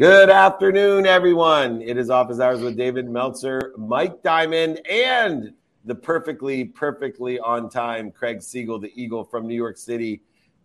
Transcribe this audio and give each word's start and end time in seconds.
Good 0.00 0.30
afternoon, 0.30 1.04
everyone. 1.04 1.82
It 1.82 1.98
is 1.98 2.08
Office 2.08 2.40
Hours 2.40 2.62
with 2.62 2.74
David 2.74 3.06
Meltzer, 3.06 3.74
Mike 3.76 4.22
Diamond, 4.22 4.80
and 4.88 5.52
the 5.84 5.94
perfectly, 5.94 6.64
perfectly 6.64 7.38
on 7.38 7.68
time 7.68 8.10
Craig 8.10 8.40
Siegel, 8.40 8.78
the 8.78 8.90
Eagle 8.94 9.24
from 9.24 9.46
New 9.46 9.54
York 9.54 9.76
City, 9.76 10.22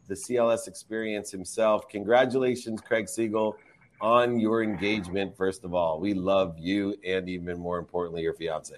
the 0.08 0.14
CLS 0.14 0.70
experience 0.70 1.32
himself. 1.32 1.90
Congratulations, 1.90 2.80
Craig 2.80 3.10
Siegel, 3.10 3.58
on 4.00 4.40
your 4.40 4.64
engagement. 4.64 5.36
First 5.36 5.66
of 5.66 5.74
all, 5.74 6.00
we 6.00 6.14
love 6.14 6.58
you, 6.58 6.96
and 7.06 7.28
even 7.28 7.60
more 7.60 7.78
importantly, 7.78 8.22
your 8.22 8.36
fiance. 8.36 8.76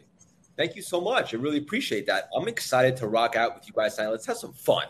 Thank 0.58 0.76
you 0.76 0.82
so 0.82 1.00
much. 1.00 1.36
I 1.36 1.38
really 1.38 1.60
appreciate 1.60 2.08
that. 2.08 2.30
I'm 2.36 2.48
excited 2.48 2.98
to 2.98 3.08
rock 3.08 3.36
out 3.36 3.54
with 3.54 3.68
you 3.68 3.74
guys 3.76 3.96
tonight. 3.96 4.10
Let's 4.10 4.26
have 4.26 4.38
some 4.38 4.54
fun. 4.54 4.88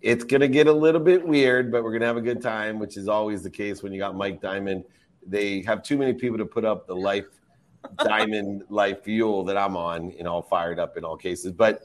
It's 0.00 0.24
going 0.24 0.40
to 0.40 0.48
get 0.48 0.66
a 0.66 0.72
little 0.72 1.00
bit 1.00 1.26
weird, 1.26 1.70
but 1.70 1.84
we're 1.84 1.90
going 1.90 2.00
to 2.00 2.06
have 2.06 2.16
a 2.16 2.22
good 2.22 2.40
time, 2.40 2.78
which 2.78 2.96
is 2.96 3.06
always 3.06 3.42
the 3.42 3.50
case 3.50 3.82
when 3.82 3.92
you 3.92 3.98
got 3.98 4.16
Mike 4.16 4.40
Diamond. 4.40 4.84
They 5.26 5.62
have 5.62 5.82
too 5.82 5.98
many 5.98 6.14
people 6.14 6.38
to 6.38 6.46
put 6.46 6.64
up 6.64 6.86
the 6.86 6.96
life 6.96 7.26
diamond 7.98 8.64
life 8.70 9.04
fuel 9.04 9.44
that 9.44 9.56
I'm 9.56 9.76
on, 9.76 10.12
and 10.18 10.26
all 10.26 10.42
fired 10.42 10.78
up 10.78 10.96
in 10.96 11.04
all 11.04 11.16
cases. 11.16 11.52
But 11.52 11.82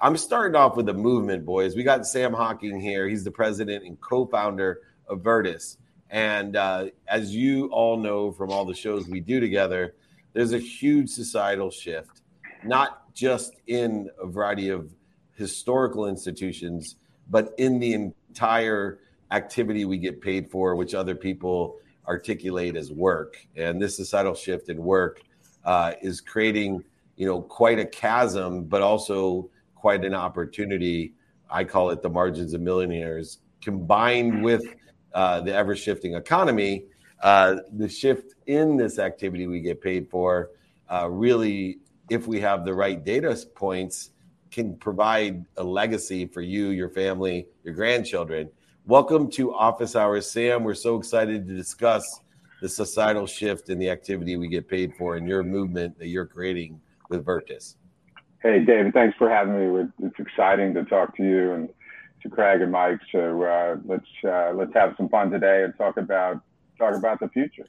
I'm 0.00 0.16
starting 0.16 0.54
off 0.54 0.76
with 0.76 0.88
a 0.88 0.94
movement, 0.94 1.44
boys. 1.44 1.74
We 1.74 1.82
got 1.82 2.06
Sam 2.06 2.32
Hocking 2.32 2.80
here. 2.80 3.08
He's 3.08 3.24
the 3.24 3.30
president 3.30 3.84
and 3.84 4.00
co-founder 4.00 4.80
of 5.08 5.20
Vertis. 5.20 5.78
And 6.10 6.54
uh, 6.54 6.86
as 7.08 7.34
you 7.34 7.66
all 7.68 7.96
know 7.96 8.30
from 8.30 8.50
all 8.50 8.64
the 8.64 8.74
shows 8.74 9.08
we 9.08 9.20
do 9.20 9.40
together, 9.40 9.94
there's 10.34 10.52
a 10.52 10.58
huge 10.58 11.08
societal 11.08 11.70
shift, 11.70 12.20
not 12.62 13.12
just 13.14 13.54
in 13.66 14.10
a 14.20 14.26
variety 14.26 14.68
of 14.68 14.94
historical 15.34 16.06
institutions, 16.06 16.96
but 17.30 17.54
in 17.58 17.78
the 17.78 17.92
entire 17.94 19.00
activity 19.30 19.84
we 19.84 19.98
get 19.98 20.20
paid 20.20 20.50
for, 20.50 20.76
which 20.76 20.94
other 20.94 21.14
people 21.14 21.76
articulate 22.06 22.76
as 22.76 22.92
work. 22.92 23.36
And 23.56 23.80
this 23.80 23.96
societal 23.96 24.34
shift 24.34 24.68
in 24.68 24.82
work 24.82 25.22
uh, 25.64 25.92
is 26.00 26.20
creating, 26.20 26.84
you 27.16 27.26
know, 27.26 27.42
quite 27.42 27.78
a 27.78 27.84
chasm, 27.84 28.64
but 28.64 28.82
also 28.82 29.50
quite 29.74 30.04
an 30.04 30.14
opportunity. 30.14 31.14
I 31.50 31.64
call 31.64 31.90
it 31.90 32.02
the 32.02 32.10
margins 32.10 32.54
of 32.54 32.60
millionaires, 32.60 33.38
combined 33.60 34.44
with 34.44 34.64
uh, 35.12 35.40
the 35.40 35.54
ever 35.54 35.74
shifting 35.74 36.14
economy. 36.14 36.84
Uh, 37.22 37.56
the 37.72 37.88
shift 37.88 38.34
in 38.46 38.76
this 38.76 38.98
activity 38.98 39.46
we 39.46 39.60
get 39.60 39.80
paid 39.80 40.08
for 40.08 40.50
uh, 40.92 41.08
really, 41.10 41.78
if 42.10 42.28
we 42.28 42.40
have 42.40 42.64
the 42.64 42.74
right 42.74 43.02
data 43.02 43.36
points, 43.54 44.10
can 44.56 44.74
provide 44.74 45.44
a 45.58 45.62
legacy 45.62 46.24
for 46.24 46.40
you, 46.40 46.70
your 46.70 46.88
family, 46.88 47.46
your 47.62 47.74
grandchildren. 47.74 48.48
Welcome 48.86 49.30
to 49.32 49.52
Office 49.52 49.94
Hours, 49.94 50.30
Sam. 50.30 50.64
We're 50.64 50.72
so 50.72 50.96
excited 50.96 51.46
to 51.46 51.54
discuss 51.54 52.22
the 52.62 52.68
societal 52.70 53.26
shift 53.26 53.68
in 53.68 53.78
the 53.78 53.90
activity 53.90 54.38
we 54.38 54.48
get 54.48 54.66
paid 54.66 54.94
for 54.96 55.16
and 55.16 55.28
your 55.28 55.42
movement 55.42 55.98
that 55.98 56.06
you're 56.06 56.24
creating 56.24 56.80
with 57.10 57.22
Vertis. 57.22 57.74
Hey, 58.42 58.64
David, 58.64 58.94
thanks 58.94 59.14
for 59.18 59.28
having 59.28 59.74
me. 59.74 59.90
It's 60.02 60.18
exciting 60.18 60.72
to 60.72 60.84
talk 60.84 61.14
to 61.18 61.22
you 61.22 61.52
and 61.52 61.68
to 62.22 62.30
Craig 62.30 62.62
and 62.62 62.72
Mike. 62.72 63.00
So 63.12 63.42
uh, 63.42 63.76
let's 63.84 64.08
uh, 64.24 64.52
let's 64.54 64.72
have 64.72 64.94
some 64.96 65.10
fun 65.10 65.30
today 65.30 65.64
and 65.64 65.76
talk 65.76 65.98
about 65.98 66.40
talk 66.78 66.94
about 66.94 67.20
the 67.20 67.28
future. 67.28 67.66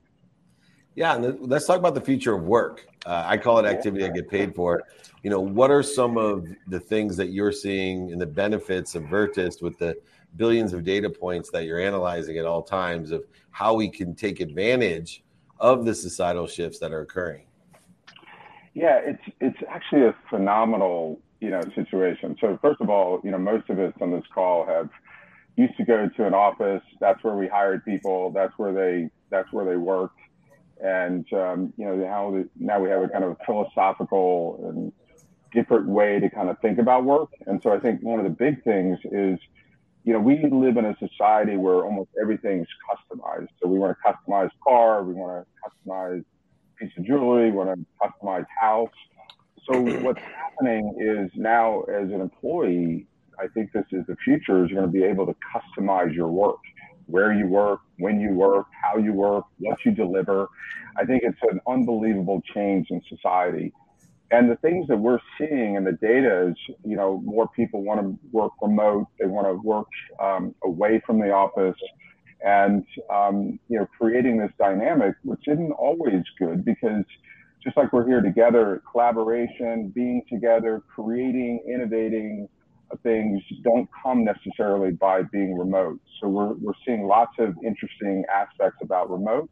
Yeah, 0.97 1.15
and 1.15 1.47
let's 1.47 1.67
talk 1.67 1.77
about 1.77 1.93
the 1.93 2.01
future 2.01 2.33
of 2.33 2.45
work. 2.45 2.87
Uh, 3.05 3.23
I 3.23 3.37
call 3.37 3.59
it 3.59 3.67
activity 3.67 4.03
I 4.03 4.09
get 4.09 4.27
paid 4.27 4.55
for. 4.55 4.81
You 5.21 5.29
know, 5.29 5.39
what 5.39 5.69
are 5.69 5.83
some 5.83 6.17
of 6.17 6.47
the 6.65 6.79
things 6.79 7.15
that 7.17 7.27
you're 7.27 7.51
seeing 7.51 8.11
and 8.11 8.19
the 8.19 8.25
benefits 8.25 8.95
of 8.95 9.03
Vertis 9.03 9.61
with 9.61 9.77
the 9.77 9.95
billions 10.37 10.73
of 10.73 10.83
data 10.83 11.07
points 11.07 11.51
that 11.51 11.65
you're 11.65 11.79
analyzing 11.79 12.39
at 12.39 12.47
all 12.47 12.63
times 12.63 13.11
of 13.11 13.23
how 13.51 13.75
we 13.75 13.89
can 13.89 14.15
take 14.15 14.39
advantage 14.39 15.23
of 15.59 15.85
the 15.85 15.93
societal 15.93 16.47
shifts 16.47 16.79
that 16.79 16.91
are 16.91 17.01
occurring? 17.01 17.45
Yeah, 18.73 18.97
it's 18.97 19.23
it's 19.39 19.59
actually 19.69 20.05
a 20.05 20.15
phenomenal 20.31 21.19
you 21.41 21.51
know 21.51 21.61
situation. 21.75 22.35
So 22.41 22.57
first 22.59 22.81
of 22.81 22.89
all, 22.89 23.21
you 23.23 23.29
know, 23.29 23.37
most 23.37 23.69
of 23.69 23.77
us 23.77 23.93
on 24.01 24.09
this 24.09 24.25
call 24.33 24.65
have 24.65 24.89
used 25.57 25.77
to 25.77 25.85
go 25.85 26.09
to 26.09 26.25
an 26.25 26.33
office. 26.33 26.81
That's 26.99 27.23
where 27.23 27.35
we 27.35 27.47
hired 27.47 27.85
people. 27.85 28.31
That's 28.31 28.53
where 28.57 28.73
they 28.73 29.11
that's 29.29 29.53
where 29.53 29.63
they 29.63 29.77
worked 29.77 30.17
and 30.83 31.25
um, 31.33 31.73
you 31.77 31.85
know 31.85 31.95
now 31.95 32.31
the, 32.31 32.49
now 32.59 32.79
we 32.79 32.89
have 32.89 33.01
a 33.01 33.07
kind 33.07 33.23
of 33.23 33.37
philosophical 33.45 34.59
and 34.69 34.91
different 35.53 35.87
way 35.87 36.19
to 36.19 36.29
kind 36.29 36.49
of 36.49 36.59
think 36.59 36.77
about 36.79 37.03
work. 37.03 37.29
And 37.45 37.59
so 37.63 37.73
I 37.73 37.79
think 37.79 38.01
one 38.01 38.19
of 38.19 38.25
the 38.25 38.31
big 38.31 38.63
things 38.63 38.97
is, 39.05 39.39
you 40.03 40.13
know, 40.13 40.19
we 40.19 40.41
live 40.51 40.77
in 40.77 40.85
a 40.85 40.95
society 40.99 41.57
where 41.57 41.83
almost 41.83 42.09
everything's 42.21 42.67
customized. 42.89 43.47
So 43.61 43.67
we 43.67 43.79
want 43.79 43.97
a 43.97 44.09
customized 44.09 44.51
car, 44.63 45.03
we 45.03 45.13
want 45.13 45.45
a 45.45 45.89
customized 45.89 46.25
piece 46.79 46.91
of 46.97 47.05
jewelry, 47.05 47.51
we 47.51 47.57
want 47.57 47.69
a 47.69 48.05
customized 48.05 48.47
house. 48.59 48.89
So 49.69 49.81
what's 50.01 50.21
happening 50.21 50.95
is 50.99 51.29
now 51.35 51.81
as 51.83 52.09
an 52.09 52.21
employee, 52.21 53.07
I 53.39 53.47
think 53.47 53.73
this 53.73 53.85
is 53.91 54.05
the 54.07 54.15
future 54.23 54.63
is 54.63 54.71
you're 54.71 54.79
going 54.79 54.91
to 54.91 54.99
be 54.99 55.03
able 55.03 55.25
to 55.25 55.35
customize 55.53 56.13
your 56.15 56.29
work 56.29 56.59
where 57.07 57.33
you 57.33 57.47
work, 57.47 57.79
when 57.97 58.19
you 58.19 58.33
work, 58.33 58.67
how 58.83 58.97
you 58.97 59.13
work, 59.13 59.45
what 59.59 59.83
you 59.85 59.91
deliver. 59.91 60.47
I 60.97 61.05
think 61.05 61.23
it's 61.23 61.39
an 61.49 61.59
unbelievable 61.67 62.41
change 62.53 62.87
in 62.89 63.01
society. 63.09 63.73
And 64.29 64.51
the 64.51 64.57
things 64.57 64.87
that 64.89 64.97
we're 64.97 65.19
seeing 65.37 65.75
in 65.75 65.85
the 65.85 65.93
data 65.93 66.49
is, 66.49 66.55
you 66.83 66.97
know, 66.97 67.21
more 67.23 67.47
people 67.47 67.81
want 67.83 68.01
to 68.01 68.19
work 68.31 68.51
remote. 68.61 69.07
They 69.19 69.25
want 69.25 69.47
to 69.47 69.53
work 69.53 69.87
um, 70.21 70.53
away 70.63 71.01
from 71.05 71.19
the 71.19 71.31
office 71.31 71.77
and, 72.45 72.85
um, 73.09 73.57
you 73.69 73.79
know, 73.79 73.87
creating 73.97 74.37
this 74.37 74.51
dynamic, 74.59 75.15
which 75.23 75.47
isn't 75.47 75.71
always 75.71 76.23
good 76.37 76.65
because 76.65 77.05
just 77.63 77.77
like 77.77 77.93
we're 77.93 78.05
here 78.05 78.21
together, 78.21 78.81
collaboration, 78.91 79.91
being 79.95 80.23
together, 80.29 80.83
creating, 80.93 81.63
innovating, 81.67 82.49
things 83.03 83.41
don't 83.63 83.89
come 84.03 84.23
necessarily 84.23 84.91
by 84.91 85.23
being 85.23 85.57
remote. 85.57 85.99
So 86.19 86.27
we're, 86.27 86.53
we're 86.53 86.73
seeing 86.85 87.07
lots 87.07 87.33
of 87.39 87.55
interesting 87.63 88.23
aspects 88.33 88.79
about 88.81 89.09
remote. 89.09 89.49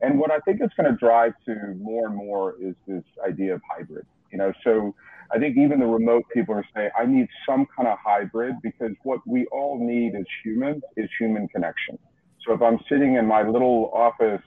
And 0.00 0.18
what 0.18 0.30
I 0.30 0.40
think 0.40 0.60
it's 0.60 0.74
going 0.74 0.90
to 0.90 0.96
drive 0.96 1.32
to 1.46 1.74
more 1.80 2.06
and 2.06 2.16
more 2.16 2.56
is 2.60 2.74
this 2.88 3.04
idea 3.26 3.54
of 3.54 3.60
hybrid. 3.70 4.04
You 4.32 4.38
know, 4.38 4.52
so 4.64 4.94
I 5.32 5.38
think 5.38 5.56
even 5.56 5.78
the 5.78 5.86
remote 5.86 6.24
people 6.34 6.54
are 6.54 6.66
saying, 6.74 6.90
I 6.98 7.06
need 7.06 7.28
some 7.46 7.66
kind 7.76 7.88
of 7.88 7.98
hybrid 8.04 8.56
because 8.62 8.92
what 9.04 9.20
we 9.26 9.46
all 9.52 9.78
need 9.80 10.14
as 10.14 10.24
humans 10.44 10.82
is 10.96 11.08
human 11.18 11.48
connection. 11.48 11.98
So 12.46 12.52
if 12.52 12.62
I'm 12.62 12.78
sitting 12.88 13.14
in 13.14 13.26
my 13.26 13.42
little 13.42 13.90
office 13.94 14.42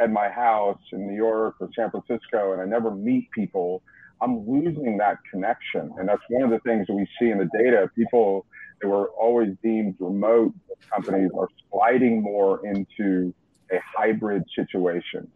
at 0.00 0.10
my 0.10 0.28
house 0.28 0.80
in 0.92 1.06
New 1.06 1.14
York 1.14 1.56
or 1.60 1.68
San 1.76 1.90
Francisco 1.90 2.52
and 2.52 2.60
I 2.60 2.64
never 2.64 2.90
meet 2.90 3.30
people, 3.30 3.82
I'm 4.20 4.48
losing 4.48 4.98
that 4.98 5.18
connection. 5.30 5.92
And 5.98 6.08
that's 6.08 6.22
one 6.28 6.42
of 6.42 6.50
the 6.50 6.60
things 6.60 6.86
that 6.86 6.94
we 6.94 7.06
see 7.18 7.30
in 7.30 7.38
the 7.38 7.48
data. 7.58 7.90
People 7.94 8.46
that 8.80 8.88
were 8.88 9.08
always 9.10 9.54
deemed 9.62 9.96
remote 9.98 10.54
companies 10.90 11.30
are 11.36 11.48
sliding 11.70 12.22
more 12.22 12.66
into 12.66 13.34
a 13.70 13.78
hybrid 13.96 14.44
situation. 14.54 15.30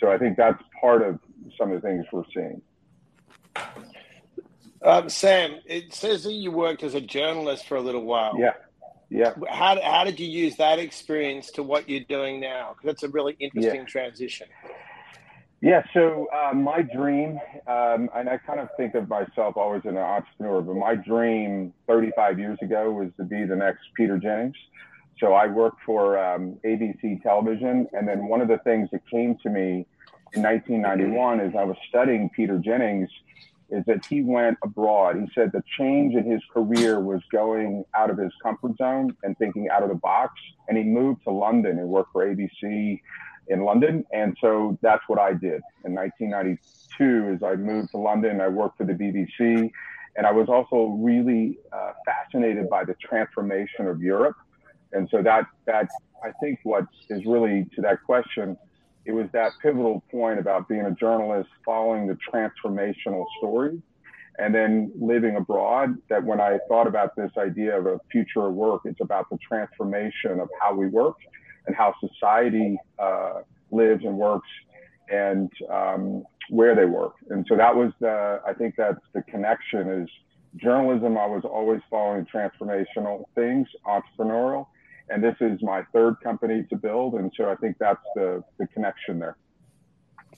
So 0.00 0.10
I 0.10 0.18
think 0.18 0.36
that's 0.36 0.62
part 0.80 1.02
of 1.02 1.18
some 1.58 1.72
of 1.72 1.80
the 1.80 1.88
things 1.88 2.04
we're 2.12 2.24
seeing. 2.34 2.62
Um, 4.82 5.08
Sam, 5.08 5.58
it 5.64 5.94
says 5.94 6.24
that 6.24 6.32
you 6.32 6.50
worked 6.50 6.82
as 6.82 6.94
a 6.94 7.00
journalist 7.00 7.66
for 7.66 7.76
a 7.76 7.80
little 7.80 8.04
while. 8.04 8.38
Yeah. 8.38 8.52
Yeah. 9.08 9.34
How, 9.48 9.80
how 9.80 10.04
did 10.04 10.18
you 10.18 10.26
use 10.26 10.56
that 10.56 10.78
experience 10.78 11.50
to 11.52 11.62
what 11.62 11.88
you're 11.88 12.04
doing 12.08 12.40
now? 12.40 12.74
Because 12.74 12.86
that's 12.86 13.02
a 13.04 13.08
really 13.08 13.36
interesting 13.38 13.82
yeah. 13.82 13.84
transition. 13.84 14.48
Yeah, 15.62 15.82
so 15.94 16.26
uh, 16.34 16.52
my 16.52 16.82
dream, 16.82 17.40
um, 17.66 18.10
and 18.14 18.28
I 18.28 18.38
kind 18.46 18.60
of 18.60 18.68
think 18.76 18.94
of 18.94 19.08
myself 19.08 19.56
always 19.56 19.82
as 19.86 19.90
an 19.90 19.96
entrepreneur, 19.96 20.60
but 20.60 20.76
my 20.76 20.94
dream 20.94 21.72
35 21.86 22.38
years 22.38 22.58
ago 22.60 22.92
was 22.92 23.08
to 23.16 23.24
be 23.24 23.44
the 23.44 23.56
next 23.56 23.80
Peter 23.96 24.18
Jennings. 24.18 24.56
So 25.18 25.32
I 25.32 25.46
worked 25.46 25.78
for 25.86 26.18
um, 26.18 26.58
ABC 26.62 27.22
Television, 27.22 27.88
and 27.94 28.06
then 28.06 28.28
one 28.28 28.42
of 28.42 28.48
the 28.48 28.58
things 28.64 28.90
that 28.92 29.00
came 29.10 29.38
to 29.42 29.48
me 29.48 29.86
in 30.34 30.42
1991 30.42 31.40
as 31.40 31.52
I 31.58 31.64
was 31.64 31.76
studying 31.88 32.28
Peter 32.36 32.58
Jennings 32.58 33.08
is 33.70 33.82
that 33.86 34.04
he 34.04 34.22
went 34.22 34.58
abroad. 34.62 35.16
He 35.16 35.26
said 35.34 35.50
the 35.52 35.62
change 35.78 36.14
in 36.14 36.30
his 36.30 36.42
career 36.52 37.00
was 37.00 37.20
going 37.32 37.84
out 37.94 38.10
of 38.10 38.18
his 38.18 38.32
comfort 38.42 38.76
zone 38.76 39.16
and 39.22 39.36
thinking 39.38 39.68
out 39.70 39.82
of 39.82 39.88
the 39.88 39.96
box, 39.96 40.34
and 40.68 40.76
he 40.76 40.84
moved 40.84 41.24
to 41.24 41.30
London 41.30 41.78
and 41.78 41.88
worked 41.88 42.12
for 42.12 42.26
ABC 42.26 43.00
in 43.48 43.60
London. 43.64 44.04
And 44.12 44.36
so 44.40 44.78
that's 44.82 45.02
what 45.06 45.18
I 45.18 45.32
did. 45.32 45.62
In 45.84 45.94
1992, 45.94 47.34
as 47.34 47.42
I 47.42 47.56
moved 47.56 47.90
to 47.92 47.98
London, 47.98 48.40
I 48.40 48.48
worked 48.48 48.78
for 48.78 48.84
the 48.84 48.92
BBC. 48.92 49.70
And 50.16 50.26
I 50.26 50.32
was 50.32 50.48
also 50.48 50.96
really 50.98 51.58
uh, 51.72 51.92
fascinated 52.04 52.68
by 52.70 52.84
the 52.84 52.94
transformation 52.94 53.86
of 53.86 54.00
Europe. 54.00 54.36
And 54.92 55.08
so 55.10 55.22
that, 55.22 55.46
that, 55.66 55.88
I 56.24 56.30
think 56.40 56.60
what 56.62 56.86
is 57.10 57.24
really 57.26 57.66
to 57.74 57.82
that 57.82 58.02
question, 58.04 58.56
it 59.04 59.12
was 59.12 59.26
that 59.32 59.52
pivotal 59.62 60.02
point 60.10 60.38
about 60.38 60.68
being 60.68 60.82
a 60.82 60.92
journalist, 60.92 61.50
following 61.64 62.06
the 62.06 62.16
transformational 62.32 63.24
story 63.38 63.80
and 64.38 64.54
then 64.54 64.92
living 65.00 65.36
abroad 65.36 65.96
that 66.08 66.22
when 66.22 66.40
I 66.40 66.58
thought 66.68 66.86
about 66.86 67.16
this 67.16 67.30
idea 67.38 67.78
of 67.78 67.86
a 67.86 67.98
future 68.10 68.46
of 68.46 68.54
work, 68.54 68.82
it's 68.84 69.00
about 69.00 69.30
the 69.30 69.38
transformation 69.38 70.40
of 70.40 70.48
how 70.60 70.74
we 70.74 70.88
work 70.88 71.16
and 71.66 71.76
how 71.76 71.94
society 72.00 72.78
uh, 72.98 73.42
lives 73.70 74.04
and 74.04 74.16
works 74.16 74.48
and 75.08 75.50
um, 75.70 76.24
where 76.50 76.74
they 76.74 76.84
work. 76.84 77.14
And 77.30 77.44
so 77.48 77.56
that 77.56 77.74
was 77.74 77.92
the, 78.00 78.40
I 78.46 78.52
think 78.52 78.74
that's 78.76 79.00
the 79.14 79.22
connection 79.22 80.02
is 80.02 80.08
journalism. 80.56 81.18
I 81.18 81.26
was 81.26 81.42
always 81.44 81.80
following 81.90 82.26
transformational 82.26 83.24
things, 83.34 83.68
entrepreneurial, 83.86 84.66
and 85.08 85.22
this 85.22 85.36
is 85.40 85.60
my 85.62 85.82
third 85.92 86.16
company 86.22 86.64
to 86.70 86.76
build. 86.76 87.14
And 87.14 87.32
so 87.36 87.50
I 87.50 87.56
think 87.56 87.76
that's 87.78 88.02
the, 88.14 88.42
the 88.58 88.66
connection 88.68 89.18
there. 89.18 89.36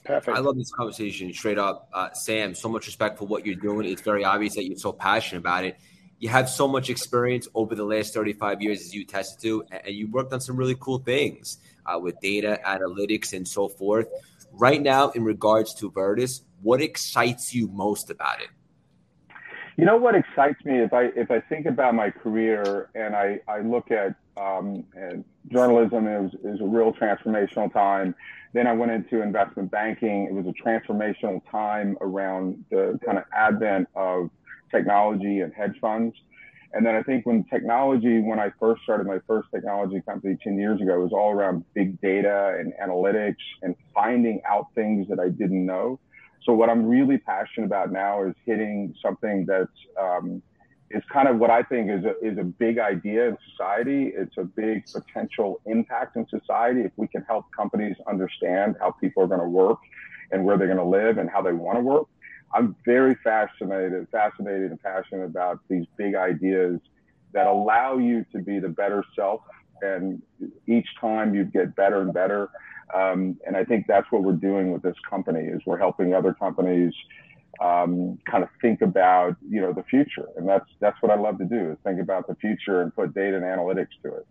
Perfect. 0.05 0.37
I 0.37 0.39
love 0.39 0.55
this 0.55 0.71
conversation 0.71 1.33
straight 1.33 1.57
up. 1.57 1.89
Uh, 1.93 2.11
Sam, 2.13 2.55
so 2.55 2.69
much 2.69 2.85
respect 2.85 3.17
for 3.19 3.25
what 3.25 3.45
you're 3.45 3.55
doing. 3.55 3.87
It's 3.87 4.01
very 4.01 4.23
obvious 4.23 4.55
that 4.55 4.65
you're 4.65 4.77
so 4.77 4.91
passionate 4.91 5.39
about 5.39 5.65
it. 5.65 5.77
You 6.19 6.29
have 6.29 6.49
so 6.49 6.67
much 6.67 6.89
experience 6.89 7.47
over 7.55 7.75
the 7.75 7.85
last 7.85 8.13
35 8.13 8.61
years, 8.61 8.81
as 8.81 8.93
you 8.93 9.01
attested 9.03 9.41
to, 9.41 9.63
and 9.71 9.95
you 9.95 10.11
worked 10.11 10.33
on 10.33 10.41
some 10.41 10.57
really 10.57 10.75
cool 10.79 10.99
things 10.99 11.59
uh, 11.85 11.97
with 11.97 12.19
data 12.19 12.59
analytics 12.65 13.31
and 13.33 13.47
so 13.47 13.69
forth. 13.69 14.07
Right 14.51 14.81
now, 14.81 15.11
in 15.11 15.23
regards 15.23 15.73
to 15.75 15.89
Vertis, 15.89 16.41
what 16.61 16.81
excites 16.81 17.53
you 17.55 17.69
most 17.69 18.09
about 18.09 18.41
it? 18.41 18.49
You 19.77 19.85
know 19.85 19.95
what 19.95 20.13
excites 20.13 20.65
me 20.65 20.79
if 20.79 20.91
I 20.91 21.03
if 21.15 21.31
I 21.31 21.39
think 21.39 21.65
about 21.65 21.95
my 21.95 22.09
career 22.09 22.89
and 22.95 23.15
I, 23.15 23.39
I 23.47 23.61
look 23.61 23.91
at 23.91 24.13
um, 24.35 24.83
journalism 25.49 26.05
is 26.05 26.33
is 26.43 26.59
a 26.59 26.65
real 26.65 26.91
transformational 26.91 27.71
time. 27.71 28.13
Then 28.51 28.67
I 28.67 28.73
went 28.73 28.91
into 28.91 29.21
investment 29.21 29.71
banking. 29.71 30.25
It 30.25 30.33
was 30.33 30.45
a 30.47 30.53
transformational 30.61 31.41
time 31.49 31.97
around 32.01 32.65
the 32.69 32.99
kind 33.05 33.17
of 33.17 33.23
advent 33.31 33.87
of 33.95 34.29
technology 34.71 35.41
and 35.41 35.53
hedge 35.53 35.75
funds. 35.79 36.15
And 36.73 36.85
then 36.85 36.95
I 36.95 37.01
think 37.01 37.25
when 37.25 37.43
technology, 37.45 38.21
when 38.21 38.39
I 38.39 38.51
first 38.59 38.83
started 38.83 39.07
my 39.07 39.19
first 39.25 39.49
technology 39.51 40.01
company 40.05 40.37
10 40.43 40.59
years 40.59 40.79
ago, 40.81 40.95
it 40.95 41.03
was 41.03 41.13
all 41.13 41.31
around 41.31 41.65
big 41.73 41.99
data 41.99 42.57
and 42.59 42.73
analytics 42.81 43.37
and 43.63 43.75
finding 43.93 44.41
out 44.47 44.67
things 44.75 45.07
that 45.09 45.19
I 45.19 45.29
didn't 45.29 45.65
know. 45.65 45.99
So 46.43 46.53
what 46.53 46.69
I'm 46.69 46.85
really 46.85 47.17
passionate 47.17 47.65
about 47.65 47.91
now 47.91 48.23
is 48.23 48.35
hitting 48.45 48.93
something 49.01 49.45
that's 49.45 49.71
um, 49.99 50.41
is 50.91 51.03
kind 51.11 51.27
of 51.27 51.37
what 51.37 51.49
I 51.49 51.63
think 51.63 51.89
is 51.91 52.03
a, 52.03 52.17
is 52.25 52.37
a 52.37 52.43
big 52.43 52.79
idea 52.79 53.29
in 53.29 53.37
society. 53.51 54.11
It's 54.15 54.37
a 54.37 54.43
big 54.43 54.85
potential 54.91 55.61
impact 55.65 56.15
in 56.15 56.27
society 56.29 56.81
if 56.81 56.91
we 56.97 57.07
can 57.07 57.23
help 57.23 57.45
companies 57.55 57.95
understand 58.07 58.75
how 58.79 58.91
people 58.91 59.23
are 59.23 59.27
going 59.27 59.41
to 59.41 59.47
work 59.47 59.79
and 60.31 60.43
where 60.43 60.57
they're 60.57 60.67
going 60.67 60.77
to 60.77 60.83
live 60.83 61.17
and 61.17 61.29
how 61.29 61.41
they 61.41 61.53
want 61.53 61.77
to 61.77 61.81
work. 61.81 62.07
I'm 62.53 62.75
very 62.85 63.15
fascinated, 63.23 64.07
fascinated 64.11 64.71
and 64.71 64.81
passionate 64.81 65.25
about 65.25 65.59
these 65.69 65.85
big 65.97 66.15
ideas 66.15 66.79
that 67.33 67.47
allow 67.47 67.97
you 67.97 68.25
to 68.31 68.39
be 68.39 68.59
the 68.59 68.69
better 68.69 69.03
self. 69.15 69.41
And 69.81 70.21
each 70.67 70.87
time 70.99 71.35
you 71.35 71.45
get 71.45 71.75
better 71.75 72.01
and 72.01 72.13
better. 72.13 72.49
Um, 72.93 73.37
and 73.45 73.55
I 73.55 73.63
think 73.63 73.85
that's 73.87 74.11
what 74.11 74.23
we're 74.23 74.33
doing 74.33 74.71
with 74.71 74.81
this 74.81 74.95
company 75.07 75.41
is 75.41 75.61
we're 75.65 75.77
helping 75.77 76.13
other 76.13 76.33
companies 76.33 76.93
um, 77.61 78.17
kind 78.29 78.43
of 78.43 78.49
think 78.61 78.81
about 78.81 79.35
you 79.47 79.59
know 79.59 79.73
the 79.73 79.83
future, 79.83 80.27
and 80.37 80.47
that's 80.47 80.65
that's 80.79 81.01
what 81.01 81.11
I 81.11 81.19
love 81.19 81.37
to 81.39 81.45
do 81.45 81.71
is 81.71 81.77
think 81.83 81.99
about 81.99 82.27
the 82.27 82.35
future 82.35 82.81
and 82.81 82.95
put 82.95 83.13
data 83.13 83.35
and 83.35 83.45
analytics 83.45 83.89
to 84.03 84.15
it. 84.15 84.27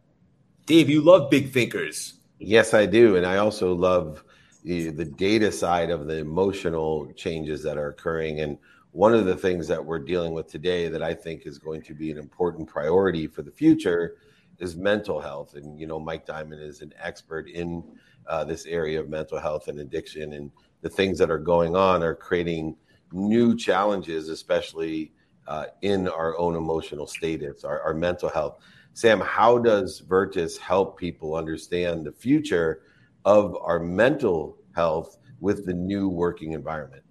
Dave, 0.66 0.88
you 0.88 1.02
love 1.02 1.30
big 1.30 1.52
thinkers. 1.52 2.14
Yes, 2.38 2.72
I 2.72 2.86
do, 2.86 3.16
and 3.16 3.26
I 3.26 3.36
also 3.36 3.74
love 3.74 4.24
the, 4.68 5.04
data 5.04 5.50
side 5.50 5.90
of 5.90 6.06
the 6.06 6.18
emotional 6.18 7.10
changes 7.16 7.62
that 7.62 7.78
are 7.78 7.88
occurring. 7.88 8.40
And 8.40 8.58
one 8.92 9.14
of 9.14 9.24
the 9.24 9.36
things 9.36 9.66
that 9.68 9.82
we're 9.82 9.98
dealing 9.98 10.32
with 10.32 10.46
today 10.46 10.88
that 10.88 11.02
I 11.02 11.14
think 11.14 11.46
is 11.46 11.58
going 11.58 11.82
to 11.82 11.94
be 11.94 12.10
an 12.10 12.18
important 12.18 12.68
priority 12.68 13.26
for 13.26 13.42
the 13.42 13.50
future 13.50 14.16
is 14.58 14.76
mental 14.76 15.20
health. 15.20 15.54
And 15.54 15.80
you 15.80 15.86
know, 15.86 15.98
Mike 15.98 16.26
Diamond 16.26 16.62
is 16.62 16.82
an 16.82 16.92
expert 17.00 17.48
in 17.48 17.82
uh, 18.26 18.44
this 18.44 18.66
area 18.66 19.00
of 19.00 19.08
mental 19.08 19.38
health 19.38 19.68
and 19.68 19.80
addiction, 19.80 20.34
and 20.34 20.50
the 20.82 20.90
things 20.90 21.18
that 21.18 21.30
are 21.30 21.38
going 21.38 21.74
on 21.74 22.02
are 22.02 22.14
creating 22.14 22.76
new 23.10 23.56
challenges, 23.56 24.28
especially 24.28 25.12
uh, 25.46 25.66
in 25.80 26.08
our 26.08 26.36
own 26.36 26.56
emotional 26.56 27.06
status, 27.06 27.64
our, 27.64 27.80
our 27.80 27.94
mental 27.94 28.28
health. 28.28 28.58
Sam, 28.92 29.20
how 29.20 29.56
does 29.56 30.02
Vertis 30.02 30.58
help 30.58 30.98
people 30.98 31.36
understand 31.36 32.04
the 32.04 32.12
future 32.12 32.82
of 33.28 33.54
our 33.60 33.78
mental 33.78 34.56
health 34.74 35.18
with 35.40 35.66
the 35.66 35.74
new 35.74 36.08
working 36.08 36.52
environment? 36.52 37.02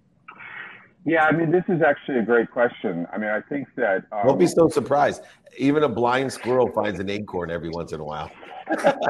Yeah, 1.06 1.24
I 1.24 1.32
mean, 1.32 1.52
this 1.52 1.62
is 1.68 1.80
actually 1.80 2.18
a 2.18 2.22
great 2.22 2.50
question. 2.50 3.06
I 3.12 3.18
mean, 3.18 3.30
I 3.30 3.40
think 3.40 3.68
that. 3.76 4.02
Um, 4.10 4.26
Don't 4.26 4.38
be 4.38 4.48
so 4.48 4.68
surprised. 4.68 5.22
Even 5.56 5.84
a 5.84 5.88
blind 5.88 6.32
squirrel 6.32 6.68
finds 6.72 6.98
an 6.98 7.08
acorn 7.08 7.52
every 7.52 7.68
once 7.70 7.92
in 7.92 8.00
a 8.00 8.04
while. 8.04 8.30
I, 8.68 9.06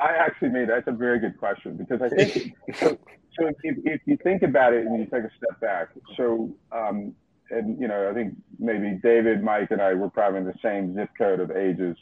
I, 0.00 0.12
actually 0.18 0.50
made 0.50 0.70
that's 0.70 0.86
a 0.86 0.92
very 0.92 1.18
good 1.18 1.36
question 1.36 1.76
because 1.76 2.00
I 2.00 2.08
think 2.08 2.54
so. 2.76 2.96
So 3.38 3.48
if, 3.48 3.76
if 3.84 4.00
you 4.06 4.16
think 4.22 4.42
about 4.42 4.72
it 4.72 4.86
and 4.86 4.98
you 4.98 5.04
take 5.04 5.24
a 5.24 5.30
step 5.36 5.60
back, 5.60 5.88
so 6.16 6.54
um, 6.70 7.14
and 7.50 7.78
you 7.78 7.88
know, 7.88 8.08
I 8.08 8.14
think 8.14 8.34
maybe 8.58 8.98
David, 9.02 9.42
Mike, 9.42 9.70
and 9.70 9.82
I 9.82 9.92
were 9.94 10.08
probably 10.08 10.40
in 10.40 10.46
the 10.46 10.54
same 10.62 10.94
zip 10.94 11.10
code 11.18 11.40
of 11.40 11.50
ages. 11.50 11.96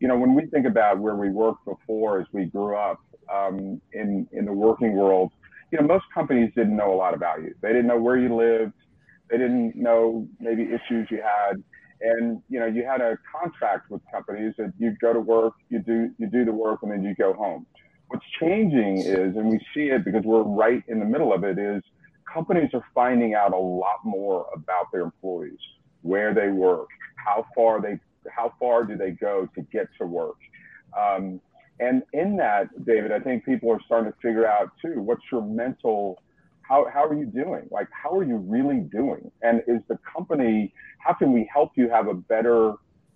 You 0.00 0.08
know, 0.08 0.16
when 0.16 0.34
we 0.34 0.46
think 0.46 0.66
about 0.66 0.98
where 0.98 1.16
we 1.16 1.28
worked 1.30 1.64
before 1.64 2.20
as 2.20 2.26
we 2.32 2.46
grew 2.46 2.76
up 2.76 3.00
um, 3.32 3.80
in 3.92 4.28
in 4.32 4.44
the 4.44 4.52
working 4.52 4.94
world, 4.94 5.32
you 5.72 5.78
know, 5.80 5.86
most 5.86 6.04
companies 6.14 6.52
didn't 6.54 6.76
know 6.76 6.92
a 6.92 6.96
lot 6.96 7.14
about 7.14 7.42
you. 7.42 7.54
They 7.60 7.68
didn't 7.68 7.86
know 7.86 8.00
where 8.00 8.16
you 8.16 8.34
lived. 8.34 8.74
They 9.30 9.38
didn't 9.38 9.76
know 9.76 10.26
maybe 10.40 10.62
issues 10.62 11.08
you 11.10 11.20
had 11.22 11.62
and 12.00 12.42
you 12.48 12.60
know 12.60 12.66
you 12.66 12.84
had 12.84 13.00
a 13.00 13.18
contract 13.30 13.90
with 13.90 14.00
companies 14.12 14.54
that 14.58 14.72
you 14.78 14.94
go 15.00 15.12
to 15.12 15.20
work 15.20 15.54
you 15.68 15.78
do 15.80 16.10
you 16.18 16.26
do 16.28 16.44
the 16.44 16.52
work 16.52 16.80
and 16.82 16.92
then 16.92 17.02
you 17.02 17.14
go 17.14 17.32
home 17.32 17.66
what's 18.08 18.24
changing 18.40 18.98
is 18.98 19.36
and 19.36 19.48
we 19.48 19.58
see 19.74 19.88
it 19.88 20.04
because 20.04 20.22
we're 20.24 20.42
right 20.42 20.82
in 20.88 20.98
the 20.98 21.04
middle 21.04 21.32
of 21.32 21.44
it 21.44 21.58
is 21.58 21.82
companies 22.32 22.70
are 22.74 22.84
finding 22.94 23.34
out 23.34 23.52
a 23.52 23.58
lot 23.58 23.98
more 24.04 24.46
about 24.54 24.90
their 24.92 25.02
employees 25.02 25.58
where 26.02 26.34
they 26.34 26.48
work 26.48 26.88
how 27.16 27.44
far 27.54 27.80
they 27.80 27.98
how 28.34 28.52
far 28.58 28.84
do 28.84 28.96
they 28.96 29.10
go 29.10 29.48
to 29.54 29.62
get 29.72 29.88
to 29.98 30.06
work 30.06 30.36
um, 30.98 31.40
and 31.80 32.02
in 32.12 32.36
that 32.36 32.68
david 32.84 33.12
i 33.12 33.18
think 33.18 33.44
people 33.44 33.70
are 33.70 33.80
starting 33.86 34.10
to 34.10 34.18
figure 34.20 34.46
out 34.46 34.70
too 34.82 35.00
what's 35.00 35.22
your 35.30 35.42
mental 35.42 36.20
how, 36.68 36.86
how 36.92 37.04
are 37.04 37.14
you 37.14 37.24
doing? 37.24 37.66
Like, 37.70 37.88
how 37.90 38.14
are 38.14 38.24
you 38.24 38.36
really 38.36 38.80
doing? 38.80 39.30
And 39.42 39.62
is 39.66 39.80
the 39.88 39.98
company, 40.14 40.74
how 40.98 41.14
can 41.14 41.32
we 41.32 41.48
help 41.52 41.72
you 41.76 41.88
have 41.88 42.08
a 42.08 42.14
better 42.14 42.74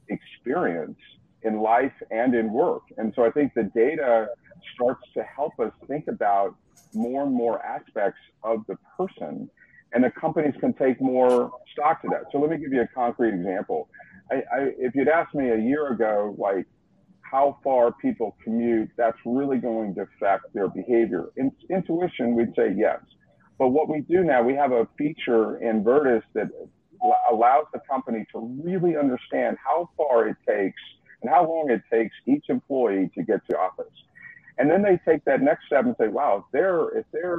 experience 0.09 0.99
in 1.43 1.61
life 1.61 1.93
and 2.11 2.35
in 2.35 2.51
work? 2.51 2.83
And 2.97 3.13
so 3.15 3.25
I 3.25 3.31
think 3.31 3.53
the 3.55 3.65
data 3.75 4.29
starts 4.75 5.03
to 5.15 5.23
help 5.23 5.61
us 5.61 5.73
think 5.87 6.09
about 6.09 6.57
more 6.95 7.25
and 7.25 7.33
more 7.33 7.63
aspects 7.65 8.21
of 8.43 8.65
the 8.69 8.79
person 8.97 9.51
and 9.95 10.03
the 10.03 10.11
companies 10.11 10.55
can 10.59 10.73
take 10.73 10.99
more 11.03 11.53
stock 11.73 12.01
to 12.01 12.09
that. 12.09 12.25
So 12.33 12.39
let 12.39 12.49
me 12.49 12.57
give 12.57 12.73
you 12.73 12.81
a 12.81 12.87
concrete 12.87 13.35
example. 13.35 13.89
I, 14.35 14.59
if 14.79 14.95
you'd 14.95 15.09
asked 15.09 15.35
me 15.35 15.51
a 15.51 15.59
year 15.59 15.89
ago, 15.93 16.35
like 16.39 16.67
how 17.21 17.59
far 17.65 17.93
people 17.93 18.37
commute, 18.45 18.91
that's 18.97 19.17
really 19.25 19.59
going 19.59 19.95
to 19.95 20.03
affect 20.03 20.53
their 20.55 20.69
behavior. 20.69 21.31
In, 21.37 21.51
intuition, 21.71 22.35
we'd 22.35 22.55
say 22.55 22.75
yes. 22.77 23.01
But 23.59 23.69
what 23.69 23.89
we 23.89 24.01
do 24.01 24.23
now, 24.25 24.43
we 24.43 24.55
have 24.55 24.73
a 24.73 24.87
feature 24.99 25.57
in 25.59 25.85
Vertis 25.85 26.23
that 26.35 26.49
allows 27.31 27.67
the 27.73 27.81
company 27.91 28.27
to 28.33 28.61
really 28.63 28.97
understand 28.97 29.57
how 29.65 29.89
far 29.97 30.29
it 30.29 30.37
takes 30.47 30.81
and 31.21 31.31
how 31.31 31.49
long 31.49 31.71
it 31.71 31.83
takes 31.91 32.15
each 32.27 32.45
employee 32.49 33.11
to 33.15 33.23
get 33.23 33.41
to 33.51 33.57
office. 33.57 33.93
And 34.59 34.71
then 34.71 34.83
they 34.83 35.01
take 35.11 35.25
that 35.25 35.41
next 35.41 35.67
step 35.67 35.85
and 35.85 35.95
say, 35.99 36.09
wow, 36.09 36.45
if 36.45 36.53
they're, 36.53 36.89
if 36.99 37.07
they're 37.13 37.39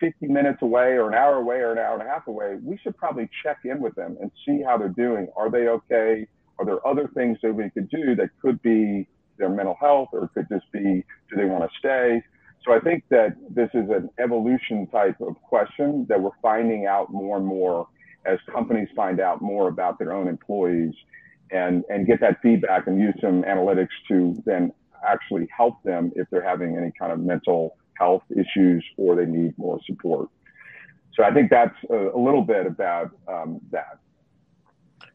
50 0.00 0.26
minutes 0.26 0.62
away 0.62 0.92
or 0.96 1.08
an 1.08 1.14
hour 1.14 1.36
away 1.36 1.56
or 1.56 1.72
an 1.72 1.78
hour 1.78 1.94
and 1.98 2.02
a 2.02 2.10
half 2.10 2.26
away, 2.26 2.56
we 2.62 2.78
should 2.82 2.96
probably 2.96 3.28
check 3.42 3.58
in 3.64 3.80
with 3.80 3.94
them 3.94 4.16
and 4.20 4.30
see 4.46 4.62
how 4.66 4.76
they're 4.76 4.88
doing. 4.88 5.28
Are 5.36 5.50
they 5.50 5.68
okay? 5.68 6.26
Are 6.58 6.64
there 6.64 6.86
other 6.86 7.08
things 7.14 7.38
that 7.42 7.54
we 7.54 7.70
could 7.70 7.88
do 7.90 8.14
that 8.16 8.30
could 8.42 8.60
be 8.62 9.06
their 9.38 9.50
mental 9.50 9.76
health 9.80 10.08
or 10.12 10.28
could 10.34 10.46
just 10.50 10.70
be, 10.72 11.04
do 11.30 11.36
they 11.36 11.44
want 11.44 11.70
to 11.70 11.78
stay? 11.78 12.22
So 12.64 12.72
I 12.74 12.80
think 12.80 13.04
that 13.10 13.36
this 13.48 13.70
is 13.72 13.88
an 13.88 14.10
evolution 14.22 14.86
type 14.88 15.20
of 15.20 15.40
question 15.42 16.06
that 16.08 16.20
we're 16.20 16.30
finding 16.42 16.86
out 16.86 17.10
more 17.10 17.38
and 17.38 17.46
more 17.46 17.88
as 18.26 18.38
companies 18.52 18.88
find 18.94 19.18
out 19.20 19.40
more 19.40 19.68
about 19.68 19.98
their 19.98 20.12
own 20.12 20.28
employees 20.28 20.92
and, 21.50 21.84
and 21.88 22.06
get 22.06 22.20
that 22.20 22.38
feedback 22.42 22.86
and 22.86 23.00
use 23.00 23.14
some 23.20 23.42
analytics 23.42 23.88
to 24.08 24.40
then 24.44 24.72
actually 25.06 25.48
help 25.56 25.82
them 25.82 26.12
if 26.14 26.28
they're 26.30 26.46
having 26.46 26.76
any 26.76 26.92
kind 26.98 27.12
of 27.12 27.18
mental 27.18 27.76
health 28.00 28.24
issues 28.42 28.82
or 28.96 29.08
they 29.14 29.26
need 29.26 29.52
more 29.58 29.78
support. 29.86 30.28
So 31.14 31.22
I 31.28 31.30
think 31.34 31.50
that's 31.50 31.78
a, 31.88 32.00
a 32.18 32.20
little 32.26 32.42
bit 32.54 32.64
about 32.66 33.10
um, 33.28 33.60
that. 33.70 33.98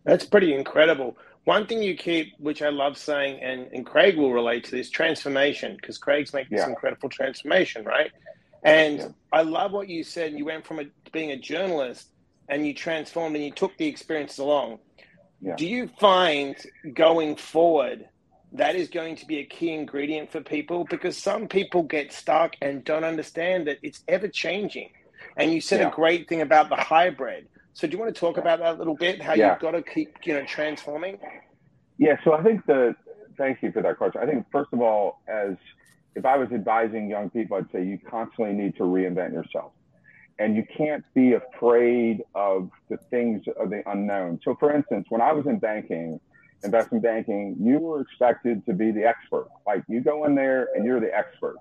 That's 0.03 0.25
pretty 0.25 0.53
incredible 0.53 1.17
one 1.45 1.67
thing 1.67 1.81
you 1.81 1.95
keep, 1.95 2.33
which 2.39 2.61
I 2.61 2.69
love 2.69 2.97
saying, 2.97 3.39
and, 3.41 3.67
and 3.71 3.85
Craig 3.85 4.17
will 4.17 4.33
relate 4.33 4.63
to 4.65 4.71
this 4.71 4.89
transformation, 4.89 5.75
because 5.75 5.97
Craig's 5.99 6.33
making 6.33 6.57
yeah. 6.57 6.63
this 6.63 6.69
incredible 6.69 7.07
transformation, 7.07 7.85
right? 7.85 8.11
And 8.63 8.97
yeah. 8.97 9.07
I 9.31 9.43
love 9.43 9.71
what 9.71 9.87
you 9.87 10.03
said. 10.03 10.33
You 10.33 10.45
went 10.45 10.65
from 10.65 10.79
a, 10.79 10.85
being 11.11 11.31
a 11.31 11.37
journalist 11.37 12.07
and 12.49 12.65
you 12.65 12.73
transformed 12.73 13.35
and 13.35 13.45
you 13.45 13.51
took 13.51 13.77
the 13.77 13.85
experiences 13.85 14.39
along. 14.39 14.79
Yeah. 15.39 15.55
Do 15.55 15.67
you 15.67 15.87
find 15.99 16.55
going 16.93 17.35
forward 17.35 18.09
that 18.57 18.75
is 18.75 18.89
going 18.89 19.15
to 19.17 19.25
be 19.25 19.39
a 19.39 19.45
key 19.45 19.71
ingredient 19.71 20.31
for 20.31 20.41
people 20.41 20.85
because 20.89 21.17
some 21.17 21.47
people 21.47 21.83
get 21.83 22.13
stuck 22.13 22.55
and 22.61 22.83
don't 22.83 23.03
understand 23.03 23.67
that 23.67 23.79
it's 23.81 24.03
ever 24.07 24.27
changing. 24.27 24.89
And 25.37 25.51
you 25.51 25.61
said 25.61 25.81
yeah. 25.81 25.89
a 25.89 25.91
great 25.91 26.29
thing 26.29 26.41
about 26.41 26.69
the 26.69 26.75
hybrid. 26.75 27.47
So 27.73 27.87
do 27.87 27.93
you 27.93 28.01
want 28.01 28.13
to 28.13 28.19
talk 28.19 28.37
about 28.37 28.59
that 28.59 28.75
a 28.75 28.77
little 28.77 28.95
bit? 28.95 29.21
How 29.21 29.33
yeah. 29.33 29.51
you've 29.51 29.61
got 29.61 29.71
to 29.71 29.81
keep, 29.81 30.15
you 30.23 30.33
know, 30.33 30.45
transforming? 30.45 31.19
Yeah. 31.97 32.17
So 32.23 32.33
I 32.33 32.43
think 32.43 32.65
the 32.65 32.95
thank 33.37 33.61
you 33.61 33.71
for 33.71 33.81
that 33.81 33.97
question. 33.97 34.21
I 34.21 34.25
think 34.25 34.45
first 34.51 34.71
of 34.71 34.81
all, 34.81 35.19
as 35.27 35.55
if 36.15 36.25
I 36.25 36.37
was 36.37 36.49
advising 36.51 37.09
young 37.09 37.29
people, 37.29 37.57
I'd 37.57 37.69
say 37.71 37.83
you 37.83 37.99
constantly 38.09 38.53
need 38.53 38.77
to 38.77 38.83
reinvent 38.83 39.33
yourself. 39.33 39.73
And 40.39 40.55
you 40.55 40.65
can't 40.77 41.03
be 41.13 41.33
afraid 41.33 42.23
of 42.33 42.69
the 42.89 42.97
things 43.09 43.43
of 43.59 43.69
the 43.69 43.83
unknown. 43.89 44.39
So 44.43 44.55
for 44.59 44.73
instance, 44.73 45.07
when 45.09 45.21
I 45.21 45.33
was 45.33 45.45
in 45.45 45.59
banking, 45.59 46.19
investment 46.63 47.03
banking, 47.03 47.55
you 47.59 47.79
were 47.79 48.01
expected 48.01 48.65
to 48.65 48.73
be 48.73 48.91
the 48.91 49.03
expert. 49.03 49.47
Like 49.65 49.83
you 49.87 50.01
go 50.01 50.25
in 50.25 50.35
there 50.35 50.69
and 50.75 50.85
you're 50.85 50.99
the 50.99 51.15
expert. 51.15 51.55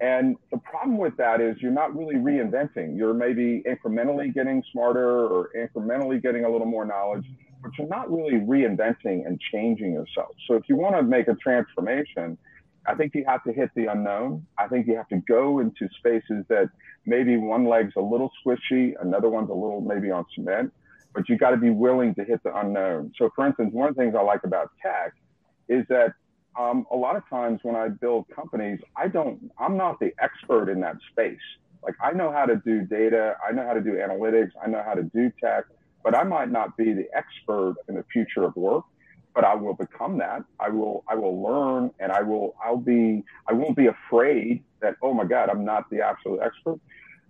And 0.00 0.36
the 0.50 0.56
problem 0.58 0.96
with 0.96 1.16
that 1.18 1.42
is 1.42 1.56
you're 1.60 1.70
not 1.70 1.94
really 1.94 2.14
reinventing. 2.14 2.96
You're 2.96 3.12
maybe 3.12 3.62
incrementally 3.66 4.32
getting 4.32 4.62
smarter 4.72 5.26
or 5.26 5.50
incrementally 5.54 6.22
getting 6.22 6.46
a 6.46 6.50
little 6.50 6.66
more 6.66 6.86
knowledge, 6.86 7.26
but 7.62 7.72
you're 7.78 7.88
not 7.88 8.10
really 8.10 8.40
reinventing 8.40 9.26
and 9.26 9.38
changing 9.52 9.92
yourself. 9.92 10.30
So 10.48 10.54
if 10.54 10.68
you 10.68 10.76
want 10.76 10.96
to 10.96 11.02
make 11.02 11.28
a 11.28 11.34
transformation, 11.34 12.38
I 12.86 12.94
think 12.94 13.14
you 13.14 13.24
have 13.26 13.44
to 13.44 13.52
hit 13.52 13.70
the 13.76 13.86
unknown. 13.86 14.46
I 14.58 14.68
think 14.68 14.86
you 14.86 14.96
have 14.96 15.08
to 15.08 15.18
go 15.28 15.58
into 15.58 15.86
spaces 15.98 16.46
that 16.48 16.70
maybe 17.04 17.36
one 17.36 17.66
leg's 17.66 17.92
a 17.96 18.00
little 18.00 18.30
squishy, 18.42 18.94
another 19.02 19.28
one's 19.28 19.50
a 19.50 19.54
little 19.54 19.82
maybe 19.82 20.10
on 20.10 20.24
cement, 20.34 20.72
but 21.14 21.28
you 21.28 21.36
got 21.36 21.50
to 21.50 21.56
be 21.56 21.70
willing 21.70 22.14
to 22.14 22.24
hit 22.24 22.42
the 22.42 22.56
unknown. 22.56 23.12
So, 23.18 23.30
for 23.34 23.46
instance, 23.46 23.70
one 23.72 23.88
of 23.88 23.96
the 23.96 24.02
things 24.02 24.14
I 24.16 24.22
like 24.22 24.44
about 24.44 24.70
tech 24.82 25.12
is 25.68 25.84
that 25.88 26.14
um, 26.58 26.86
a 26.90 26.96
lot 26.96 27.16
of 27.16 27.28
times 27.28 27.60
when 27.62 27.76
I 27.76 27.88
build 27.88 28.26
companies, 28.34 28.80
I 28.96 29.08
don't, 29.08 29.50
I'm 29.58 29.76
not 29.76 30.00
the 30.00 30.12
expert 30.20 30.68
in 30.68 30.80
that 30.80 30.96
space. 31.10 31.38
Like 31.82 31.94
I 32.02 32.12
know 32.12 32.30
how 32.30 32.44
to 32.44 32.56
do 32.56 32.82
data, 32.82 33.36
I 33.46 33.52
know 33.52 33.66
how 33.66 33.74
to 33.74 33.80
do 33.80 33.92
analytics, 33.92 34.50
I 34.62 34.68
know 34.68 34.82
how 34.84 34.94
to 34.94 35.02
do 35.02 35.32
tech, 35.42 35.64
but 36.04 36.14
I 36.14 36.24
might 36.24 36.50
not 36.50 36.76
be 36.76 36.92
the 36.92 37.06
expert 37.14 37.76
in 37.88 37.94
the 37.94 38.04
future 38.12 38.44
of 38.44 38.54
work. 38.56 38.84
But 39.32 39.44
I 39.44 39.54
will 39.54 39.74
become 39.74 40.18
that. 40.18 40.42
I 40.58 40.70
will, 40.70 41.04
I 41.08 41.14
will 41.14 41.40
learn, 41.40 41.92
and 42.00 42.10
I 42.10 42.20
will, 42.20 42.56
I'll 42.62 42.76
be, 42.76 43.22
I 43.46 43.52
won't 43.52 43.76
be 43.76 43.86
afraid 43.86 44.64
that 44.80 44.96
oh 45.02 45.14
my 45.14 45.24
God, 45.24 45.48
I'm 45.48 45.64
not 45.64 45.88
the 45.88 46.00
absolute 46.00 46.40
expert. 46.42 46.80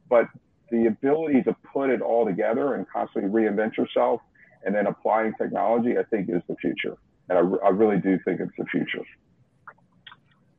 But 0.08 0.26
the 0.70 0.86
ability 0.86 1.42
to 1.42 1.56
put 1.72 1.90
it 1.90 2.00
all 2.00 2.24
together 2.24 2.74
and 2.74 2.88
constantly 2.88 3.30
reinvent 3.30 3.76
yourself 3.76 4.20
and 4.64 4.74
then 4.74 4.86
applying 4.86 5.34
technology, 5.34 5.98
I 5.98 6.02
think 6.04 6.28
is 6.28 6.42
the 6.48 6.56
future. 6.56 6.96
And 7.28 7.38
I, 7.38 7.66
I 7.66 7.70
really 7.70 7.98
do 7.98 8.18
think 8.24 8.40
it's 8.40 8.52
the 8.58 8.64
future. 8.66 9.02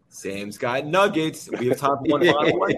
Sam's 0.10 0.58
got 0.58 0.86
nuggets. 0.86 1.50
We 1.58 1.68
have 1.70 1.78
time 1.78 1.98
for 1.98 2.20
one 2.20 2.26
final 2.26 2.60
one. 2.60 2.74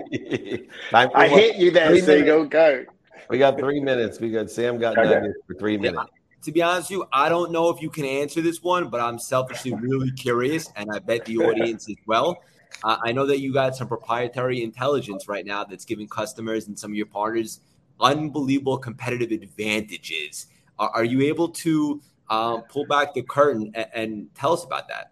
I 0.93 1.27
hit 1.27 1.55
you 1.55 1.71
there, 1.71 1.97
so 1.99 2.13
you 2.13 2.25
go 2.25 2.45
go. 2.45 2.85
We 3.29 3.39
got 3.39 3.57
three 3.57 3.79
minutes. 3.79 4.19
We 4.19 4.29
got 4.29 4.51
Sam 4.51 4.77
got 4.77 4.97
okay. 4.97 5.09
nuggets 5.09 5.39
for 5.47 5.55
three 5.55 5.77
minutes. 5.77 6.03
Yeah, 6.05 6.43
to 6.43 6.51
be 6.51 6.61
honest 6.61 6.91
with 6.91 6.99
you, 6.99 7.05
I 7.11 7.29
don't 7.29 7.51
know 7.51 7.69
if 7.69 7.81
you 7.81 7.89
can 7.89 8.05
answer 8.05 8.41
this 8.41 8.61
one, 8.61 8.89
but 8.89 9.01
I'm 9.01 9.17
selfishly 9.17 9.73
really 9.73 10.11
curious, 10.11 10.71
and 10.75 10.89
I 10.93 10.99
bet 10.99 11.25
the 11.25 11.37
audience 11.37 11.89
as 11.89 11.95
well. 12.05 12.37
Uh, 12.83 12.97
I 13.03 13.11
know 13.11 13.25
that 13.25 13.39
you 13.39 13.53
got 13.53 13.75
some 13.75 13.87
proprietary 13.87 14.63
intelligence 14.63 15.27
right 15.27 15.45
now 15.45 15.63
that's 15.63 15.85
giving 15.85 16.07
customers 16.07 16.67
and 16.67 16.77
some 16.77 16.91
of 16.91 16.95
your 16.95 17.05
partners 17.05 17.59
unbelievable 17.99 18.77
competitive 18.77 19.31
advantages. 19.31 20.47
Are, 20.79 20.89
are 20.89 21.03
you 21.03 21.21
able 21.21 21.49
to 21.49 22.01
um, 22.29 22.63
pull 22.63 22.85
back 22.85 23.13
the 23.13 23.21
curtain 23.21 23.71
and, 23.75 23.87
and, 23.93 24.35
tell 24.35 24.53
us 24.53 24.63
about 24.63 24.87
that? 24.87 25.11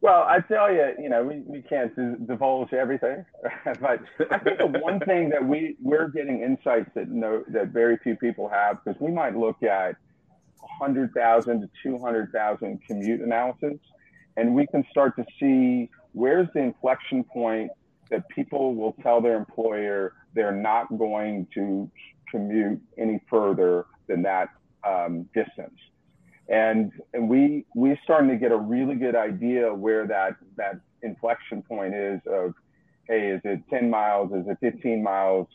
Well, 0.00 0.22
I 0.22 0.40
tell 0.40 0.72
you, 0.72 0.94
you 1.00 1.08
know, 1.08 1.22
we, 1.22 1.42
we 1.46 1.62
can't 1.62 1.94
divulge 2.26 2.72
everything, 2.72 3.24
but 3.80 4.00
I 4.30 4.38
think 4.38 4.58
the 4.58 4.66
one 4.66 4.98
thing 5.00 5.28
that 5.30 5.46
we 5.46 5.76
we're 5.80 6.08
getting 6.08 6.42
insights 6.42 6.90
that 6.94 7.08
no 7.08 7.44
that 7.48 7.68
very 7.68 7.98
few 7.98 8.16
people 8.16 8.48
have 8.48 8.82
because 8.82 9.00
we 9.00 9.12
might 9.12 9.36
look 9.36 9.62
at 9.62 9.94
100,000 10.80 11.60
to 11.60 11.70
200,000 11.82 12.80
commute 12.86 13.20
analysis, 13.20 13.78
and 14.36 14.54
we 14.54 14.66
can 14.66 14.84
start 14.90 15.14
to 15.16 15.24
see 15.38 15.88
where's 16.12 16.48
the 16.54 16.60
inflection 16.60 17.24
point 17.24 17.70
that 18.10 18.28
people 18.28 18.74
will 18.74 18.94
tell 19.02 19.20
their 19.20 19.36
employer 19.36 20.14
they're 20.34 20.54
not 20.54 20.86
going 20.98 21.46
to 21.54 21.90
commute 22.30 22.80
any 22.98 23.20
further 23.28 23.86
than 24.08 24.22
that 24.22 24.48
um, 24.86 25.28
distance. 25.34 25.78
And, 26.48 26.92
and 27.14 27.28
we 27.28 27.64
we're 27.74 27.98
starting 28.04 28.28
to 28.30 28.36
get 28.36 28.52
a 28.52 28.56
really 28.56 28.96
good 28.96 29.14
idea 29.14 29.72
where 29.72 30.06
that 30.06 30.36
that 30.56 30.80
inflection 31.02 31.62
point 31.62 31.94
is 31.94 32.20
of 32.26 32.54
hey 33.08 33.28
is 33.28 33.40
it 33.44 33.60
10 33.70 33.88
miles? 33.88 34.32
Is 34.32 34.46
it 34.48 34.58
15 34.60 35.02
miles? 35.02 35.46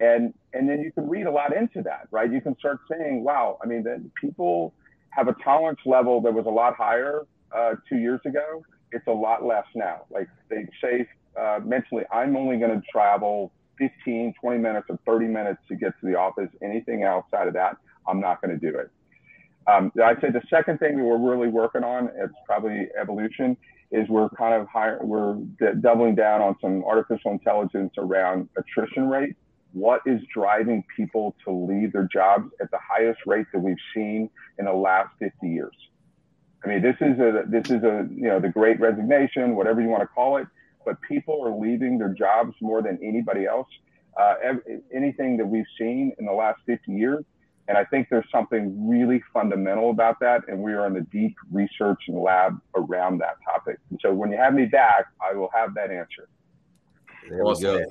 And 0.00 0.32
and 0.52 0.68
then 0.68 0.80
you 0.80 0.92
can 0.92 1.08
read 1.08 1.26
a 1.26 1.30
lot 1.30 1.54
into 1.54 1.82
that 1.82 2.08
right? 2.10 2.30
You 2.32 2.40
can 2.40 2.56
start 2.58 2.80
saying 2.90 3.24
wow 3.24 3.58
i 3.62 3.66
mean 3.66 3.82
that 3.84 4.00
people 4.20 4.72
have 5.10 5.28
a 5.28 5.34
tolerance 5.42 5.80
level 5.84 6.20
that 6.20 6.32
was 6.32 6.46
a 6.46 6.50
lot 6.50 6.76
higher 6.76 7.26
uh, 7.56 7.74
two 7.88 7.96
years 7.96 8.20
ago 8.26 8.62
it's 8.96 9.06
a 9.06 9.12
lot 9.12 9.44
less 9.44 9.66
now. 9.74 10.02
Like 10.10 10.28
they 10.48 10.66
say 10.82 11.06
uh, 11.40 11.60
mentally, 11.64 12.04
I'm 12.12 12.36
only 12.36 12.56
going 12.56 12.80
to 12.80 12.82
travel 12.90 13.52
15, 13.78 14.34
20 14.40 14.58
minutes 14.58 14.86
or 14.88 14.98
30 15.06 15.26
minutes 15.26 15.60
to 15.68 15.76
get 15.76 15.92
to 16.00 16.06
the 16.06 16.16
office. 16.16 16.48
Anything 16.62 17.04
outside 17.04 17.46
of 17.46 17.54
that, 17.54 17.76
I'm 18.08 18.20
not 18.20 18.40
going 18.40 18.58
to 18.58 18.70
do 18.70 18.76
it. 18.78 18.90
Um, 19.68 19.92
I'd 20.02 20.20
say 20.20 20.30
the 20.30 20.42
second 20.48 20.78
thing 20.78 20.96
that 20.96 21.04
we're 21.04 21.18
really 21.18 21.48
working 21.48 21.82
on, 21.82 22.08
it's 22.16 22.32
probably 22.46 22.88
evolution, 23.00 23.56
is 23.90 24.08
we're 24.08 24.28
kind 24.30 24.54
of 24.54 24.68
we're 25.02 25.34
d- 25.34 25.80
doubling 25.80 26.14
down 26.14 26.40
on 26.40 26.56
some 26.60 26.84
artificial 26.84 27.32
intelligence 27.32 27.92
around 27.98 28.48
attrition 28.56 29.08
rate. 29.08 29.34
What 29.72 30.00
is 30.06 30.20
driving 30.32 30.84
people 30.96 31.34
to 31.44 31.50
leave 31.50 31.92
their 31.92 32.08
jobs 32.10 32.50
at 32.60 32.70
the 32.70 32.78
highest 32.78 33.20
rate 33.26 33.46
that 33.52 33.58
we've 33.58 33.76
seen 33.94 34.30
in 34.58 34.64
the 34.64 34.72
last 34.72 35.10
50 35.18 35.48
years? 35.48 35.74
I 36.66 36.68
mean, 36.68 36.82
this 36.82 36.96
is 37.00 37.18
a 37.20 37.44
this 37.46 37.70
is 37.70 37.84
a 37.84 38.08
you 38.10 38.26
know 38.26 38.40
the 38.40 38.48
Great 38.48 38.80
Resignation, 38.80 39.54
whatever 39.54 39.80
you 39.80 39.88
want 39.88 40.02
to 40.02 40.08
call 40.08 40.36
it. 40.38 40.48
But 40.84 41.00
people 41.00 41.40
are 41.44 41.56
leaving 41.56 41.96
their 41.98 42.08
jobs 42.08 42.54
more 42.60 42.82
than 42.82 42.98
anybody 43.02 43.46
else. 43.46 43.68
Uh, 44.18 44.34
anything 44.92 45.36
that 45.36 45.46
we've 45.46 45.66
seen 45.78 46.12
in 46.18 46.24
the 46.24 46.32
last 46.32 46.58
50 46.64 46.90
years, 46.90 47.22
and 47.68 47.76
I 47.76 47.84
think 47.84 48.08
there's 48.10 48.24
something 48.32 48.88
really 48.88 49.22
fundamental 49.32 49.90
about 49.90 50.18
that, 50.20 50.42
and 50.48 50.58
we 50.58 50.72
are 50.72 50.86
in 50.86 50.94
the 50.94 51.02
deep 51.02 51.36
research 51.52 52.00
and 52.08 52.18
lab 52.18 52.58
around 52.74 53.18
that 53.18 53.36
topic. 53.44 53.78
And 53.90 54.00
so 54.02 54.14
when 54.14 54.30
you 54.32 54.38
have 54.38 54.54
me 54.54 54.64
back, 54.64 55.06
I 55.20 55.34
will 55.34 55.50
have 55.54 55.74
that 55.74 55.90
answer. 55.90 56.28
There 57.28 57.44
we 57.44 57.60
go. 57.60 57.84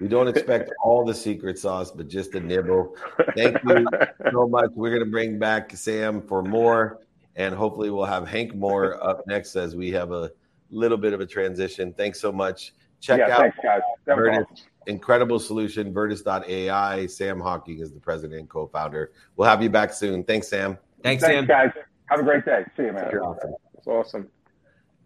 We 0.00 0.08
don't 0.08 0.28
expect 0.28 0.72
all 0.82 1.04
the 1.04 1.14
secret 1.14 1.58
sauce, 1.58 1.90
but 1.90 2.08
just 2.08 2.34
a 2.34 2.40
nibble. 2.40 2.96
Thank 3.36 3.58
you 3.62 3.86
so 4.32 4.48
much. 4.48 4.70
We're 4.74 4.88
going 4.88 5.04
to 5.04 5.10
bring 5.10 5.38
back 5.38 5.76
Sam 5.76 6.22
for 6.22 6.42
more 6.42 7.00
and 7.40 7.54
hopefully 7.54 7.88
we'll 7.90 8.04
have 8.04 8.28
Hank 8.28 8.54
Moore 8.54 9.02
up 9.08 9.26
next 9.26 9.56
as 9.56 9.74
we 9.74 9.90
have 9.92 10.12
a 10.12 10.30
little 10.70 10.98
bit 10.98 11.14
of 11.14 11.20
a 11.20 11.26
transition. 11.26 11.92
Thanks 11.94 12.20
so 12.20 12.30
much. 12.30 12.74
Check 13.00 13.18
yeah, 13.18 13.34
out 13.34 13.40
thanks, 13.40 13.58
guys. 13.62 13.80
Vertis, 14.06 14.42
awesome. 14.42 14.66
incredible 14.86 15.38
solution, 15.38 15.92
Vertis.ai. 15.92 17.06
Sam 17.06 17.40
Hocking 17.40 17.80
is 17.80 17.92
the 17.92 18.00
president 18.00 18.40
and 18.40 18.48
co-founder. 18.48 19.12
We'll 19.36 19.48
have 19.48 19.62
you 19.62 19.70
back 19.70 19.94
soon. 19.94 20.22
Thanks, 20.22 20.48
Sam. 20.48 20.76
Thanks, 21.02 21.22
Thanks 21.24 21.38
Sam. 21.38 21.46
guys. 21.46 21.70
Have 22.10 22.20
a 22.20 22.22
great 22.22 22.44
day. 22.44 22.64
See 22.76 22.82
you, 22.82 22.92
man. 22.92 23.08
You're 23.10 23.24
awesome. 23.24 23.54
It's 23.78 23.86
awesome. 23.86 24.28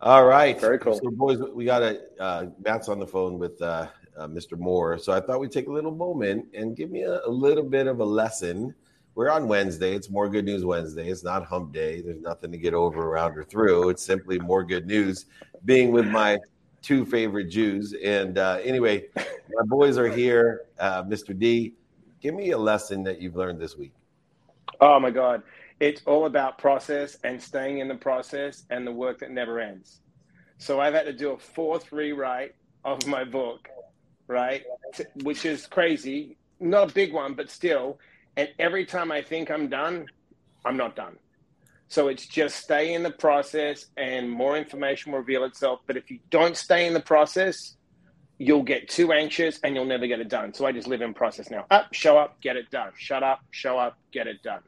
All 0.00 0.24
right. 0.24 0.60
Very 0.60 0.80
cool. 0.80 0.94
So, 0.94 1.10
boys, 1.10 1.38
we 1.38 1.64
got 1.64 1.82
a 1.82 2.00
uh, 2.18 2.46
Matt's 2.64 2.88
on 2.88 2.98
the 2.98 3.06
phone 3.06 3.38
with 3.38 3.62
uh, 3.62 3.86
uh, 4.16 4.26
Mr. 4.26 4.58
Moore. 4.58 4.98
So 4.98 5.12
I 5.12 5.20
thought 5.20 5.38
we'd 5.38 5.52
take 5.52 5.68
a 5.68 5.72
little 5.72 5.94
moment 5.94 6.46
and 6.52 6.76
give 6.76 6.90
me 6.90 7.02
a, 7.02 7.20
a 7.24 7.30
little 7.30 7.62
bit 7.62 7.86
of 7.86 8.00
a 8.00 8.04
lesson 8.04 8.74
we're 9.14 9.30
on 9.30 9.46
Wednesday. 9.46 9.94
It's 9.94 10.10
more 10.10 10.28
good 10.28 10.44
news 10.44 10.64
Wednesday. 10.64 11.08
It's 11.08 11.22
not 11.22 11.44
hump 11.44 11.72
day. 11.72 12.00
There's 12.00 12.20
nothing 12.20 12.50
to 12.52 12.58
get 12.58 12.74
over, 12.74 13.02
around, 13.02 13.38
or 13.38 13.44
through. 13.44 13.90
It's 13.90 14.02
simply 14.02 14.38
more 14.38 14.64
good 14.64 14.86
news 14.86 15.26
being 15.64 15.92
with 15.92 16.06
my 16.06 16.38
two 16.82 17.04
favorite 17.06 17.48
Jews. 17.48 17.94
And 18.04 18.38
uh, 18.38 18.58
anyway, 18.62 19.04
my 19.16 19.64
boys 19.66 19.98
are 19.98 20.08
here. 20.08 20.62
Uh, 20.78 21.04
Mr. 21.04 21.38
D, 21.38 21.74
give 22.20 22.34
me 22.34 22.50
a 22.50 22.58
lesson 22.58 23.04
that 23.04 23.20
you've 23.20 23.36
learned 23.36 23.60
this 23.60 23.76
week. 23.76 23.92
Oh, 24.80 24.98
my 24.98 25.10
God. 25.10 25.42
It's 25.80 26.02
all 26.06 26.26
about 26.26 26.58
process 26.58 27.16
and 27.24 27.40
staying 27.40 27.78
in 27.78 27.88
the 27.88 27.94
process 27.94 28.64
and 28.70 28.86
the 28.86 28.92
work 28.92 29.20
that 29.20 29.30
never 29.30 29.60
ends. 29.60 30.00
So 30.58 30.80
I've 30.80 30.94
had 30.94 31.06
to 31.06 31.12
do 31.12 31.30
a 31.30 31.38
fourth 31.38 31.92
rewrite 31.92 32.54
of 32.84 33.06
my 33.06 33.24
book, 33.24 33.68
right? 34.26 34.62
Which 35.22 35.44
is 35.44 35.66
crazy. 35.66 36.36
Not 36.60 36.90
a 36.90 36.94
big 36.94 37.12
one, 37.12 37.34
but 37.34 37.50
still 37.50 37.98
and 38.36 38.48
every 38.58 38.84
time 38.84 39.12
I 39.12 39.22
think 39.22 39.50
I'm 39.50 39.68
done, 39.68 40.06
I'm 40.64 40.76
not 40.76 40.96
done. 40.96 41.16
So 41.88 42.08
it's 42.08 42.26
just 42.26 42.56
stay 42.56 42.94
in 42.94 43.02
the 43.02 43.10
process 43.10 43.86
and 43.96 44.28
more 44.30 44.56
information 44.56 45.12
will 45.12 45.20
reveal 45.20 45.44
itself. 45.44 45.80
But 45.86 45.96
if 45.96 46.10
you 46.10 46.18
don't 46.30 46.56
stay 46.56 46.86
in 46.86 46.94
the 46.94 47.00
process, 47.00 47.76
you'll 48.38 48.62
get 48.62 48.88
too 48.88 49.12
anxious 49.12 49.60
and 49.62 49.74
you'll 49.74 49.84
never 49.84 50.06
get 50.06 50.18
it 50.18 50.28
done. 50.28 50.52
So 50.52 50.66
I 50.66 50.72
just 50.72 50.88
live 50.88 51.02
in 51.02 51.14
process 51.14 51.50
now. 51.50 51.66
Up, 51.70 51.92
show 51.92 52.18
up, 52.18 52.40
get 52.40 52.56
it 52.56 52.70
done. 52.70 52.90
Shut 52.96 53.22
up, 53.22 53.40
show 53.50 53.78
up, 53.78 53.96
get 54.12 54.26
it 54.26 54.42
done. 54.42 54.60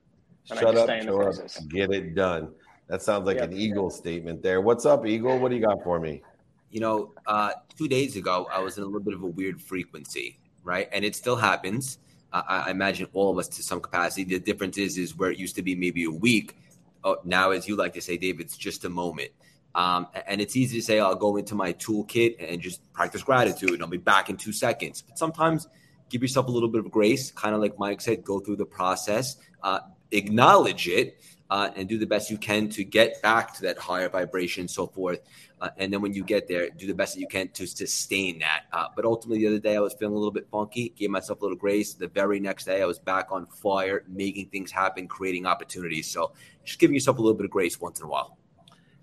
And 0.50 0.58
Shut 0.60 0.76
up, 0.76 0.88
show 1.02 1.20
up, 1.20 1.68
get 1.68 1.90
it 1.90 2.14
done. 2.14 2.52
That 2.88 3.02
sounds 3.02 3.26
like 3.26 3.40
an 3.40 3.52
Eagle 3.52 3.90
statement 3.90 4.42
there. 4.42 4.60
What's 4.60 4.86
up, 4.86 5.04
Eagle? 5.06 5.38
What 5.38 5.48
do 5.48 5.56
you 5.56 5.66
got 5.66 5.82
for 5.82 5.98
me? 5.98 6.22
You 6.70 6.80
know, 6.80 7.12
uh, 7.26 7.52
two 7.76 7.88
days 7.88 8.14
ago, 8.14 8.46
I 8.52 8.60
was 8.60 8.76
in 8.76 8.84
a 8.84 8.86
little 8.86 9.00
bit 9.00 9.14
of 9.14 9.22
a 9.22 9.26
weird 9.26 9.60
frequency, 9.60 10.38
right? 10.62 10.88
And 10.92 11.04
it 11.04 11.16
still 11.16 11.36
happens. 11.36 11.98
Uh, 12.36 12.64
I 12.66 12.70
imagine 12.70 13.06
all 13.12 13.30
of 13.30 13.38
us 13.38 13.48
to 13.48 13.62
some 13.62 13.80
capacity. 13.80 14.24
The 14.24 14.38
difference 14.38 14.76
is, 14.78 14.98
is 14.98 15.16
where 15.16 15.30
it 15.30 15.38
used 15.38 15.56
to 15.56 15.62
be 15.62 15.74
maybe 15.74 16.04
a 16.04 16.10
week. 16.10 16.56
Oh, 17.04 17.18
now, 17.24 17.50
as 17.50 17.66
you 17.68 17.76
like 17.76 17.94
to 17.94 18.00
say, 18.00 18.16
Dave, 18.16 18.40
it's 18.40 18.56
just 18.56 18.84
a 18.84 18.88
moment. 18.88 19.30
Um, 19.74 20.08
and 20.26 20.40
it's 20.40 20.56
easy 20.56 20.78
to 20.78 20.84
say, 20.84 21.00
I'll 21.00 21.14
go 21.14 21.36
into 21.36 21.54
my 21.54 21.72
toolkit 21.74 22.36
and 22.40 22.60
just 22.60 22.80
practice 22.92 23.22
gratitude. 23.22 23.80
I'll 23.80 23.88
be 23.88 23.98
back 23.98 24.30
in 24.30 24.36
two 24.36 24.52
seconds. 24.52 25.02
But 25.02 25.18
sometimes 25.18 25.68
give 26.08 26.22
yourself 26.22 26.48
a 26.48 26.50
little 26.50 26.68
bit 26.68 26.84
of 26.84 26.90
grace, 26.90 27.30
kind 27.30 27.54
of 27.54 27.60
like 27.60 27.78
Mike 27.78 28.00
said, 28.00 28.24
go 28.24 28.40
through 28.40 28.56
the 28.56 28.66
process, 28.66 29.36
uh, 29.62 29.80
acknowledge 30.10 30.88
it, 30.88 31.20
uh, 31.50 31.70
and 31.76 31.88
do 31.88 31.98
the 31.98 32.06
best 32.06 32.30
you 32.30 32.38
can 32.38 32.68
to 32.70 32.84
get 32.84 33.20
back 33.22 33.54
to 33.54 33.62
that 33.62 33.78
higher 33.78 34.08
vibration 34.08 34.62
and 34.62 34.70
so 34.70 34.86
forth. 34.86 35.20
Uh, 35.60 35.70
and 35.78 35.92
then 35.92 36.02
when 36.02 36.12
you 36.12 36.22
get 36.22 36.46
there, 36.46 36.68
do 36.70 36.86
the 36.86 36.94
best 36.94 37.14
that 37.14 37.20
you 37.20 37.26
can 37.26 37.48
to 37.48 37.66
sustain 37.66 38.38
that. 38.38 38.64
Uh, 38.72 38.86
but 38.94 39.04
ultimately, 39.04 39.38
the 39.38 39.46
other 39.46 39.58
day 39.58 39.76
I 39.76 39.80
was 39.80 39.94
feeling 39.94 40.14
a 40.14 40.18
little 40.18 40.32
bit 40.32 40.46
funky, 40.50 40.92
gave 40.96 41.10
myself 41.10 41.40
a 41.40 41.44
little 41.44 41.56
grace. 41.56 41.94
The 41.94 42.08
very 42.08 42.38
next 42.40 42.64
day, 42.64 42.82
I 42.82 42.86
was 42.86 42.98
back 42.98 43.28
on 43.30 43.46
fire, 43.46 44.04
making 44.06 44.50
things 44.50 44.70
happen, 44.70 45.08
creating 45.08 45.46
opportunities. 45.46 46.08
So 46.08 46.32
just 46.64 46.78
giving 46.78 46.94
yourself 46.94 47.18
a 47.18 47.22
little 47.22 47.36
bit 47.36 47.46
of 47.46 47.50
grace 47.50 47.80
once 47.80 48.00
in 48.00 48.06
a 48.06 48.08
while. 48.08 48.36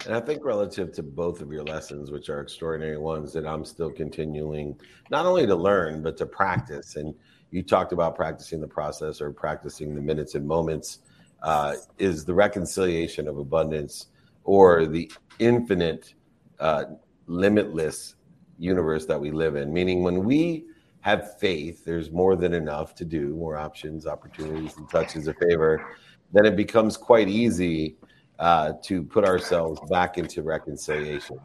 And 0.06 0.14
I 0.14 0.20
think 0.20 0.44
relative 0.44 0.92
to 0.94 1.04
both 1.04 1.42
of 1.42 1.52
your 1.52 1.64
lessons, 1.64 2.12
which 2.12 2.30
are 2.30 2.42
extraordinary 2.42 2.98
ones 2.98 3.32
that 3.34 3.48
I'm 3.48 3.64
still 3.64 3.90
continuing 3.90 4.80
not 5.10 5.26
only 5.26 5.48
to 5.48 5.56
learn, 5.56 6.04
but 6.04 6.18
to 6.18 6.26
practice. 6.26 6.98
And 6.98 7.16
you 7.52 7.64
talked 7.64 7.94
about 7.94 8.16
practicing 8.16 8.60
the 8.60 8.68
process 8.68 9.22
or 9.22 9.32
practicing 9.32 9.96
the 9.96 10.02
minutes 10.02 10.36
and 10.36 10.46
moments 10.46 11.00
uh, 11.42 11.76
is 12.00 12.26
the 12.26 12.34
reconciliation 12.34 13.28
of 13.28 13.38
abundance 13.38 14.08
or 14.44 14.86
the 14.86 15.10
infinite, 15.40 16.14
uh, 16.60 16.86
limitless 17.28 18.16
universe 18.58 19.06
that 19.06 19.20
we 19.20 19.32
live 19.32 19.56
in. 19.56 19.74
Meaning, 19.74 20.04
when 20.04 20.24
we 20.24 20.66
have 21.02 21.38
faith, 21.38 21.84
there's 21.84 22.12
more 22.12 22.36
than 22.36 22.54
enough 22.54 22.96
to 22.96 23.06
do, 23.06 23.36
more 23.36 23.58
options, 23.58 24.08
opportunities, 24.08 24.78
and 24.78 24.90
touches 24.90 25.28
of 25.28 25.36
favor, 25.38 25.86
then 26.32 26.46
it 26.46 26.56
becomes 26.56 26.96
quite 26.96 27.28
easy 27.28 27.98
uh, 28.40 28.74
to 28.82 29.04
put 29.04 29.26
ourselves 29.26 29.80
back 29.90 30.18
into 30.18 30.42
reconciliation, 30.42 31.38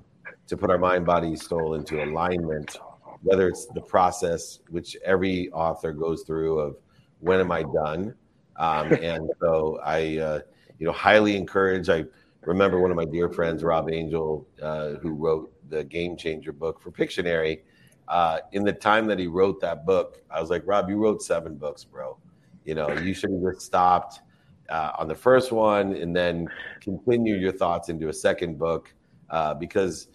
to 0.46 0.56
put 0.56 0.70
our 0.70 0.78
mind, 0.78 1.04
body, 1.04 1.36
soul 1.36 1.74
into 1.74 2.02
alignment, 2.02 2.78
whether 3.22 3.48
it's 3.48 3.66
the 3.74 3.80
process 3.80 4.60
which 4.70 4.96
every 5.04 5.50
author 5.50 5.92
goes 5.92 6.22
through 6.22 6.58
of 6.60 6.76
when 7.20 7.40
am 7.40 7.50
I 7.50 7.62
done? 7.62 8.14
Um, 8.56 8.92
and 8.92 9.28
so 9.40 9.80
I, 9.84 10.18
uh, 10.18 10.40
you 10.78 10.86
know, 10.86 10.92
highly 10.92 11.36
encourage. 11.36 11.88
I 11.88 12.04
remember 12.42 12.80
one 12.80 12.90
of 12.90 12.97
my 12.97 13.04
dear 13.04 13.28
friends, 13.28 13.62
Rob 13.62 13.90
Angel, 13.90 14.47
uh, 14.62 14.90
who 14.95 15.11
wrote 15.11 15.52
the 15.68 15.85
Game 15.85 16.16
Changer 16.16 16.52
book 16.52 16.80
for 16.80 16.90
Pictionary. 16.90 17.61
Uh, 18.09 18.38
in 18.52 18.64
the 18.64 18.73
time 18.73 19.07
that 19.07 19.18
he 19.18 19.26
wrote 19.26 19.61
that 19.61 19.85
book, 19.85 20.23
I 20.30 20.40
was 20.40 20.49
like, 20.49 20.62
Rob, 20.64 20.88
you 20.88 20.97
wrote 20.97 21.23
seven 21.23 21.57
books, 21.57 21.85
bro. 21.85 22.16
You 22.64 22.75
know, 22.75 22.90
you 22.90 23.12
should 23.12 23.30
have 23.30 23.42
just 23.42 23.66
stopped 23.66 24.21
uh, 24.68 24.92
on 24.99 25.09
the 25.09 25.14
first 25.14 25.52
one 25.52 25.95
and 25.95 26.14
then 26.14 26.49
continue 26.80 27.37
your 27.37 27.52
thoughts 27.52 27.88
into 27.88 28.09
a 28.09 28.12
second 28.12 28.59
book 28.59 28.92
uh, 29.30 29.54
because 29.54 30.09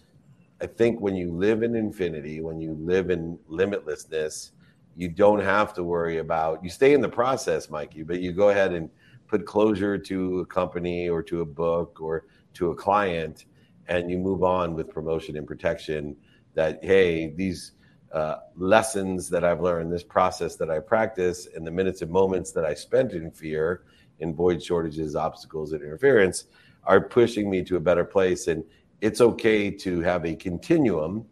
I 0.60 0.66
think 0.66 1.00
when 1.00 1.14
you 1.14 1.32
live 1.32 1.62
in 1.62 1.74
infinity, 1.74 2.40
when 2.40 2.60
you 2.60 2.74
live 2.80 3.10
in 3.10 3.38
limitlessness, 3.50 4.50
you 4.96 5.08
don't 5.08 5.40
have 5.40 5.74
to 5.74 5.82
worry 5.82 6.18
about 6.18 6.62
you 6.62 6.70
stay 6.70 6.94
in 6.94 7.00
the 7.00 7.08
process, 7.08 7.68
Mikey, 7.68 8.02
but 8.02 8.20
you 8.20 8.32
go 8.32 8.50
ahead 8.50 8.72
and 8.72 8.88
put 9.26 9.46
closure 9.46 9.98
to 9.98 10.40
a 10.40 10.46
company 10.46 11.08
or 11.08 11.22
to 11.22 11.40
a 11.40 11.44
book 11.44 12.00
or 12.00 12.26
to 12.54 12.70
a 12.70 12.74
client 12.74 13.46
and 13.86 14.10
you 14.10 14.18
move 14.18 14.42
on 14.42 14.74
with 14.74 14.88
promotion 14.88 15.36
and 15.36 15.46
protection 15.46 16.16
that 16.54 16.82
hey 16.82 17.32
these 17.34 17.72
uh, 18.12 18.36
lessons 18.56 19.28
that 19.28 19.44
i've 19.44 19.60
learned 19.60 19.92
this 19.92 20.04
process 20.04 20.56
that 20.56 20.70
i 20.70 20.78
practice 20.78 21.48
and 21.54 21.66
the 21.66 21.70
minutes 21.70 22.00
and 22.02 22.10
moments 22.10 22.52
that 22.52 22.64
i 22.64 22.72
spent 22.72 23.12
in 23.12 23.30
fear 23.30 23.84
in 24.20 24.34
void 24.34 24.62
shortages, 24.62 25.16
obstacles, 25.16 25.72
and 25.72 25.82
interference 25.82 26.44
are 26.84 27.00
pushing 27.00 27.50
me 27.50 27.62
to 27.64 27.76
a 27.76 27.80
better 27.80 28.04
place. 28.04 28.48
And 28.48 28.64
it's 29.00 29.20
okay 29.20 29.70
to 29.70 30.00
have 30.00 30.24
a 30.24 30.34
continuum 30.34 31.26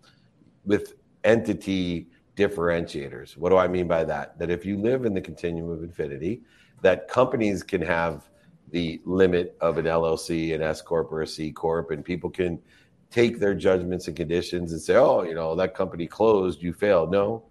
with 0.64 0.94
entity 1.24 2.08
differentiators. 2.36 3.36
What 3.36 3.50
do 3.50 3.56
I 3.56 3.68
mean 3.68 3.86
by 3.86 4.04
that? 4.04 4.38
That 4.38 4.50
if 4.50 4.64
you 4.64 4.78
live 4.78 5.04
in 5.04 5.14
the 5.14 5.20
continuum 5.20 5.70
of 5.70 5.82
infinity, 5.82 6.42
that 6.82 7.08
companies 7.08 7.62
can 7.62 7.80
have 7.80 8.28
the 8.70 9.00
limit 9.04 9.56
of 9.60 9.78
an 9.78 9.86
LLC, 9.86 10.54
an 10.54 10.62
S 10.62 10.82
corp, 10.82 11.10
or 11.10 11.22
a 11.22 11.26
C 11.26 11.50
corp, 11.50 11.90
and 11.90 12.04
people 12.04 12.30
can 12.30 12.60
take 13.10 13.38
their 13.38 13.54
judgments 13.54 14.08
and 14.08 14.16
conditions 14.16 14.72
and 14.72 14.80
say, 14.80 14.96
"Oh, 14.96 15.22
you 15.22 15.34
know, 15.34 15.54
that 15.56 15.74
company 15.74 16.06
closed, 16.06 16.62
you 16.62 16.72
failed." 16.72 17.10
No, 17.10 17.44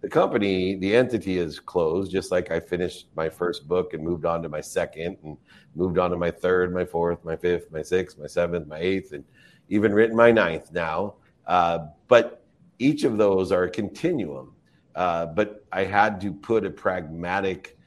the 0.00 0.08
company, 0.08 0.76
the 0.76 0.94
entity 0.94 1.38
is 1.38 1.58
closed, 1.58 2.12
just 2.12 2.30
like 2.30 2.50
I 2.50 2.60
finished 2.60 3.08
my 3.16 3.28
first 3.28 3.66
book 3.66 3.94
and 3.94 4.02
moved 4.02 4.24
on 4.24 4.42
to 4.42 4.48
my 4.48 4.60
second 4.60 5.16
and 5.24 5.36
moved 5.74 5.98
on 5.98 6.10
to 6.10 6.16
my 6.16 6.30
third, 6.30 6.72
my 6.72 6.84
fourth, 6.84 7.24
my 7.24 7.36
fifth, 7.36 7.70
my 7.72 7.82
sixth, 7.82 8.18
my 8.18 8.26
seventh, 8.28 8.68
my 8.68 8.78
eighth, 8.78 9.12
and 9.12 9.24
even 9.68 9.92
written 9.92 10.16
my 10.16 10.30
ninth 10.30 10.72
now. 10.72 11.14
Uh, 11.46 11.86
but 12.06 12.44
each 12.78 13.02
of 13.02 13.18
those 13.18 13.50
are 13.50 13.64
a 13.64 13.70
continuum. 13.70 14.54
Uh, 14.94 15.26
but 15.26 15.64
I 15.72 15.84
had 15.84 16.20
to 16.20 16.32
put 16.32 16.64
a 16.64 16.70
pragmatic 16.70 17.77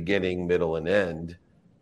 beginning, 0.00 0.44
middle, 0.44 0.74
and 0.74 0.88
end 0.88 1.36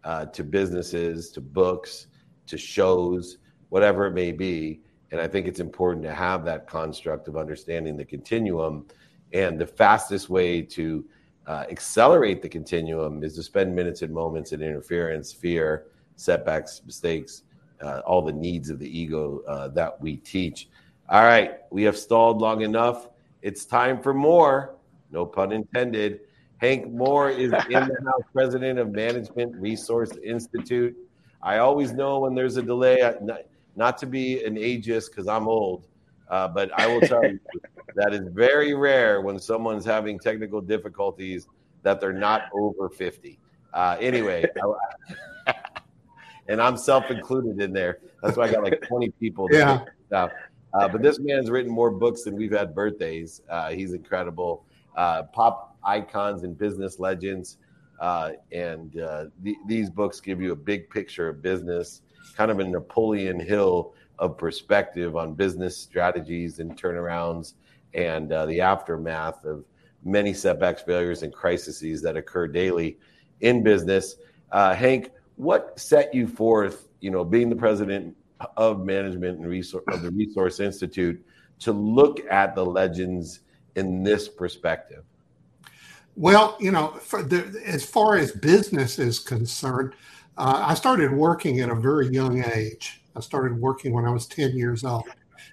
uh, 0.04 0.26
to 0.26 0.44
businesses, 0.44 1.30
to 1.30 1.40
books, 1.40 2.08
to 2.46 2.58
shows, 2.58 3.38
whatever 3.70 4.06
it 4.06 4.12
may 4.12 4.32
be. 4.32 4.82
And 5.10 5.18
I 5.18 5.26
think 5.26 5.46
it's 5.46 5.60
important 5.60 6.04
to 6.04 6.14
have 6.14 6.44
that 6.44 6.66
construct 6.66 7.26
of 7.26 7.38
understanding 7.38 7.96
the 7.96 8.04
continuum 8.04 8.86
and 9.32 9.58
the 9.58 9.66
fastest 9.66 10.28
way 10.28 10.60
to 10.60 11.04
uh, 11.46 11.64
accelerate 11.70 12.42
the 12.42 12.50
continuum 12.50 13.24
is 13.24 13.34
to 13.36 13.42
spend 13.42 13.74
minutes 13.74 14.02
and 14.02 14.12
moments 14.12 14.52
in 14.52 14.60
interference, 14.60 15.32
fear, 15.32 15.86
setbacks, 16.16 16.82
mistakes, 16.84 17.44
uh, 17.80 18.00
all 18.04 18.20
the 18.20 18.38
needs 18.46 18.68
of 18.68 18.78
the 18.78 18.90
ego 19.00 19.40
uh, 19.48 19.68
that 19.68 19.98
we 20.02 20.18
teach. 20.18 20.68
All 21.08 21.24
right, 21.24 21.60
we 21.70 21.82
have 21.84 21.96
stalled 21.96 22.42
long 22.42 22.60
enough. 22.60 23.08
It's 23.40 23.64
time 23.64 24.02
for 24.02 24.12
more. 24.12 24.76
No 25.10 25.24
pun 25.24 25.50
intended. 25.50 26.20
Hank 26.62 26.92
Moore 26.92 27.28
is 27.28 27.52
in 27.52 27.70
the 27.72 27.96
house, 28.06 28.22
president 28.32 28.78
of 28.78 28.92
Management 28.92 29.56
Resource 29.56 30.12
Institute. 30.22 30.96
I 31.42 31.58
always 31.58 31.92
know 31.92 32.20
when 32.20 32.36
there's 32.36 32.56
a 32.56 32.62
delay, 32.62 32.98
not, 33.20 33.40
not 33.74 33.98
to 33.98 34.06
be 34.06 34.44
an 34.44 34.54
ageist 34.54 35.10
because 35.10 35.26
I'm 35.26 35.48
old, 35.48 35.88
uh, 36.28 36.46
but 36.46 36.70
I 36.78 36.86
will 36.86 37.00
tell 37.00 37.24
you 37.24 37.40
that 37.96 38.14
is 38.14 38.28
very 38.28 38.74
rare 38.74 39.22
when 39.22 39.40
someone's 39.40 39.84
having 39.84 40.20
technical 40.20 40.60
difficulties 40.60 41.48
that 41.82 42.00
they're 42.00 42.12
not 42.12 42.44
over 42.54 42.88
50. 42.88 43.40
Uh, 43.74 43.96
anyway, 43.98 44.46
and 46.48 46.62
I'm 46.62 46.76
self 46.76 47.10
included 47.10 47.60
in 47.60 47.72
there. 47.72 47.98
That's 48.22 48.36
why 48.36 48.44
I 48.44 48.52
got 48.52 48.62
like 48.62 48.82
20 48.82 49.10
people. 49.18 49.48
Yeah. 49.50 49.80
Uh, 50.12 50.28
but 50.72 51.02
this 51.02 51.18
man's 51.18 51.50
written 51.50 51.72
more 51.72 51.90
books 51.90 52.22
than 52.22 52.36
we've 52.36 52.52
had 52.52 52.72
birthdays. 52.72 53.42
Uh, 53.50 53.70
he's 53.70 53.94
incredible. 53.94 54.64
Uh, 54.96 55.24
pop 55.24 55.71
icons 55.84 56.42
and 56.42 56.56
business 56.56 56.98
legends. 56.98 57.58
Uh, 58.00 58.32
and 58.50 59.00
uh, 59.00 59.26
th- 59.44 59.56
these 59.66 59.88
books 59.88 60.20
give 60.20 60.40
you 60.40 60.52
a 60.52 60.56
big 60.56 60.90
picture 60.90 61.28
of 61.28 61.42
business, 61.42 62.02
kind 62.36 62.50
of 62.50 62.58
a 62.58 62.64
Napoleon 62.64 63.38
Hill 63.38 63.94
of 64.18 64.36
perspective 64.36 65.16
on 65.16 65.34
business 65.34 65.76
strategies 65.76 66.58
and 66.58 66.76
turnarounds 66.76 67.54
and 67.94 68.32
uh, 68.32 68.46
the 68.46 68.60
aftermath 68.60 69.44
of 69.44 69.64
many 70.04 70.32
setbacks, 70.32 70.82
failures, 70.82 71.22
and 71.22 71.32
crises 71.32 72.02
that 72.02 72.16
occur 72.16 72.48
daily 72.48 72.98
in 73.40 73.62
business. 73.62 74.16
Uh, 74.50 74.74
Hank, 74.74 75.10
what 75.36 75.78
set 75.78 76.14
you 76.14 76.26
forth, 76.26 76.88
you 77.00 77.10
know, 77.10 77.24
being 77.24 77.48
the 77.48 77.56
president 77.56 78.16
of 78.56 78.84
management 78.84 79.38
and 79.38 79.46
resource 79.46 79.84
of 79.88 80.02
the 80.02 80.10
Resource 80.10 80.60
Institute, 80.60 81.24
to 81.60 81.72
look 81.72 82.20
at 82.30 82.54
the 82.54 82.64
legends 82.64 83.40
in 83.76 84.02
this 84.02 84.28
perspective? 84.28 85.04
Well, 86.16 86.56
you 86.60 86.70
know, 86.70 86.98
the, 87.10 87.62
as 87.64 87.84
far 87.84 88.16
as 88.16 88.32
business 88.32 88.98
is 88.98 89.18
concerned, 89.18 89.94
uh, 90.36 90.64
I 90.66 90.74
started 90.74 91.12
working 91.12 91.60
at 91.60 91.70
a 91.70 91.74
very 91.74 92.08
young 92.08 92.44
age. 92.44 93.02
I 93.16 93.20
started 93.20 93.58
working 93.58 93.92
when 93.92 94.04
I 94.04 94.10
was 94.10 94.26
10 94.26 94.56
years 94.56 94.84
old 94.84 95.04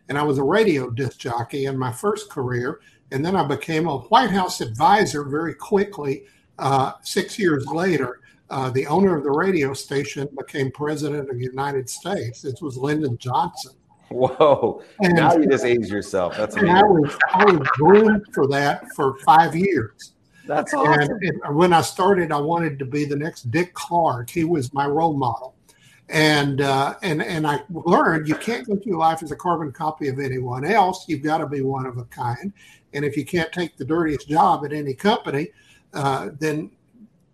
and 0.10 0.17
I 0.17 0.24
was 0.24 0.38
a 0.38 0.43
radio 0.43 0.89
disc 0.89 1.17
jockey 1.17 1.65
in 1.65 1.78
my 1.78 1.91
first 1.91 2.30
career. 2.30 2.82
And 3.12 3.26
then 3.26 3.36
I 3.36 3.45
became 3.45 3.88
a 3.88 4.00
White 4.00 4.32
House 4.32 4.62
advisor 4.62 5.24
very 5.24 5.56
quickly. 5.56 6.26
Uh, 6.58 6.93
six 7.04 7.39
years 7.39 7.65
later, 7.67 8.19
uh, 8.50 8.69
the 8.72 8.86
owner 8.88 9.15
of 9.15 9.24
the 9.24 9.32
radio 9.32 9.74
station 9.74 10.28
became 10.38 10.72
president 10.72 11.30
of 11.30 11.38
the 11.38 11.43
United 11.43 11.89
States. 11.89 12.41
This 12.41 12.62
was 12.62 12.78
Lyndon 12.78 13.17
Johnson. 13.17 13.74
Whoa! 14.10 14.82
And, 15.02 15.15
now 15.15 15.36
you 15.36 15.48
just 15.48 15.65
aged 15.65 15.89
yourself. 15.89 16.36
That's 16.36 16.56
amazing. 16.56 16.76
I 16.76 16.82
was 16.82 17.17
I 17.32 17.45
was 17.45 17.67
groomed 17.74 18.26
for 18.34 18.48
that 18.48 18.84
for 18.95 19.19
five 19.19 19.56
years. 19.56 20.13
That's 20.50 20.74
awesome. 20.74 21.20
And, 21.22 21.42
and 21.44 21.56
when 21.56 21.74
I 21.74 21.82
started, 21.82 22.32
I 22.32 22.40
wanted 22.40 22.80
to 22.80 22.86
be 22.86 23.06
the 23.06 23.16
next 23.16 23.52
Dick 23.52 23.76
Clark. 23.76 24.32
He 24.32 24.46
was 24.46 24.74
my 24.74 24.88
role 24.88 25.14
model. 25.14 25.54
And 26.10 26.62
uh, 26.62 26.96
and 27.04 27.22
and 27.22 27.46
I 27.46 27.62
learned 27.70 28.28
you 28.28 28.34
can't 28.34 28.66
go 28.66 28.76
through 28.76 28.98
life 28.98 29.22
as 29.22 29.32
a 29.32 29.36
carbon 29.36 29.72
copy 29.72 30.08
of 30.08 30.18
anyone 30.18 30.66
else. 30.66 31.06
You've 31.08 31.22
got 31.22 31.38
to 31.38 31.46
be 31.46 31.62
one 31.62 31.86
of 31.86 32.00
a 32.00 32.06
kind. 32.06 32.52
And 32.94 33.06
if 33.06 33.16
you 33.16 33.26
can't 33.26 33.52
take 33.54 33.78
the 33.78 33.86
dirtiest 33.86 34.28
job 34.28 34.66
at 34.66 34.74
any 34.74 34.96
company, 34.96 35.50
uh, 35.94 36.30
then 36.40 36.72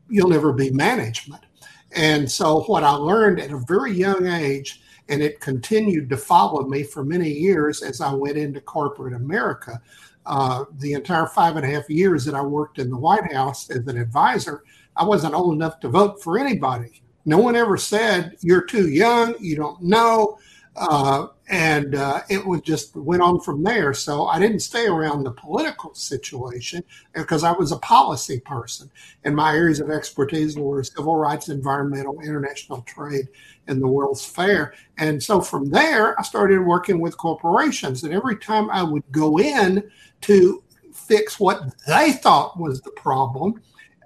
you'll 0.10 0.28
never 0.28 0.52
be 0.52 0.70
management. 0.72 1.46
And 1.94 2.30
so, 2.30 2.64
what 2.64 2.84
I 2.84 2.92
learned 2.92 3.40
at 3.40 3.52
a 3.52 3.64
very 3.66 3.94
young 3.94 4.28
age, 4.28 4.82
and 5.08 5.24
it 5.24 5.40
continued 5.40 6.10
to 6.10 6.18
follow 6.18 6.68
me 6.68 6.84
for 6.84 7.06
many 7.06 7.30
years 7.30 7.82
as 7.82 8.02
I 8.02 8.14
went 8.14 8.36
into 8.36 8.60
corporate 8.60 9.14
America. 9.14 9.82
Uh, 10.26 10.66
the 10.80 10.94
entire 10.94 11.28
five 11.28 11.56
and 11.56 11.66
a 11.66 11.70
half 11.70 11.90
years 11.90 12.26
that 12.26 12.34
I 12.36 12.42
worked 12.42 12.80
in 12.80 12.90
the 12.90 12.98
White 12.98 13.32
House 13.32 13.70
as 13.70 13.86
an 13.88 13.98
advisor, 13.98 14.64
I 14.96 15.04
wasn't 15.04 15.36
old 15.36 15.54
enough 15.54 15.80
to 15.82 15.90
vote 15.90 16.24
for 16.24 16.40
anybody. 16.40 17.04
No 17.26 17.38
one 17.38 17.56
ever 17.56 17.78
said, 17.78 18.36
You're 18.42 18.66
too 18.66 18.90
young, 18.90 19.36
you 19.40 19.56
don't 19.56 19.82
know. 19.82 20.38
Uh, 20.76 21.28
and 21.48 21.96
uh, 21.96 22.22
it 22.30 22.46
was 22.46 22.62
just 22.62 22.96
went 22.96 23.22
on 23.22 23.40
from 23.40 23.64
there. 23.64 23.94
So 23.94 24.26
I 24.26 24.40
didn't 24.40 24.60
stay 24.60 24.88
around 24.88 25.24
the 25.24 25.32
political 25.32 25.94
situation 25.94 26.84
because 27.14 27.44
I 27.44 27.52
was 27.54 27.72
a 27.72 27.78
policy 27.78 28.40
person, 28.42 28.92
and 29.24 29.36
my 29.36 29.54
areas 29.54 29.80
of 29.80 29.90
expertise 29.90 30.58
were 30.58 30.84
civil 30.84 31.16
rights, 31.16 31.50
environmental, 31.50 32.20
international 32.20 32.82
trade, 32.82 33.28
and 33.68 33.82
the 33.82 33.88
World's 33.88 34.26
Fair. 34.26 34.74
And 34.98 35.22
so 35.22 35.40
from 35.40 35.70
there, 35.70 36.20
I 36.20 36.24
started 36.24 36.60
working 36.60 37.00
with 37.00 37.18
corporations, 37.18 38.04
and 38.04 38.14
every 38.14 38.38
time 38.38 38.70
I 38.70 38.84
would 38.84 39.04
go 39.12 39.40
in 39.40 39.90
to 40.22 40.64
fix 40.92 41.40
what 41.40 41.62
they 41.88 42.12
thought 42.14 42.60
was 42.60 42.82
the 42.82 42.92
problem, 42.92 43.62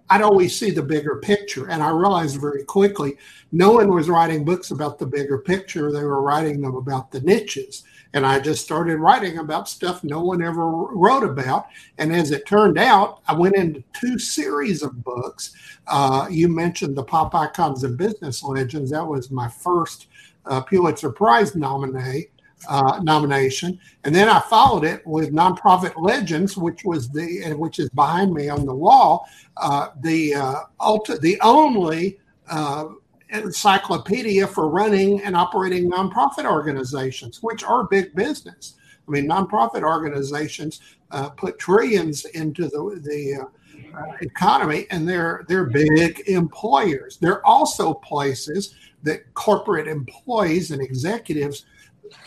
I'd 0.10 0.22
always 0.22 0.58
see 0.58 0.72
the 0.72 0.82
bigger 0.82 1.18
picture. 1.18 1.70
And 1.70 1.84
I 1.84 1.90
realized 1.90 2.42
very 2.42 2.64
quickly 2.64 3.18
no 3.52 3.72
one 3.72 3.94
was 3.94 4.10
writing 4.10 4.44
books 4.44 4.72
about 4.72 4.98
the 4.98 5.06
bigger 5.06 5.38
picture. 5.38 5.92
They 5.92 6.04
were 6.04 6.22
writing 6.22 6.62
them 6.62 6.76
about 6.76 7.12
the 7.12 7.22
niches. 7.22 7.84
And 8.14 8.26
I 8.26 8.40
just 8.40 8.64
started 8.64 8.98
writing 8.98 9.38
about 9.38 9.70
stuff 9.70 10.04
no 10.04 10.22
one 10.22 10.42
ever 10.42 10.68
wrote 10.68 11.24
about. 11.24 11.68
And 12.00 12.16
as 12.16 12.32
it 12.32 12.48
turned 12.48 12.80
out, 12.80 13.22
I 13.28 13.34
went 13.34 13.56
into 13.56 13.84
two 13.94 14.18
series 14.18 14.82
of 14.82 15.04
books. 15.04 15.54
Uh, 15.86 16.28
you 16.30 16.48
mentioned 16.48 16.96
the 16.96 17.04
Pop 17.04 17.36
Icons 17.36 17.84
and 17.84 17.98
Business 17.98 18.44
Legends. 18.44 18.90
That 18.92 19.06
was 19.06 19.30
my 19.30 19.48
first 19.48 20.08
uh, 20.48 20.62
Pulitzer 20.62 21.12
Prize 21.12 21.56
nominee 21.56 22.30
uh, 22.68 23.00
nomination, 23.02 23.80
and 24.04 24.14
then 24.14 24.28
I 24.28 24.40
followed 24.42 24.84
it 24.84 25.06
with 25.06 25.32
Nonprofit 25.32 25.94
Legends, 25.98 26.58
which 26.58 26.84
was 26.84 27.10
the 27.10 27.54
which 27.54 27.80
is 27.80 27.90
behind 27.90 28.34
me 28.34 28.50
on 28.50 28.66
the 28.66 28.76
wall, 28.76 29.28
uh, 29.58 29.90
the 30.02 30.36
uh, 30.36 30.56
ulti- 30.82 31.22
the 31.22 31.40
only 31.42 32.20
uh, 32.50 32.90
encyclopedia 33.30 34.46
for 34.48 34.70
running 34.70 35.22
and 35.22 35.36
operating 35.36 35.90
nonprofit 35.90 36.46
organizations, 36.46 37.42
which 37.42 37.64
are 37.64 37.86
big 37.86 38.14
business. 38.16 38.76
I 39.08 39.12
mean, 39.12 39.28
nonprofit 39.28 39.84
organizations 39.84 40.82
uh, 41.12 41.30
put 41.30 41.60
trillions 41.60 42.26
into 42.26 42.68
the 42.68 43.00
the 43.04 43.46
uh, 43.46 44.14
economy, 44.22 44.86
and 44.92 45.08
they're 45.08 45.46
they're 45.48 45.66
big 45.66 46.22
employers. 46.28 47.18
They're 47.18 47.46
also 47.46 47.94
places 47.94 48.76
that 49.04 49.34
corporate 49.34 49.88
employees 49.88 50.72
and 50.72 50.82
executives 50.82 51.66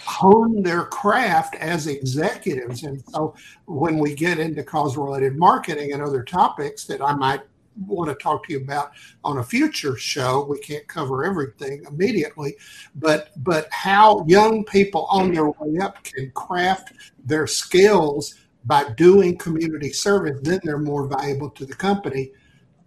hone 0.05 0.63
their 0.63 0.85
craft 0.85 1.55
as 1.57 1.87
executives. 1.87 2.83
And 2.83 3.03
so 3.11 3.35
when 3.67 3.99
we 3.99 4.15
get 4.15 4.39
into 4.39 4.63
cause 4.63 4.97
related 4.97 5.37
marketing 5.37 5.93
and 5.93 6.03
other 6.03 6.23
topics 6.23 6.85
that 6.85 7.01
I 7.01 7.15
might 7.15 7.43
want 7.87 8.11
to 8.11 8.15
talk 8.23 8.47
to 8.47 8.53
you 8.53 8.61
about 8.61 8.93
on 9.25 9.39
a 9.39 9.45
future 9.45 9.97
show, 9.97 10.45
we 10.45 10.59
can't 10.59 10.87
cover 10.89 11.25
everything 11.25 11.85
immediately, 11.89 12.57
but 12.95 13.31
but 13.45 13.67
how 13.71 14.25
young 14.27 14.65
people 14.65 15.07
on 15.11 15.33
their 15.33 15.51
way 15.51 15.79
up 15.81 16.03
can 16.05 16.31
craft 16.33 16.93
their 17.25 17.47
skills 17.47 18.35
by 18.65 18.89
doing 18.97 19.37
community 19.39 19.93
service, 19.93 20.39
then 20.43 20.61
they're 20.63 20.79
more 20.79 21.07
valuable 21.07 21.51
to 21.51 21.67
the 21.67 21.75
company 21.75 22.31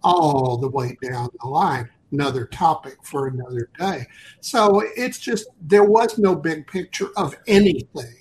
all 0.02 0.56
the 0.56 0.68
way 0.68 0.96
down 1.02 1.28
the 1.42 1.48
line 1.48 1.88
another 2.16 2.46
topic 2.46 2.96
for 3.02 3.28
another 3.28 3.68
day. 3.78 4.06
So 4.40 4.82
it's 4.96 5.18
just 5.18 5.48
there 5.60 5.84
was 5.84 6.18
no 6.18 6.34
big 6.34 6.66
picture 6.66 7.08
of 7.16 7.36
anything. 7.46 8.16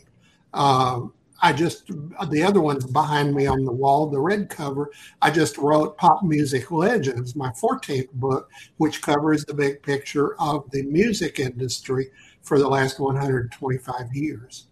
Um, 0.53 1.13
I 1.41 1.53
just 1.53 1.87
the 1.87 2.43
other 2.43 2.59
one's 2.61 2.85
behind 2.85 3.33
me 3.33 3.45
on 3.47 3.63
the 3.63 3.71
wall, 3.71 4.07
the 4.07 4.19
red 4.19 4.49
cover. 4.49 4.91
I 5.21 5.31
just 5.31 5.57
wrote 5.57 5.97
Pop 5.97 6.23
Music 6.23 6.71
Legends, 6.71 7.35
my 7.35 7.49
14th 7.51 8.11
book, 8.13 8.49
which 8.77 9.01
covers 9.01 9.45
the 9.45 9.53
big 9.53 9.81
picture 9.81 10.39
of 10.41 10.69
the 10.71 10.83
music 10.83 11.39
industry 11.39 12.09
for 12.41 12.59
the 12.59 12.67
last 12.67 12.99
125 12.99 14.13
years. 14.13 14.67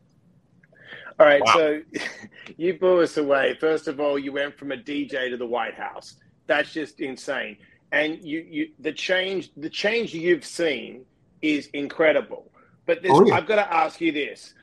All 1.20 1.28
right, 1.28 1.44
wow. 1.46 1.54
so 1.54 1.82
you 2.58 2.78
blew 2.78 3.02
us 3.02 3.18
away. 3.18 3.56
First 3.60 3.88
of 3.88 4.00
all, 4.00 4.18
you 4.18 4.34
went 4.34 4.58
from 4.58 4.72
a 4.72 4.78
DJ 4.78 5.30
to 5.30 5.38
the 5.38 5.46
White 5.46 5.76
House. 5.76 6.16
That's 6.48 6.74
just 6.74 7.00
insane 7.00 7.58
and 7.94 8.22
you, 8.24 8.46
you 8.50 8.70
the 8.80 8.92
change 8.92 9.52
the 9.56 9.70
change 9.70 10.14
you've 10.14 10.44
seen 10.44 11.06
is 11.42 11.68
incredible. 11.68 12.52
But 12.86 13.02
this, 13.02 13.12
oh, 13.14 13.26
yeah. 13.26 13.36
I've 13.36 13.48
got 13.48 13.56
to 13.56 13.74
ask 13.74 14.02
you 14.02 14.12
this: 14.12 14.56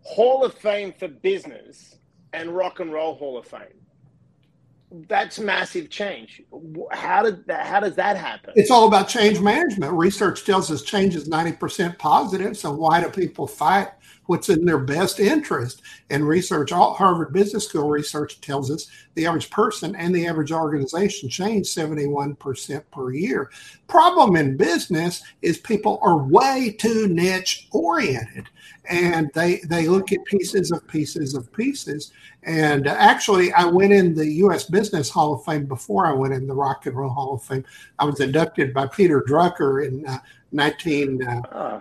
Hall 0.00 0.44
of 0.44 0.54
Fame 0.54 0.94
for 0.98 1.08
business 1.08 1.98
and 2.32 2.50
Rock 2.56 2.80
and 2.80 2.90
Roll 2.92 3.14
Hall 3.16 3.36
of 3.36 3.46
Fame. 3.46 3.60
That's 5.08 5.40
massive 5.40 5.90
change. 5.90 6.40
How 6.92 7.24
did 7.24 7.44
that, 7.48 7.66
how 7.66 7.80
does 7.80 7.96
that 7.96 8.16
happen? 8.16 8.52
It's 8.54 8.70
all 8.70 8.86
about 8.86 9.08
change 9.08 9.40
management. 9.40 9.92
Research 9.92 10.44
tells 10.44 10.70
us 10.70 10.82
change 10.82 11.16
is 11.16 11.28
ninety 11.28 11.52
percent 11.52 11.98
positive. 11.98 12.56
So 12.56 12.72
why 12.72 13.02
do 13.02 13.10
people 13.10 13.48
fight 13.48 13.88
what's 14.26 14.48
in 14.48 14.64
their 14.64 14.78
best 14.78 15.20
interest. 15.20 15.82
And 16.10 16.26
research, 16.26 16.72
all 16.72 16.94
Harvard 16.94 17.32
Business 17.32 17.68
School 17.68 17.88
research 17.88 18.40
tells 18.40 18.70
us 18.70 18.88
the 19.14 19.26
average 19.26 19.50
person 19.50 19.96
and 19.96 20.14
the 20.14 20.26
average 20.26 20.52
organization 20.52 21.28
change 21.28 21.66
71% 21.66 22.82
per 22.92 23.12
year. 23.12 23.50
Problem 23.88 24.36
in 24.36 24.56
business 24.56 25.22
is 25.42 25.58
people 25.58 25.98
are 26.02 26.18
way 26.18 26.74
too 26.78 27.08
niche 27.08 27.68
oriented 27.72 28.48
and 28.88 29.30
they 29.34 29.56
they 29.64 29.88
look 29.88 30.12
at 30.12 30.24
pieces 30.24 30.70
of 30.70 30.86
pieces 30.86 31.34
of 31.34 31.52
pieces. 31.52 32.12
And 32.42 32.86
actually, 32.86 33.52
I 33.52 33.64
went 33.64 33.92
in 33.92 34.14
the 34.14 34.26
U.S. 34.26 34.64
Business 34.64 35.10
Hall 35.10 35.34
of 35.34 35.44
Fame 35.44 35.66
before 35.66 36.06
I 36.06 36.12
went 36.12 36.34
in 36.34 36.46
the 36.46 36.54
Rock 36.54 36.86
and 36.86 36.96
Roll 36.96 37.10
Hall 37.10 37.34
of 37.34 37.42
Fame. 37.42 37.64
I 37.98 38.04
was 38.04 38.20
inducted 38.20 38.72
by 38.72 38.86
Peter 38.86 39.22
Drucker 39.22 39.86
in 39.86 40.06
uh, 40.06 40.18
19. 40.52 41.26
Uh, 41.26 41.40
uh 41.50 41.80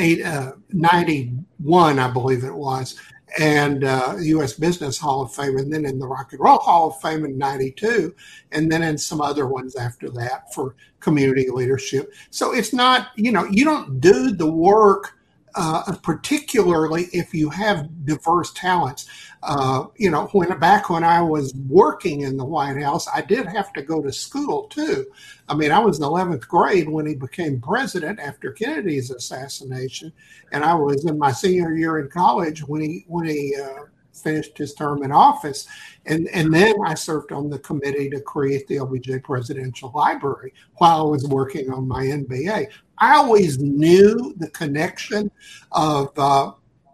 eight, 0.00 0.24
uh, 0.24 0.52
91, 0.70 1.98
I 1.98 2.10
believe 2.10 2.44
it 2.44 2.54
was, 2.54 2.96
and 3.38 3.84
uh, 3.84 4.16
U.S. 4.18 4.54
Business 4.54 4.98
Hall 4.98 5.22
of 5.22 5.32
Fame, 5.32 5.56
and 5.58 5.72
then 5.72 5.84
in 5.84 5.98
the 5.98 6.06
Rock 6.06 6.32
and 6.32 6.40
Roll 6.40 6.58
Hall 6.58 6.88
of 6.88 7.00
Fame 7.00 7.24
in 7.24 7.38
'92, 7.38 8.14
and 8.52 8.70
then 8.70 8.82
in 8.82 8.98
some 8.98 9.20
other 9.20 9.46
ones 9.46 9.76
after 9.76 10.10
that 10.10 10.52
for 10.52 10.74
community 10.98 11.48
leadership. 11.48 12.12
So 12.30 12.52
it's 12.52 12.72
not, 12.72 13.08
you 13.16 13.30
know, 13.30 13.44
you 13.44 13.64
don't 13.64 14.00
do 14.00 14.32
the 14.32 14.50
work 14.50 15.19
uh, 15.54 15.94
particularly 16.02 17.04
if 17.12 17.34
you 17.34 17.50
have 17.50 17.88
diverse 18.04 18.52
talents. 18.52 19.08
Uh, 19.42 19.84
you 19.96 20.10
know, 20.10 20.26
when 20.32 20.58
back 20.58 20.90
when 20.90 21.02
I 21.02 21.22
was 21.22 21.54
working 21.68 22.22
in 22.22 22.36
the 22.36 22.44
White 22.44 22.80
House, 22.82 23.08
I 23.12 23.22
did 23.22 23.46
have 23.46 23.72
to 23.72 23.82
go 23.82 24.02
to 24.02 24.12
school 24.12 24.64
too. 24.64 25.06
I 25.48 25.54
mean, 25.54 25.72
I 25.72 25.78
was 25.78 25.98
in 25.98 26.04
11th 26.04 26.46
grade 26.46 26.88
when 26.88 27.06
he 27.06 27.14
became 27.14 27.60
president 27.60 28.20
after 28.20 28.52
Kennedy's 28.52 29.10
assassination, 29.10 30.12
and 30.52 30.64
I 30.64 30.74
was 30.74 31.04
in 31.04 31.18
my 31.18 31.32
senior 31.32 31.74
year 31.74 31.98
in 31.98 32.08
college 32.08 32.62
when 32.62 32.82
he 32.82 33.04
when 33.08 33.26
he 33.26 33.56
uh, 33.56 33.84
finished 34.22 34.58
his 34.58 34.74
term 34.74 35.02
in 35.02 35.12
office. 35.12 35.66
And, 36.06 36.28
and 36.28 36.52
then 36.52 36.74
I 36.84 36.94
served 36.94 37.32
on 37.32 37.50
the 37.50 37.58
committee 37.58 38.10
to 38.10 38.20
create 38.20 38.66
the 38.66 38.76
LBJ 38.76 39.22
Presidential 39.22 39.92
Library 39.94 40.52
while 40.76 41.00
I 41.00 41.10
was 41.10 41.26
working 41.26 41.70
on 41.72 41.88
my 41.88 42.04
MBA. 42.04 42.68
I 42.98 43.16
always 43.16 43.58
knew 43.58 44.34
the 44.36 44.50
connection 44.50 45.30
of 45.72 46.10
uh, 46.18 46.52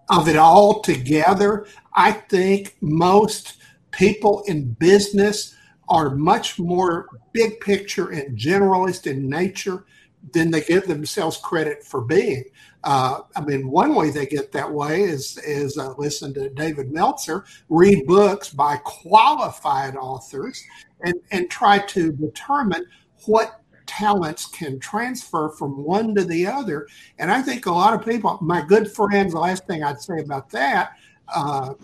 of 0.09 0.29
it 0.29 0.37
all 0.37 0.81
together. 0.83 1.67
I 1.95 2.13
think 2.13 2.77
most 2.81 3.55
people 3.91 4.43
in 4.47 4.73
business 4.75 5.55
are 5.89 6.15
much 6.15 6.59
more 6.59 7.09
big 7.33 7.61
picture 7.61 8.11
and 8.11 8.39
generalist 8.39 9.07
in 9.11 9.29
nature 9.29 9.85
than 10.33 10.51
they 10.51 10.61
give 10.61 10.87
themselves 10.87 11.37
credit 11.37 11.85
for 11.85 12.01
being. 12.01 12.45
Uh, 12.87 13.23
I 13.35 13.41
mean, 13.41 13.69
one 13.69 13.97
way 13.97 14.11
they 14.11 14.27
get 14.27 14.53
that 14.53 14.73
way 14.73 15.03
is 15.03 15.39
is 15.39 15.77
uh, 15.77 15.95
listen 15.99 16.33
to 16.35 16.49
David 16.51 16.93
Meltzer, 16.93 17.45
read 17.69 18.07
books 18.07 18.51
by 18.51 18.77
qualified 18.85 19.97
authors, 19.97 20.63
and 21.03 21.17
and 21.33 21.51
try 21.51 21.81
to 21.81 22.13
determine 22.13 22.87
what 23.25 23.61
talents 23.87 24.47
can 24.47 24.79
transfer 24.79 25.49
from 25.49 25.83
one 25.83 26.15
to 26.15 26.23
the 26.23 26.47
other. 26.47 26.87
And 27.19 27.29
I 27.29 27.43
think 27.43 27.67
a 27.67 27.73
lot 27.73 27.93
of 27.93 28.07
people, 28.07 28.39
my 28.41 28.65
good 28.65 28.89
friends, 28.93 29.33
the 29.33 29.41
last 29.41 29.67
thing 29.67 29.83
I'd 29.83 30.01
say 30.01 30.21
about 30.21 30.49
that 30.51 30.93
uh, 31.35 31.75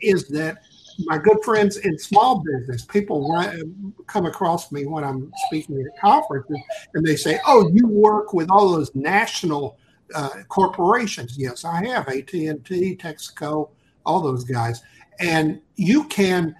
is 0.00 0.26
that 0.28 0.58
my 1.04 1.18
good 1.18 1.38
friends 1.44 1.76
in 1.76 1.96
small 1.96 2.42
business, 2.42 2.84
people 2.84 3.32
run, 3.32 3.94
come 4.08 4.26
across 4.26 4.72
me 4.72 4.86
when 4.86 5.04
I'm 5.04 5.32
speaking 5.46 5.80
at 5.80 6.00
conferences, 6.00 6.58
and 6.94 7.06
they 7.06 7.14
say, 7.14 7.38
"Oh, 7.46 7.70
you 7.72 7.86
work 7.86 8.32
with 8.32 8.50
all 8.50 8.72
those 8.72 8.92
national 8.96 9.78
uh, 10.14 10.42
corporations." 10.48 11.36
Yes, 11.38 11.64
I 11.64 11.84
have 11.86 12.08
AT 12.08 12.32
and 12.32 12.64
T, 12.64 12.96
Texaco, 12.96 13.70
all 14.04 14.20
those 14.20 14.44
guys, 14.44 14.82
and 15.20 15.60
you 15.76 16.04
can, 16.04 16.54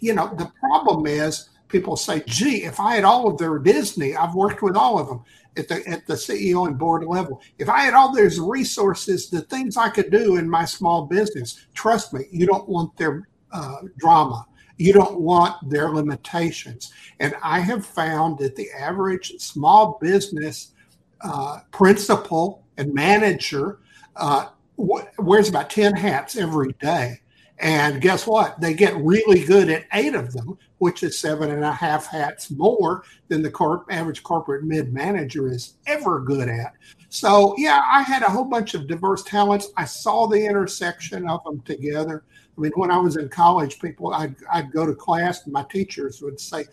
you 0.00 0.14
know, 0.14 0.34
the 0.36 0.50
problem 0.60 1.06
is 1.06 1.50
people 1.68 1.96
say, 1.96 2.22
"Gee, 2.26 2.64
if 2.64 2.80
I 2.80 2.96
had 2.96 3.04
all 3.04 3.28
of 3.28 3.38
their 3.38 3.58
Disney, 3.58 4.14
I've 4.16 4.34
worked 4.34 4.62
with 4.62 4.76
all 4.76 4.98
of 4.98 5.08
them." 5.08 5.22
At 5.54 5.68
the 5.68 5.86
at 5.86 6.06
the 6.06 6.14
CEO 6.14 6.66
and 6.66 6.78
board 6.78 7.04
level, 7.04 7.42
if 7.58 7.68
I 7.68 7.80
had 7.80 7.92
all 7.92 8.14
those 8.14 8.40
resources, 8.40 9.28
the 9.28 9.42
things 9.42 9.76
I 9.76 9.90
could 9.90 10.10
do 10.10 10.36
in 10.36 10.48
my 10.48 10.64
small 10.64 11.04
business, 11.04 11.66
trust 11.74 12.14
me, 12.14 12.24
you 12.30 12.46
don't 12.46 12.66
want 12.66 12.96
their 12.96 13.28
uh, 13.52 13.82
drama. 13.98 14.46
You 14.78 14.92
don't 14.92 15.20
want 15.20 15.68
their 15.68 15.90
limitations. 15.90 16.92
And 17.20 17.34
I 17.42 17.60
have 17.60 17.86
found 17.86 18.38
that 18.38 18.56
the 18.56 18.70
average 18.72 19.34
small 19.38 19.98
business 20.00 20.72
uh, 21.20 21.60
principal 21.70 22.61
and 22.76 22.92
manager 22.92 23.78
uh, 24.16 24.48
wears 24.76 25.48
about 25.48 25.70
10 25.70 25.94
hats 25.94 26.36
every 26.36 26.72
day. 26.80 27.20
And 27.58 28.00
guess 28.00 28.26
what? 28.26 28.60
They 28.60 28.74
get 28.74 28.96
really 28.96 29.44
good 29.44 29.70
at 29.70 29.86
eight 29.92 30.16
of 30.16 30.32
them, 30.32 30.58
which 30.78 31.04
is 31.04 31.16
seven 31.16 31.50
and 31.52 31.62
a 31.62 31.72
half 31.72 32.06
hats 32.06 32.50
more 32.50 33.04
than 33.28 33.40
the 33.40 33.84
average 33.88 34.24
corporate 34.24 34.64
mid 34.64 34.92
manager 34.92 35.46
is 35.46 35.74
ever 35.86 36.18
good 36.18 36.48
at. 36.48 36.72
So, 37.08 37.54
yeah, 37.58 37.82
I 37.86 38.02
had 38.02 38.22
a 38.22 38.30
whole 38.30 38.46
bunch 38.46 38.74
of 38.74 38.88
diverse 38.88 39.22
talents. 39.22 39.70
I 39.76 39.84
saw 39.84 40.26
the 40.26 40.44
intersection 40.44 41.28
of 41.28 41.44
them 41.44 41.60
together. 41.60 42.24
I 42.56 42.60
mean, 42.60 42.72
when 42.74 42.90
I 42.90 42.98
was 42.98 43.16
in 43.16 43.28
college, 43.28 43.78
people, 43.78 44.12
I'd, 44.12 44.34
I'd 44.52 44.72
go 44.72 44.84
to 44.84 44.94
class 44.94 45.44
and 45.44 45.52
my 45.52 45.64
teachers 45.70 46.20
would 46.20 46.40
say, 46.40 46.64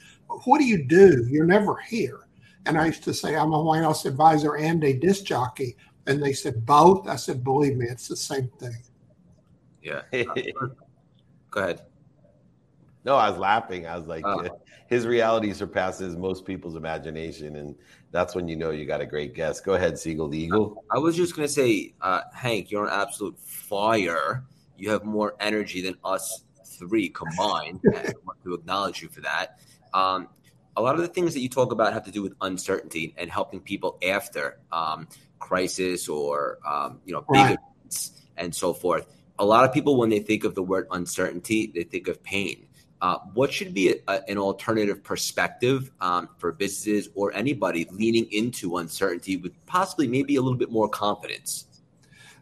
What 0.46 0.58
do 0.58 0.66
you 0.66 0.84
do? 0.84 1.28
You're 1.30 1.46
never 1.46 1.78
here. 1.78 2.22
And 2.66 2.78
I 2.78 2.88
used 2.88 3.04
to 3.04 3.14
say, 3.14 3.36
I'm 3.36 3.54
a 3.54 3.62
White 3.62 3.84
House 3.84 4.06
advisor 4.06 4.58
and 4.58 4.84
a 4.84 4.94
disc 4.94 5.24
jockey. 5.24 5.78
And 6.10 6.22
they 6.22 6.34
said, 6.34 6.66
Both? 6.66 7.08
I 7.08 7.16
said, 7.16 7.44
Believe 7.44 7.78
me, 7.78 7.86
it's 7.86 8.08
the 8.08 8.18
same 8.18 8.50
thing. 8.60 8.76
Yeah. 9.82 10.02
go 11.52 11.62
ahead. 11.62 11.82
No, 13.06 13.16
I 13.16 13.30
was 13.30 13.40
laughing. 13.40 13.88
I 13.88 13.96
was 13.96 14.08
like, 14.08 14.26
uh, 14.26 14.50
his 14.88 15.08
reality 15.08 15.54
surpasses 15.54 16.18
most 16.18 16.46
people's 16.46 16.76
imagination. 16.76 17.56
And 17.56 17.76
that's 18.12 18.36
when 18.36 18.48
you 18.48 18.58
know 18.58 18.72
you 18.72 18.86
got 18.86 19.00
a 19.00 19.06
great 19.06 19.34
guest. 19.34 19.64
Go 19.64 19.76
ahead, 19.76 19.98
Siegel 19.98 20.28
the 20.28 20.38
Eagle. 20.38 20.84
I 20.92 20.98
was 20.98 21.16
just 21.16 21.36
going 21.36 21.48
to 21.48 21.54
say, 21.54 21.94
uh, 22.02 22.22
Hank, 22.34 22.72
you're 22.72 22.86
an 22.86 22.92
absolute 22.94 23.40
fire 23.40 24.44
you 24.80 24.90
have 24.92 25.04
more 25.04 25.36
energy 25.40 25.82
than 25.82 25.96
us 26.04 26.44
three 26.66 27.10
combined. 27.10 27.82
I 27.94 28.14
want 28.26 28.42
to 28.44 28.54
acknowledge 28.54 29.02
you 29.02 29.10
for 29.10 29.22
that. 29.22 29.60
Um, 29.94 30.30
a 30.78 30.82
lot 30.82 30.96
of 30.96 31.02
the 31.02 31.08
things 31.08 31.34
that 31.34 31.42
you 31.42 31.50
talk 31.50 31.72
about 31.72 31.92
have 31.94 32.06
to 32.06 32.12
do 32.12 32.22
with 32.22 32.34
uncertainty 32.42 33.14
and 33.18 33.30
helping 33.30 33.60
people 33.60 33.98
after 34.08 34.60
um, 34.72 35.08
crisis 35.40 36.08
or 36.08 36.60
um, 36.68 37.00
you 37.06 37.14
know 37.14 37.22
big 37.32 37.42
right. 37.42 37.58
events 37.82 38.12
and 38.38 38.54
so 38.54 38.74
forth. 38.74 39.08
A 39.40 39.46
lot 39.46 39.64
of 39.64 39.74
people, 39.74 39.98
when 39.98 40.10
they 40.10 40.20
think 40.20 40.44
of 40.44 40.54
the 40.54 40.64
word 40.64 40.88
uncertainty, 40.92 41.72
they 41.74 41.84
think 41.84 42.08
of 42.08 42.22
pain. 42.24 42.68
Uh, 43.02 43.18
what 43.34 43.54
should 43.54 43.74
be 43.74 43.92
a, 43.92 43.96
a, 44.10 44.30
an 44.30 44.38
alternative 44.38 45.02
perspective 45.02 45.90
um, 46.02 46.28
for 46.38 46.52
businesses 46.52 47.08
or 47.16 47.34
anybody 47.34 47.88
leaning 47.92 48.28
into 48.32 48.78
uncertainty 48.78 49.38
with 49.38 49.54
possibly 49.66 50.06
maybe 50.08 50.36
a 50.36 50.42
little 50.42 50.58
bit 50.58 50.70
more 50.70 50.90
confidence? 50.90 51.66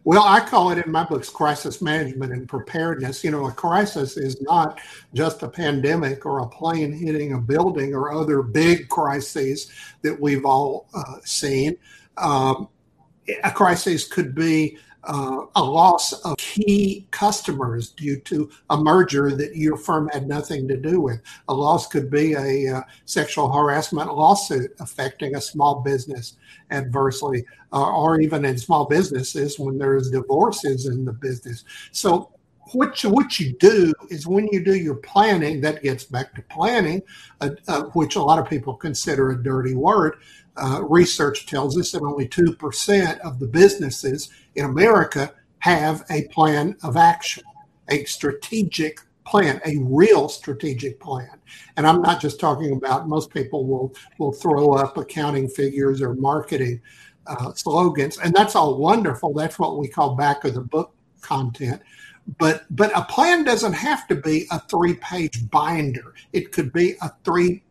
Well, 0.04 0.24
I 0.24 0.40
call 0.40 0.72
it 0.72 0.84
in 0.84 0.90
my 0.90 1.04
books 1.04 1.30
crisis 1.30 1.82
management 1.82 2.32
and 2.32 2.48
preparedness. 2.48 3.26
You 3.26 3.32
know, 3.32 3.46
a 3.48 3.52
crisis 3.52 4.16
is 4.16 4.42
not 4.42 4.80
just 5.14 5.44
a 5.44 5.50
pandemic 5.50 6.26
or 6.26 6.40
a 6.40 6.48
plane 6.48 6.94
hitting 6.94 7.34
a 7.34 7.38
building 7.38 7.94
or 7.94 8.14
other 8.14 8.42
big 8.42 8.88
crises 8.88 9.70
that 10.04 10.18
we've 10.18 10.46
all 10.46 10.88
uh, 10.94 11.18
seen. 11.26 11.76
Um, 12.16 12.70
a 13.44 13.52
crisis 13.52 14.08
could 14.08 14.34
be 14.36 14.78
uh, 15.04 15.46
a 15.56 15.64
loss 15.64 16.14
of 16.24 16.38
key 16.38 17.08
customers 17.12 17.90
due 17.90 18.20
to 18.20 18.50
a 18.70 18.78
merger 18.78 19.36
that 19.36 19.56
your 19.56 19.78
firm 19.78 20.10
had 20.10 20.28
nothing 20.28 20.68
to 20.68 20.76
do 20.76 21.00
with. 21.00 21.22
A 21.48 21.54
loss 21.54 21.88
could 21.88 22.12
be 22.12 22.34
a 22.34 22.78
uh, 22.78 22.82
sexual 23.06 23.52
harassment 23.52 24.14
lawsuit 24.14 24.72
affecting 24.80 25.36
a 25.36 25.42
small 25.42 25.82
business 25.82 26.36
adversely, 26.72 27.46
uh, 27.72 27.90
or 27.90 28.20
even 28.20 28.44
in 28.44 28.58
small 28.58 28.86
businesses 28.86 29.58
when 29.58 29.78
there's 29.78 30.12
divorces 30.12 30.88
in 30.88 31.06
the 31.06 31.14
business. 31.14 31.64
So 31.92 32.32
what 32.74 33.02
you, 33.04 33.10
what 33.10 33.40
you 33.40 33.54
do 33.60 33.94
is 34.10 34.28
when 34.28 34.48
you 34.52 34.64
do 34.64 34.76
your 34.76 34.96
planning, 34.96 35.62
that 35.62 35.84
gets 35.84 36.04
back 36.04 36.34
to 36.36 36.42
planning, 36.44 37.02
uh, 37.40 37.52
uh, 37.68 37.84
which 37.94 38.16
a 38.16 38.22
lot 38.22 38.40
of 38.40 38.50
people 38.50 38.74
consider 38.74 39.32
a 39.32 39.42
dirty 39.42 39.74
word. 39.74 40.18
Uh, 40.58 40.84
research 40.84 41.46
tells 41.46 41.78
us 41.78 41.92
that 41.92 42.02
only 42.02 42.28
2% 42.28 43.20
of 43.20 43.40
the 43.40 43.48
businesses 43.48 44.30
in 44.56 44.66
America 44.66 45.34
have 45.60 46.04
a 46.10 46.28
plan 46.30 46.76
of 46.84 46.98
action, 46.98 47.44
a 47.90 48.04
strategic 48.06 49.00
plan, 49.28 49.62
a 49.66 49.78
real 49.80 50.30
strategic 50.30 51.00
plan. 51.00 51.30
And 51.76 51.86
I'm 51.86 52.02
not 52.02 52.22
just 52.22 52.40
talking 52.40 52.74
about 52.74 53.08
most 53.08 53.32
people 53.32 53.66
will 53.66 53.94
will 54.18 54.32
throw 54.32 54.74
up 54.74 54.98
accounting 54.98 55.50
figures 55.50 56.02
or 56.02 56.14
marketing 56.16 56.82
uh, 57.28 57.54
slogans, 57.54 58.18
and 58.18 58.34
that's 58.34 58.56
all 58.56 58.78
wonderful. 58.78 59.34
That's 59.34 59.60
what 59.60 59.78
we 59.78 59.88
call 59.88 60.16
back 60.16 60.44
of 60.46 60.54
the 60.54 60.62
book 60.62 60.94
content. 61.22 61.82
But 62.40 62.66
but 62.70 62.98
a 62.98 63.04
plan 63.04 63.44
doesn't 63.44 63.74
have 63.74 64.08
to 64.08 64.16
be 64.16 64.48
a 64.52 64.60
three 64.62 64.96
page 64.96 65.50
binder. 65.50 66.14
It 66.34 66.52
could 66.52 66.74
be 66.74 66.96
a 67.02 67.12
three 67.24 67.64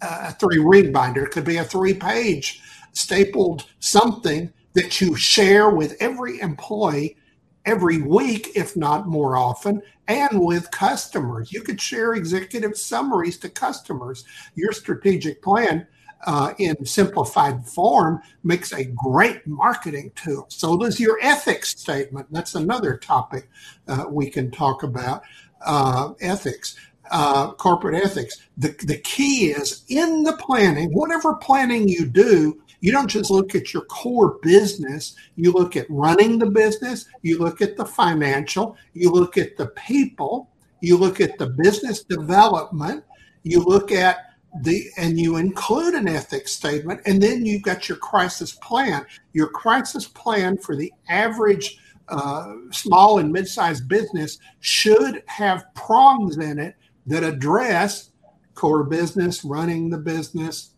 a 0.00 0.32
three 0.32 0.58
ring 0.58 0.92
binder. 0.92 1.24
It 1.24 1.32
could 1.32 1.44
be 1.44 1.56
a 1.56 1.64
three 1.64 1.94
page 1.94 2.60
stapled 2.92 3.66
something 3.80 4.52
that 4.74 5.00
you 5.00 5.16
share 5.16 5.70
with 5.70 5.96
every 6.00 6.40
employee 6.40 7.16
every 7.64 8.00
week, 8.00 8.50
if 8.54 8.76
not 8.76 9.06
more 9.08 9.36
often, 9.36 9.82
and 10.08 10.40
with 10.40 10.70
customers. 10.70 11.52
You 11.52 11.60
could 11.60 11.80
share 11.80 12.14
executive 12.14 12.78
summaries 12.78 13.36
to 13.38 13.50
customers. 13.50 14.24
Your 14.54 14.72
strategic 14.72 15.42
plan 15.42 15.86
uh, 16.26 16.54
in 16.58 16.84
simplified 16.84 17.66
form 17.66 18.20
makes 18.42 18.72
a 18.72 18.84
great 18.84 19.46
marketing 19.46 20.12
tool. 20.14 20.46
So 20.48 20.76
does 20.76 20.98
your 20.98 21.18
ethics 21.20 21.70
statement. 21.70 22.26
That's 22.30 22.54
another 22.54 22.96
topic 22.96 23.48
uh, 23.86 24.06
we 24.08 24.30
can 24.30 24.50
talk 24.50 24.82
about. 24.82 25.22
Uh, 25.64 26.14
ethics 26.20 26.76
uh, 27.10 27.52
corporate 27.52 28.02
ethics. 28.02 28.38
The, 28.56 28.74
the 28.84 28.98
key 28.98 29.50
is 29.50 29.84
in 29.88 30.22
the 30.22 30.36
planning, 30.36 30.90
whatever 30.92 31.34
planning 31.34 31.88
you 31.88 32.06
do, 32.06 32.60
you 32.80 32.92
don't 32.92 33.08
just 33.08 33.30
look 33.30 33.54
at 33.54 33.72
your 33.72 33.84
core 33.86 34.38
business. 34.42 35.16
You 35.36 35.52
look 35.52 35.76
at 35.76 35.86
running 35.88 36.38
the 36.38 36.50
business, 36.50 37.06
you 37.22 37.38
look 37.38 37.60
at 37.60 37.76
the 37.76 37.84
financial, 37.84 38.76
you 38.94 39.10
look 39.10 39.36
at 39.36 39.56
the 39.56 39.66
people, 39.68 40.48
you 40.80 40.96
look 40.96 41.20
at 41.20 41.38
the 41.38 41.46
business 41.46 42.04
development, 42.04 43.04
you 43.42 43.62
look 43.62 43.90
at 43.90 44.18
the 44.62 44.88
and 44.96 45.18
you 45.18 45.36
include 45.36 45.94
an 45.94 46.08
ethics 46.08 46.52
statement, 46.52 47.00
and 47.04 47.22
then 47.22 47.44
you've 47.44 47.62
got 47.62 47.88
your 47.88 47.98
crisis 47.98 48.52
plan. 48.52 49.04
Your 49.32 49.48
crisis 49.48 50.06
plan 50.06 50.56
for 50.56 50.76
the 50.76 50.92
average 51.08 51.78
uh, 52.08 52.54
small 52.70 53.18
and 53.18 53.30
mid-sized 53.30 53.86
business 53.88 54.38
should 54.60 55.22
have 55.26 55.66
prongs 55.74 56.38
in 56.38 56.58
it 56.58 56.74
that 57.08 57.24
address 57.24 58.10
core 58.54 58.84
business, 58.84 59.44
running 59.44 59.90
the 59.90 59.98
business, 59.98 60.70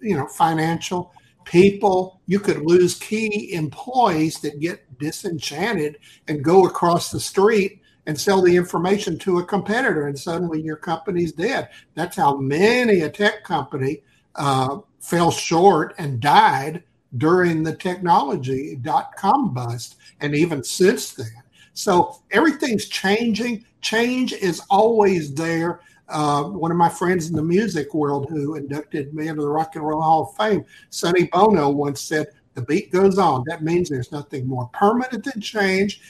you 0.00 0.16
know, 0.16 0.26
financial 0.26 1.12
people. 1.44 2.20
You 2.26 2.40
could 2.40 2.62
lose 2.62 2.94
key 2.94 3.52
employees 3.54 4.40
that 4.40 4.60
get 4.60 4.98
disenchanted 4.98 5.98
and 6.28 6.44
go 6.44 6.66
across 6.66 7.10
the 7.10 7.20
street 7.20 7.82
and 8.06 8.18
sell 8.18 8.40
the 8.40 8.56
information 8.56 9.18
to 9.18 9.38
a 9.38 9.44
competitor, 9.44 10.06
and 10.06 10.18
suddenly 10.18 10.62
your 10.62 10.76
company's 10.76 11.32
dead. 11.32 11.68
That's 11.94 12.16
how 12.16 12.36
many 12.36 13.00
a 13.00 13.10
tech 13.10 13.44
company 13.44 14.02
uh, 14.34 14.78
fell 15.00 15.30
short 15.30 15.94
and 15.98 16.20
died 16.20 16.84
during 17.16 17.62
the 17.62 17.74
technology 17.74 18.76
dot 18.76 19.16
com 19.16 19.52
bust, 19.52 19.96
and 20.20 20.34
even 20.34 20.62
since 20.62 21.12
then. 21.12 21.37
So 21.78 22.16
everything's 22.32 22.88
changing. 22.88 23.64
Change 23.82 24.32
is 24.32 24.60
always 24.68 25.32
there. 25.32 25.80
Uh, 26.08 26.42
one 26.42 26.72
of 26.72 26.76
my 26.76 26.88
friends 26.88 27.30
in 27.30 27.36
the 27.36 27.42
music 27.42 27.94
world 27.94 28.28
who 28.28 28.56
inducted 28.56 29.14
me 29.14 29.28
into 29.28 29.42
the 29.42 29.48
Rock 29.48 29.76
and 29.76 29.86
Roll 29.86 30.02
Hall 30.02 30.22
of 30.24 30.36
Fame, 30.36 30.64
Sonny 30.90 31.28
Bono, 31.28 31.68
once 31.68 32.00
said, 32.00 32.26
the 32.54 32.62
beat 32.62 32.90
goes 32.90 33.16
on. 33.18 33.44
That 33.46 33.62
means 33.62 33.88
there's 33.88 34.10
nothing 34.10 34.44
more 34.48 34.68
permanent 34.72 35.22
than 35.22 35.40
change, 35.40 36.00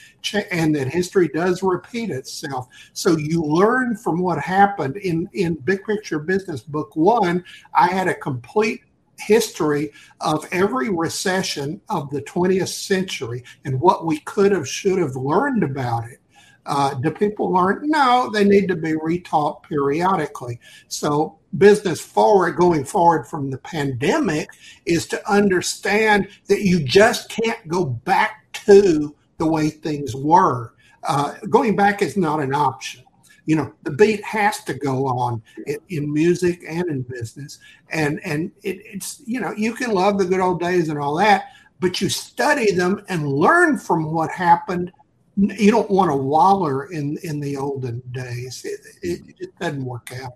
and 0.50 0.74
that 0.74 0.88
history 0.88 1.28
does 1.28 1.62
repeat 1.62 2.09
itself. 2.09 2.68
So 2.94 3.18
you 3.18 3.42
learn 3.42 3.94
from 3.94 4.20
what 4.20 4.38
happened 4.38 4.96
in 4.96 5.28
in 5.35 5.57
Big 5.57 5.85
Picture 5.85 6.18
Business 6.18 6.62
Book 6.62 6.96
One. 6.96 7.44
I 7.74 7.88
had 7.88 8.09
a 8.09 8.14
complete 8.14 8.81
history 9.18 9.92
of 10.20 10.46
every 10.52 10.88
recession 10.88 11.81
of 11.88 12.11
the 12.11 12.22
20th 12.22 12.68
century 12.68 13.44
and 13.64 13.81
what 13.81 14.07
we 14.07 14.20
could 14.20 14.52
have, 14.52 14.68
should 14.68 14.98
have 14.98 15.16
learned 15.16 15.62
about 15.62 16.04
it. 16.09 16.20
Uh, 16.66 16.92
do 16.94 17.11
people 17.11 17.50
learn? 17.50 17.81
No, 17.85 18.31
they 18.33 18.44
need 18.44 18.68
to 18.68 18.76
be 18.76 18.92
retaught 18.92 19.62
periodically. 19.62 20.61
So, 20.88 21.38
business 21.57 21.98
forward, 21.98 22.57
going 22.57 22.85
forward 22.85 23.26
from 23.26 23.50
the 23.50 23.57
pandemic, 23.59 24.50
is 24.85 25.07
to 25.07 25.31
understand 25.31 26.28
that 26.48 26.62
you 26.62 26.81
just 26.81 27.31
can't 27.31 27.66
go 27.68 27.87
back 27.87 28.52
to 28.66 29.14
the 29.38 29.46
way 29.46 29.70
things 29.70 30.14
were. 30.14 30.74
Uh, 31.04 31.37
going 31.48 31.74
back 31.74 32.02
is 32.02 32.18
not 32.18 32.40
an 32.40 32.54
option 32.54 33.02
you 33.49 33.57
know 33.57 33.73
the 33.83 33.91
beat 33.91 34.23
has 34.25 34.63
to 34.65 34.75
go 34.75 35.07
on 35.07 35.43
in, 35.67 35.79
in 35.89 36.13
music 36.13 36.63
and 36.69 36.87
in 36.89 37.03
business. 37.03 37.59
And 37.91 38.21
and 38.25 38.53
it, 38.63 38.79
it's 38.85 39.23
you 39.25 39.41
know 39.41 39.53
you 39.53 39.73
can 39.75 39.93
love 39.93 40.19
the 40.19 40.27
good 40.27 40.41
old 40.41 40.61
days 40.61 40.89
and 40.91 40.99
all 40.99 41.17
that 41.17 41.47
but 41.81 42.01
you 42.01 42.09
study 42.09 42.73
them 42.73 43.05
and 43.09 43.29
learn 43.29 43.79
from 43.79 44.13
what 44.13 44.31
happened. 44.31 44.93
You 45.37 45.71
don't 45.71 45.91
want 45.91 46.11
to 46.11 46.17
waller 46.17 46.87
in 46.91 47.19
in 47.23 47.39
the 47.41 47.57
olden 47.57 48.03
days. 48.13 48.65
It, 48.65 48.81
it, 49.03 49.35
it 49.39 49.59
doesn't 49.59 49.85
work 49.85 50.11
out. 50.21 50.35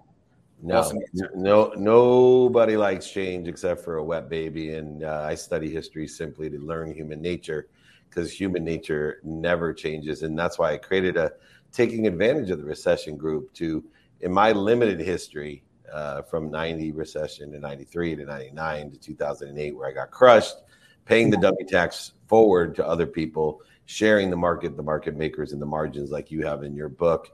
No, 0.64 0.88
no, 1.34 1.72
nobody 1.76 2.76
likes 2.76 3.10
change 3.10 3.48
except 3.48 3.82
for 3.82 3.96
a 3.96 4.04
wet 4.04 4.28
baby. 4.28 4.74
And 4.74 5.02
uh, 5.02 5.24
I 5.26 5.34
study 5.34 5.68
history 5.68 6.06
simply 6.06 6.48
to 6.50 6.58
learn 6.58 6.94
human 6.94 7.20
nature 7.20 7.66
because 8.08 8.30
human 8.30 8.62
nature 8.62 9.18
never 9.24 9.74
changes. 9.74 10.22
And 10.22 10.38
that's 10.38 10.60
why 10.60 10.72
I 10.72 10.76
created 10.76 11.16
a 11.16 11.32
taking 11.72 12.06
advantage 12.06 12.50
of 12.50 12.58
the 12.58 12.64
recession 12.64 13.16
group 13.16 13.52
to, 13.54 13.84
in 14.20 14.32
my 14.32 14.52
limited 14.52 15.00
history, 15.00 15.64
uh, 15.92 16.22
from 16.22 16.50
90 16.50 16.92
recession 16.92 17.52
to 17.52 17.58
93 17.58 18.16
to 18.16 18.24
99 18.24 18.90
to 18.92 18.98
2008, 18.98 19.76
where 19.76 19.88
I 19.88 19.92
got 19.92 20.10
crushed, 20.10 20.56
paying 21.04 21.30
the 21.30 21.36
dummy 21.36 21.64
tax 21.64 22.12
forward 22.26 22.74
to 22.76 22.86
other 22.86 23.06
people, 23.06 23.60
sharing 23.84 24.30
the 24.30 24.36
market, 24.36 24.76
the 24.76 24.82
market 24.82 25.16
makers, 25.16 25.52
and 25.52 25.60
the 25.60 25.66
margins 25.66 26.10
like 26.10 26.30
you 26.30 26.46
have 26.46 26.62
in 26.62 26.74
your 26.74 26.88
book. 26.88 27.32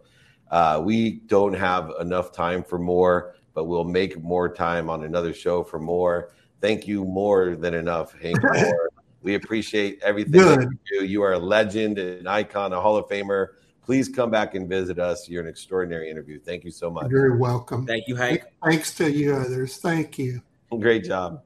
Uh, 0.51 0.81
we 0.85 1.21
don't 1.27 1.53
have 1.53 1.93
enough 2.01 2.33
time 2.33 2.65
for 2.65 2.79
more, 2.79 3.37
but 3.55 3.65
we'll 3.65 3.85
make 3.85 4.21
more 4.23 4.49
time 4.49 4.89
on 4.89 5.05
another 5.05 5.33
show 5.33 5.63
for 5.63 5.79
more. 5.79 6.33
Thank 6.61 6.89
you 6.89 7.05
more 7.05 7.55
than 7.55 7.75
enough, 7.75 8.19
Hank 8.21 8.39
Moore. 8.53 8.91
we 9.23 9.35
appreciate 9.35 10.01
everything 10.03 10.33
Good. 10.33 10.61
that 10.61 10.71
you 10.91 11.01
do. 11.01 11.07
You 11.07 11.23
are 11.23 11.35
a 11.35 11.39
legend, 11.39 11.99
an 11.99 12.27
icon, 12.27 12.73
a 12.73 12.81
Hall 12.81 12.97
of 12.97 13.09
Famer 13.09 13.49
please 13.89 14.07
come 14.07 14.31
back 14.31 14.55
and 14.55 14.69
visit 14.69 14.99
us. 14.99 15.31
You're 15.31 15.41
an 15.41 15.49
extraordinary 15.49 16.11
interview. 16.11 16.39
Thank 16.39 16.63
you 16.63 16.71
so 16.71 16.91
much. 16.91 17.09
You're 17.09 17.23
very 17.29 17.39
welcome. 17.39 17.87
Thank 17.87 18.07
you, 18.07 18.17
Hank. 18.17 18.43
Thanks 18.63 18.95
to 18.97 19.11
you 19.11 19.35
others. 19.35 19.79
Thank 19.79 20.19
you. 20.19 20.43
Great 20.79 21.05
job. 21.05 21.43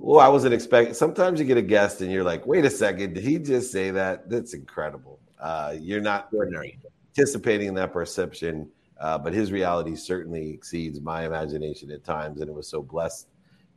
Well, 0.00 0.18
I 0.18 0.26
wasn't 0.26 0.54
expecting. 0.54 0.92
Sometimes 0.92 1.38
you 1.38 1.46
get 1.46 1.56
a 1.56 1.62
guest 1.62 2.00
and 2.00 2.10
you're 2.10 2.24
like, 2.24 2.44
wait 2.48 2.64
a 2.64 2.70
second, 2.70 3.14
did 3.14 3.22
he 3.22 3.38
just 3.38 3.70
say 3.70 3.92
that? 3.92 4.28
That's 4.28 4.54
incredible. 4.54 5.20
Uh, 5.38 5.76
you're 5.78 6.00
not 6.00 6.30
ordinary 6.32 6.80
anticipating 7.16 7.68
in 7.68 7.74
that 7.74 7.92
perception, 7.92 8.68
uh, 8.98 9.16
but 9.16 9.32
his 9.32 9.52
reality 9.52 9.94
certainly 9.94 10.50
exceeds 10.50 11.00
my 11.00 11.26
imagination 11.26 11.92
at 11.92 12.02
times. 12.02 12.40
And 12.40 12.50
it 12.50 12.52
was 12.52 12.66
so 12.66 12.82
blessed 12.82 13.28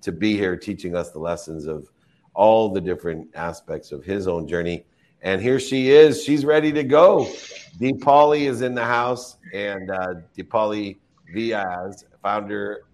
to 0.01 0.11
be 0.11 0.33
here 0.33 0.57
teaching 0.57 0.95
us 0.95 1.11
the 1.11 1.19
lessons 1.19 1.67
of 1.67 1.87
all 2.33 2.69
the 2.69 2.81
different 2.81 3.27
aspects 3.35 3.91
of 3.91 4.03
his 4.03 4.27
own 4.27 4.47
journey 4.47 4.87
and 5.21 5.41
here 5.41 5.59
she 5.59 5.89
is. 5.89 6.23
She's 6.23 6.45
ready 6.45 6.71
to 6.71 6.83
go. 6.83 7.31
Deepali 7.79 8.41
is 8.41 8.61
in 8.61 8.73
the 8.73 8.83
house, 8.83 9.37
and 9.53 9.91
uh, 9.91 10.15
Deepali 10.37 10.97
Vyas, 11.33 12.05
founder 12.21 12.85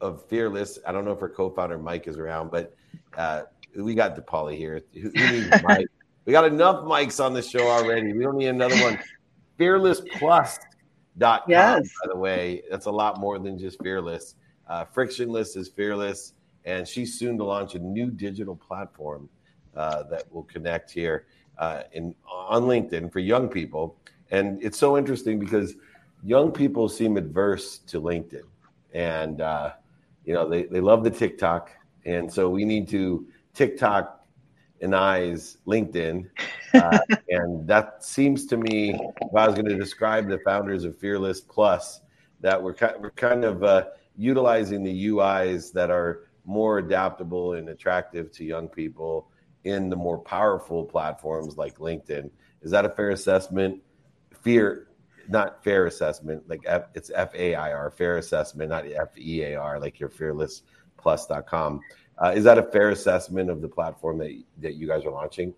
of 0.00 0.24
Fearless. 0.26 0.78
I 0.86 0.92
don't 0.92 1.04
know 1.04 1.12
if 1.12 1.20
her 1.20 1.28
co-founder 1.28 1.78
Mike 1.78 2.06
is 2.06 2.18
around, 2.18 2.50
but 2.50 2.74
uh, 3.16 3.42
we 3.76 3.94
got 3.94 4.16
Deepali 4.16 4.56
here. 4.56 4.82
Who, 4.94 5.10
who 5.10 5.50
Mike? 5.62 5.86
We 6.24 6.32
got 6.32 6.44
enough 6.44 6.84
mics 6.84 7.24
on 7.24 7.32
the 7.32 7.40
show 7.40 7.66
already. 7.68 8.12
We 8.12 8.22
don't 8.22 8.36
need 8.36 8.48
another 8.48 8.76
one. 8.82 8.98
Fearlessplus.com, 9.58 11.40
yes. 11.48 11.88
by 12.02 12.08
the 12.12 12.18
way. 12.18 12.64
That's 12.70 12.84
a 12.84 12.90
lot 12.90 13.18
more 13.18 13.38
than 13.38 13.58
just 13.58 13.82
Fearless. 13.82 14.34
Uh, 14.66 14.84
Frictionless 14.84 15.56
is 15.56 15.70
Fearless, 15.70 16.34
and 16.66 16.86
she's 16.86 17.18
soon 17.18 17.38
to 17.38 17.44
launch 17.44 17.76
a 17.76 17.78
new 17.78 18.10
digital 18.10 18.54
platform 18.54 19.30
uh, 19.74 20.02
that 20.10 20.30
will 20.30 20.42
connect 20.42 20.90
here 20.90 21.24
uh, 21.58 21.82
in 21.92 22.14
on 22.28 22.62
LinkedIn 22.62 23.12
for 23.12 23.18
young 23.18 23.48
people. 23.48 23.96
And 24.30 24.62
it's 24.62 24.78
so 24.78 24.96
interesting 24.96 25.38
because 25.38 25.74
young 26.22 26.52
people 26.52 26.88
seem 26.88 27.16
adverse 27.16 27.78
to 27.78 28.00
LinkedIn, 28.00 28.44
and 28.92 29.40
uh, 29.40 29.72
you 30.24 30.34
know 30.34 30.48
they 30.48 30.64
they 30.64 30.80
love 30.80 31.04
the 31.04 31.10
TikTok, 31.10 31.70
and 32.04 32.32
so 32.32 32.48
we 32.48 32.64
need 32.64 32.88
to 32.88 33.26
TikTok 33.54 34.14
and 34.80 34.94
eyes 34.94 35.58
LinkedIn, 35.66 36.28
uh, 36.74 36.98
and 37.28 37.66
that 37.66 38.04
seems 38.04 38.46
to 38.46 38.56
me 38.56 38.90
if 38.90 39.34
I 39.34 39.46
was 39.46 39.54
going 39.54 39.68
to 39.68 39.76
describe 39.76 40.28
the 40.28 40.38
founders 40.40 40.84
of 40.84 40.96
Fearless 40.98 41.40
Plus, 41.40 42.02
that 42.40 42.62
we're 42.62 42.74
kind, 42.74 42.94
we're 43.00 43.10
kind 43.10 43.44
of 43.44 43.64
uh, 43.64 43.86
utilizing 44.16 44.84
the 44.84 45.08
UIs 45.08 45.72
that 45.72 45.90
are 45.90 46.28
more 46.44 46.78
adaptable 46.78 47.54
and 47.54 47.70
attractive 47.70 48.30
to 48.32 48.44
young 48.44 48.68
people 48.68 49.28
in 49.64 49.90
the 49.90 49.96
more 49.96 50.18
powerful 50.18 50.84
platforms 50.84 51.56
like 51.56 51.78
LinkedIn. 51.78 52.30
Is 52.62 52.70
that 52.70 52.84
a 52.84 52.88
fair 52.88 53.10
assessment? 53.10 53.82
Fear, 54.42 54.88
not 55.28 55.62
fair 55.62 55.86
assessment, 55.86 56.48
like 56.48 56.60
F, 56.66 56.84
it's 56.94 57.10
F 57.14 57.34
A 57.34 57.54
I 57.54 57.72
R, 57.72 57.90
fair 57.90 58.18
assessment, 58.18 58.70
not 58.70 58.86
F 58.86 59.16
E 59.18 59.42
A 59.42 59.56
R, 59.56 59.80
like 59.80 60.00
your 60.00 60.08
fearlessplus.com. 60.08 61.80
Uh, 62.20 62.32
is 62.34 62.44
that 62.44 62.58
a 62.58 62.62
fair 62.62 62.90
assessment 62.90 63.50
of 63.50 63.60
the 63.60 63.68
platform 63.68 64.18
that, 64.18 64.42
that 64.58 64.74
you 64.74 64.88
guys 64.88 65.04
are 65.04 65.10
launching? 65.10 65.54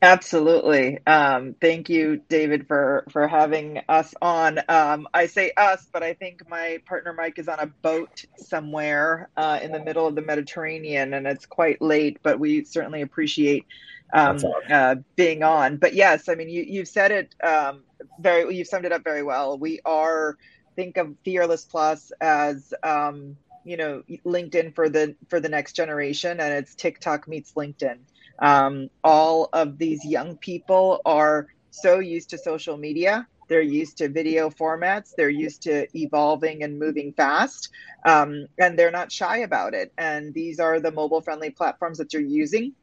Absolutely. 0.00 1.00
Um, 1.06 1.56
thank 1.60 1.88
you, 1.88 2.22
David, 2.28 2.68
for 2.68 3.04
for 3.10 3.26
having 3.26 3.80
us 3.88 4.14
on. 4.22 4.60
Um, 4.68 5.08
I 5.12 5.26
say 5.26 5.50
us, 5.56 5.88
but 5.92 6.04
I 6.04 6.14
think 6.14 6.48
my 6.48 6.78
partner 6.86 7.12
Mike 7.12 7.38
is 7.40 7.48
on 7.48 7.58
a 7.58 7.66
boat 7.66 8.24
somewhere 8.36 9.28
uh, 9.36 9.58
in 9.60 9.72
the 9.72 9.80
middle 9.80 10.06
of 10.06 10.14
the 10.14 10.22
Mediterranean, 10.22 11.14
and 11.14 11.26
it's 11.26 11.46
quite 11.46 11.82
late. 11.82 12.18
But 12.22 12.38
we 12.38 12.62
certainly 12.64 13.02
appreciate 13.02 13.66
um, 14.14 14.52
uh, 14.70 14.96
being 15.16 15.42
on. 15.42 15.78
But 15.78 15.94
yes, 15.94 16.28
I 16.28 16.36
mean, 16.36 16.48
you 16.48 16.62
you've 16.62 16.88
said 16.88 17.10
it 17.10 17.34
um, 17.42 17.82
very. 18.20 18.54
You've 18.54 18.68
summed 18.68 18.84
it 18.84 18.92
up 18.92 19.02
very 19.02 19.24
well. 19.24 19.58
We 19.58 19.80
are 19.84 20.36
think 20.76 20.96
of 20.96 21.16
Fearless 21.24 21.64
Plus 21.64 22.12
as 22.20 22.72
um, 22.84 23.36
you 23.64 23.76
know 23.76 24.04
LinkedIn 24.24 24.76
for 24.76 24.88
the 24.88 25.16
for 25.28 25.40
the 25.40 25.48
next 25.48 25.72
generation, 25.72 26.38
and 26.38 26.54
it's 26.54 26.76
TikTok 26.76 27.26
meets 27.26 27.54
LinkedIn. 27.54 27.98
Um, 28.38 28.90
all 29.02 29.48
of 29.52 29.78
these 29.78 30.04
young 30.04 30.36
people 30.36 31.00
are 31.04 31.48
so 31.70 31.98
used 31.98 32.30
to 32.30 32.38
social 32.38 32.76
media. 32.76 33.26
They're 33.48 33.60
used 33.62 33.98
to 33.98 34.08
video 34.08 34.50
formats. 34.50 35.14
They're 35.16 35.30
used 35.30 35.62
to 35.62 35.86
evolving 35.98 36.62
and 36.62 36.78
moving 36.78 37.12
fast. 37.14 37.70
Um, 38.04 38.46
and 38.58 38.78
they're 38.78 38.90
not 38.90 39.10
shy 39.10 39.38
about 39.38 39.74
it. 39.74 39.92
And 39.96 40.34
these 40.34 40.60
are 40.60 40.80
the 40.80 40.92
mobile 40.92 41.22
friendly 41.22 41.50
platforms 41.50 41.98
that 41.98 42.12
you're 42.12 42.22
using. 42.22 42.74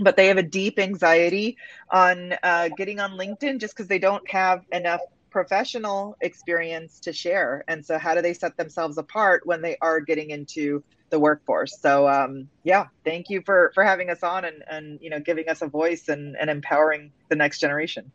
But 0.00 0.16
they 0.16 0.28
have 0.28 0.38
a 0.38 0.42
deep 0.42 0.78
anxiety 0.78 1.56
on 1.90 2.34
uh, 2.42 2.68
getting 2.76 3.00
on 3.00 3.12
LinkedIn 3.12 3.58
just 3.58 3.74
because 3.74 3.88
they 3.88 3.98
don't 3.98 4.28
have 4.30 4.64
enough 4.70 5.00
professional 5.30 6.16
experience 6.20 7.00
to 7.00 7.12
share. 7.12 7.64
And 7.68 7.84
so, 7.84 7.98
how 7.98 8.14
do 8.14 8.22
they 8.22 8.34
set 8.34 8.56
themselves 8.56 8.98
apart 8.98 9.46
when 9.46 9.62
they 9.62 9.76
are 9.80 10.00
getting 10.00 10.30
into 10.30 10.82
the 11.10 11.18
workforce. 11.18 11.78
So 11.80 12.08
um, 12.08 12.48
yeah, 12.64 12.86
thank 13.04 13.30
you 13.30 13.42
for 13.44 13.72
for 13.74 13.84
having 13.84 14.10
us 14.10 14.22
on 14.22 14.44
and 14.44 14.62
and 14.70 14.98
you 15.00 15.10
know 15.10 15.20
giving 15.20 15.48
us 15.48 15.62
a 15.62 15.66
voice 15.66 16.08
and 16.08 16.36
and 16.36 16.50
empowering 16.50 17.12
the 17.28 17.36
next 17.36 17.60
generation. 17.60 18.10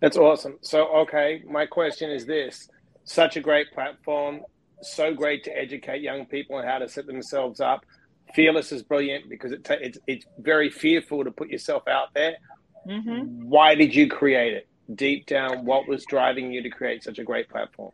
That's 0.00 0.16
awesome. 0.16 0.58
So 0.62 0.88
okay, 1.02 1.42
my 1.48 1.66
question 1.66 2.10
is 2.10 2.26
this: 2.26 2.68
such 3.04 3.36
a 3.36 3.40
great 3.40 3.72
platform, 3.72 4.40
so 4.82 5.14
great 5.14 5.44
to 5.44 5.56
educate 5.56 6.02
young 6.02 6.26
people 6.26 6.56
on 6.56 6.64
how 6.64 6.78
to 6.78 6.88
set 6.88 7.06
themselves 7.06 7.60
up. 7.60 7.84
Fearless 8.34 8.72
is 8.72 8.82
brilliant 8.82 9.28
because 9.28 9.52
it 9.52 9.66
it's 9.70 9.98
it's 10.06 10.26
very 10.38 10.70
fearful 10.70 11.24
to 11.24 11.30
put 11.30 11.48
yourself 11.48 11.88
out 11.88 12.08
there. 12.14 12.36
Mm-hmm. 12.86 13.48
Why 13.48 13.74
did 13.74 13.94
you 13.94 14.08
create 14.08 14.54
it? 14.54 14.68
Deep 14.94 15.26
down, 15.26 15.64
what 15.64 15.86
was 15.86 16.04
driving 16.04 16.52
you 16.52 16.62
to 16.62 16.70
create 16.70 17.02
such 17.02 17.18
a 17.18 17.24
great 17.24 17.48
platform? 17.48 17.92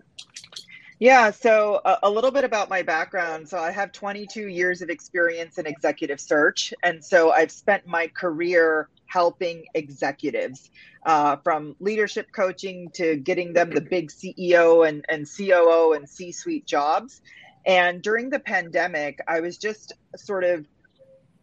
Yeah, 0.99 1.31
so 1.31 1.81
a, 1.85 1.99
a, 2.05 2.11
little 2.11 2.31
bit 2.31 2.45
about 2.45 2.71
my 2.71 2.81
background. 2.81 3.49
So 3.49 3.59
I 3.59 3.71
have 3.71 3.93
22 3.93 4.49
years 4.49 4.81
of 4.81 4.89
experience 4.89 5.59
in 5.59 5.67
executive 5.67 6.19
search. 6.21 6.73
And 6.83 7.05
so 7.05 7.33
I've 7.33 7.51
spent 7.51 7.87
my 7.87 8.07
career 8.07 8.89
helping 9.05 9.67
executives 9.75 10.71
uh, 11.05 11.37
from 11.37 11.77
leadership 11.81 12.29
coaching 12.33 12.91
to 12.95 13.17
getting 13.17 13.53
them 13.53 13.71
the 13.71 13.83
big 13.83 14.11
CEO 14.11 14.89
and, 14.89 15.05
and 15.09 15.27
COO 15.27 15.93
and 15.93 16.09
C 16.09 16.33
suite 16.33 16.67
jobs. 16.67 17.21
And 17.67 18.01
during 18.01 18.31
the 18.31 18.39
pandemic, 18.39 19.21
I 19.29 19.41
was 19.41 19.59
just 19.59 19.93
sort 20.17 20.45
of 20.45 20.67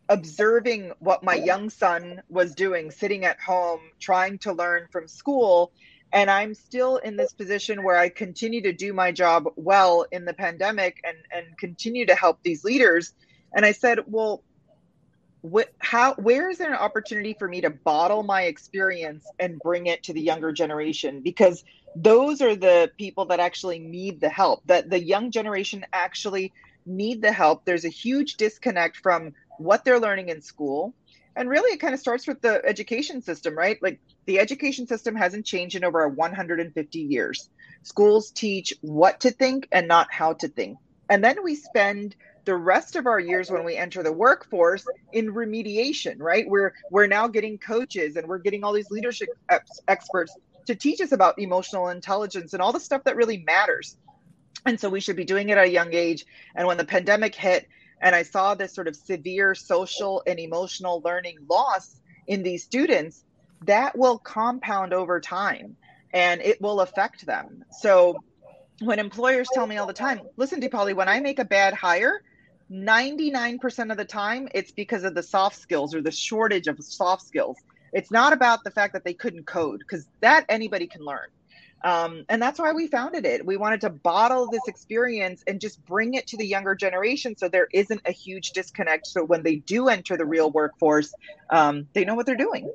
observing 0.09 0.91
what 0.99 1.23
my 1.23 1.35
young 1.35 1.69
son 1.69 2.21
was 2.29 2.55
doing, 2.55 2.91
sitting 2.91 3.25
at 3.25 3.39
home, 3.39 3.79
trying 3.99 4.37
to 4.39 4.53
learn 4.53 4.87
from 4.91 5.07
school 5.07 5.71
and 6.11 6.29
i'm 6.29 6.53
still 6.53 6.97
in 6.97 7.15
this 7.17 7.33
position 7.33 7.83
where 7.83 7.97
i 7.97 8.07
continue 8.07 8.61
to 8.61 8.71
do 8.71 8.93
my 8.93 9.11
job 9.11 9.45
well 9.55 10.05
in 10.11 10.25
the 10.25 10.33
pandemic 10.33 11.01
and 11.03 11.17
and 11.31 11.57
continue 11.57 12.05
to 12.05 12.15
help 12.15 12.39
these 12.43 12.63
leaders 12.63 13.13
and 13.55 13.65
i 13.65 13.71
said 13.71 13.99
well 14.07 14.43
What, 15.41 15.73
how, 15.79 16.13
where 16.15 16.49
is 16.49 16.57
there 16.57 16.71
an 16.71 16.79
opportunity 16.79 17.35
for 17.37 17.49
me 17.49 17.61
to 17.61 17.69
bottle 17.69 18.23
my 18.23 18.43
experience 18.43 19.25
and 19.39 19.59
bring 19.59 19.87
it 19.87 20.03
to 20.03 20.13
the 20.13 20.21
younger 20.21 20.53
generation? 20.53 21.21
Because 21.21 21.65
those 21.95 22.41
are 22.41 22.55
the 22.55 22.91
people 22.97 23.25
that 23.25 23.41
actually 23.41 23.79
need 23.79 24.21
the 24.21 24.29
help. 24.29 24.61
That 24.67 24.89
the 24.89 25.03
young 25.03 25.31
generation 25.31 25.85
actually 25.91 26.53
need 26.85 27.21
the 27.21 27.33
help. 27.33 27.65
There's 27.65 27.85
a 27.85 27.89
huge 27.89 28.37
disconnect 28.37 28.95
from 28.97 29.33
what 29.57 29.85
they're 29.85 29.99
learning 29.99 30.29
in 30.29 30.41
school. 30.41 30.93
And 31.35 31.49
really, 31.49 31.73
it 31.73 31.79
kind 31.79 31.93
of 31.93 31.99
starts 31.99 32.27
with 32.27 32.41
the 32.41 32.63
education 32.63 33.21
system, 33.21 33.57
right? 33.57 33.81
Like 33.81 33.99
the 34.25 34.39
education 34.39 34.85
system 34.85 35.15
hasn't 35.15 35.45
changed 35.45 35.75
in 35.75 35.83
over 35.83 36.07
150 36.07 36.99
years. 36.99 37.49
Schools 37.81 38.31
teach 38.31 38.73
what 38.81 39.21
to 39.21 39.31
think 39.31 39.67
and 39.71 39.87
not 39.87 40.07
how 40.11 40.33
to 40.33 40.47
think. 40.47 40.77
And 41.09 41.23
then 41.23 41.43
we 41.43 41.55
spend 41.55 42.15
the 42.45 42.55
rest 42.55 42.95
of 42.95 43.07
our 43.07 43.19
years 43.19 43.49
when 43.49 43.63
we 43.63 43.75
enter 43.75 44.03
the 44.03 44.11
workforce 44.11 44.85
in 45.11 45.33
remediation, 45.33 46.17
right? 46.19 46.47
We're 46.47 46.73
we're 46.91 47.07
now 47.07 47.27
getting 47.27 47.57
coaches 47.57 48.15
and 48.15 48.27
we're 48.27 48.39
getting 48.39 48.63
all 48.63 48.73
these 48.73 48.91
leadership 48.91 49.29
ex- 49.49 49.81
experts 49.87 50.35
to 50.67 50.75
teach 50.75 51.01
us 51.01 51.11
about 51.11 51.39
emotional 51.39 51.89
intelligence 51.89 52.53
and 52.53 52.61
all 52.61 52.71
the 52.71 52.79
stuff 52.79 53.03
that 53.05 53.15
really 53.15 53.43
matters. 53.45 53.97
And 54.65 54.79
so 54.79 54.89
we 54.89 54.99
should 54.99 55.15
be 55.15 55.25
doing 55.25 55.49
it 55.49 55.57
at 55.57 55.67
a 55.67 55.69
young 55.69 55.93
age. 55.93 56.25
And 56.55 56.67
when 56.67 56.77
the 56.77 56.85
pandemic 56.85 57.35
hit 57.35 57.67
and 58.03 58.13
I 58.13 58.23
saw 58.23 58.53
this 58.53 58.75
sort 58.75 58.89
of 58.89 58.95
severe 58.95 59.55
social 59.55 60.21
and 60.27 60.37
emotional 60.37 61.01
learning 61.03 61.37
loss 61.49 61.99
in 62.27 62.43
these 62.43 62.63
students, 62.63 63.23
that 63.65 63.97
will 63.97 64.19
compound 64.19 64.93
over 64.93 65.21
time 65.21 65.77
and 66.13 66.41
it 66.41 66.61
will 66.61 66.81
affect 66.81 67.25
them. 67.25 67.63
So 67.79 68.17
when 68.81 68.99
employers 68.99 69.47
tell 69.53 69.65
me 69.65 69.77
all 69.77 69.87
the 69.87 69.93
time, 69.93 70.19
listen, 70.35 70.59
Deepali, 70.59 70.93
when 70.93 71.07
I 71.07 71.21
make 71.21 71.39
a 71.39 71.45
bad 71.45 71.73
hire, 71.73 72.21
99% 72.69 73.91
of 73.91 73.97
the 73.97 74.05
time 74.05 74.49
it's 74.53 74.71
because 74.71 75.05
of 75.05 75.15
the 75.15 75.23
soft 75.23 75.57
skills 75.59 75.95
or 75.95 76.01
the 76.01 76.11
shortage 76.11 76.67
of 76.67 76.83
soft 76.83 77.25
skills. 77.25 77.57
It's 77.93 78.11
not 78.11 78.33
about 78.33 78.65
the 78.65 78.71
fact 78.71 78.93
that 78.93 79.05
they 79.05 79.13
couldn't 79.13 79.45
code 79.45 79.79
because 79.79 80.05
that 80.19 80.45
anybody 80.49 80.87
can 80.87 81.05
learn. 81.05 81.27
Um, 81.83 82.23
and 82.29 82.41
that's 82.41 82.59
why 82.59 82.71
we 82.71 82.87
founded 82.87 83.25
it. 83.25 83.45
We 83.45 83.57
wanted 83.57 83.81
to 83.81 83.89
bottle 83.89 84.49
this 84.49 84.61
experience 84.67 85.43
and 85.47 85.59
just 85.59 85.83
bring 85.85 86.13
it 86.13 86.27
to 86.27 86.37
the 86.37 86.45
younger 86.45 86.75
generation 86.75 87.35
so 87.37 87.49
there 87.49 87.67
isn't 87.73 88.01
a 88.05 88.11
huge 88.11 88.51
disconnect. 88.51 89.07
So 89.07 89.23
when 89.23 89.43
they 89.43 89.57
do 89.57 89.89
enter 89.89 90.15
the 90.15 90.25
real 90.25 90.49
workforce, 90.51 91.13
um, 91.49 91.87
they 91.93 92.05
know 92.05 92.15
what 92.15 92.25
they're 92.25 92.35
doing. 92.35 92.71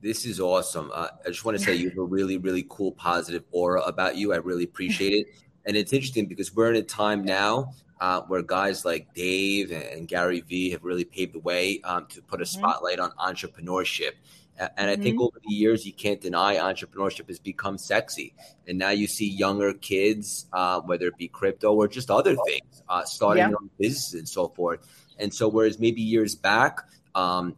This 0.00 0.24
is 0.24 0.40
awesome. 0.40 0.90
Uh, 0.94 1.08
I 1.24 1.28
just 1.28 1.44
want 1.44 1.58
to 1.58 1.64
say 1.64 1.74
you 1.74 1.90
have 1.90 1.98
a 1.98 2.02
really, 2.04 2.38
really 2.38 2.64
cool, 2.68 2.92
positive 2.92 3.44
aura 3.52 3.82
about 3.82 4.16
you. 4.16 4.32
I 4.32 4.36
really 4.36 4.64
appreciate 4.64 5.12
it. 5.12 5.26
And 5.66 5.78
it's 5.78 5.94
interesting 5.94 6.26
because 6.26 6.54
we're 6.54 6.68
in 6.68 6.76
a 6.76 6.82
time 6.82 7.24
now 7.24 7.72
uh, 7.98 8.20
where 8.22 8.42
guys 8.42 8.84
like 8.84 9.14
Dave 9.14 9.72
and 9.72 10.06
Gary 10.06 10.42
Vee 10.42 10.68
have 10.72 10.84
really 10.84 11.06
paved 11.06 11.32
the 11.32 11.38
way 11.38 11.80
um, 11.84 12.06
to 12.08 12.20
put 12.20 12.42
a 12.42 12.44
mm-hmm. 12.44 12.58
spotlight 12.58 12.98
on 12.98 13.12
entrepreneurship. 13.12 14.12
And 14.58 14.88
I 14.88 14.96
think 14.96 15.16
mm-hmm. 15.16 15.24
over 15.24 15.40
the 15.44 15.52
years, 15.52 15.84
you 15.84 15.92
can't 15.92 16.20
deny 16.20 16.56
entrepreneurship 16.56 17.26
has 17.28 17.40
become 17.40 17.76
sexy. 17.76 18.34
And 18.68 18.78
now 18.78 18.90
you 18.90 19.06
see 19.06 19.28
younger 19.28 19.74
kids, 19.74 20.46
uh, 20.52 20.80
whether 20.82 21.08
it 21.08 21.16
be 21.16 21.28
crypto 21.28 21.72
or 21.72 21.88
just 21.88 22.10
other 22.10 22.36
things, 22.46 22.82
uh, 22.88 23.04
starting 23.04 23.42
yeah. 23.42 23.48
their 23.48 23.56
own 23.56 23.70
businesses 23.78 24.14
and 24.14 24.28
so 24.28 24.48
forth. 24.48 24.86
And 25.18 25.34
so, 25.34 25.48
whereas 25.48 25.78
maybe 25.80 26.02
years 26.02 26.36
back, 26.36 26.80
um, 27.14 27.56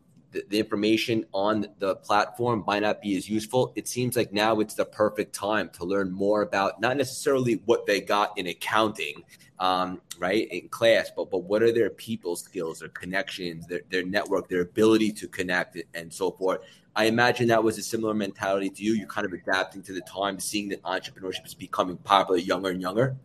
the, 0.49 0.59
information 0.59 1.25
on 1.33 1.67
the 1.79 1.97
platform 1.97 2.65
might 2.67 2.83
not 2.83 3.01
be 3.01 3.17
as 3.17 3.29
useful. 3.29 3.73
It 3.77 3.89
seems 3.89 4.17
like 4.17 4.33
now 4.33 4.61
it's 4.61 4.75
the 4.75 4.85
perfect 4.85 5.35
time 5.35 5.71
to 5.75 5.85
learn 5.85 6.13
more 6.13 6.43
about 6.43 6.81
not 6.81 6.97
necessarily 6.97 7.61
what 7.65 7.87
they 7.87 8.01
got 8.01 8.37
in 8.37 8.47
accounting, 8.47 9.25
um, 9.59 10.01
right, 10.19 10.49
in 10.51 10.69
class, 10.69 11.11
but 11.15 11.31
but 11.31 11.45
what 11.45 11.63
are 11.63 11.73
their 11.73 11.91
people 11.91 12.37
skills, 12.37 12.81
their 12.81 12.89
connections, 12.89 13.67
their, 13.67 13.83
their 13.91 14.05
network, 14.05 14.49
their 14.49 14.63
ability 14.63 15.13
to 15.13 15.29
connect, 15.29 15.79
and 15.95 16.13
so 16.13 16.31
forth. 16.31 16.61
I 16.95 17.05
imagine 17.05 17.49
that 17.49 17.63
was 17.63 17.77
a 17.77 17.83
similar 17.83 18.15
mentality 18.15 18.71
to 18.71 18.83
you. 18.83 18.95
You're 18.95 19.07
kind 19.07 19.27
of 19.27 19.33
adapting 19.35 19.83
to 19.83 19.93
the 19.93 20.01
time, 20.01 20.41
seeing 20.41 20.71
that 20.71 20.83
entrepreneurship 20.83 21.45
is 21.45 21.55
becoming 21.55 21.99
popular 21.99 22.39
younger 22.39 22.71
and 22.71 22.81
younger. 22.81 23.17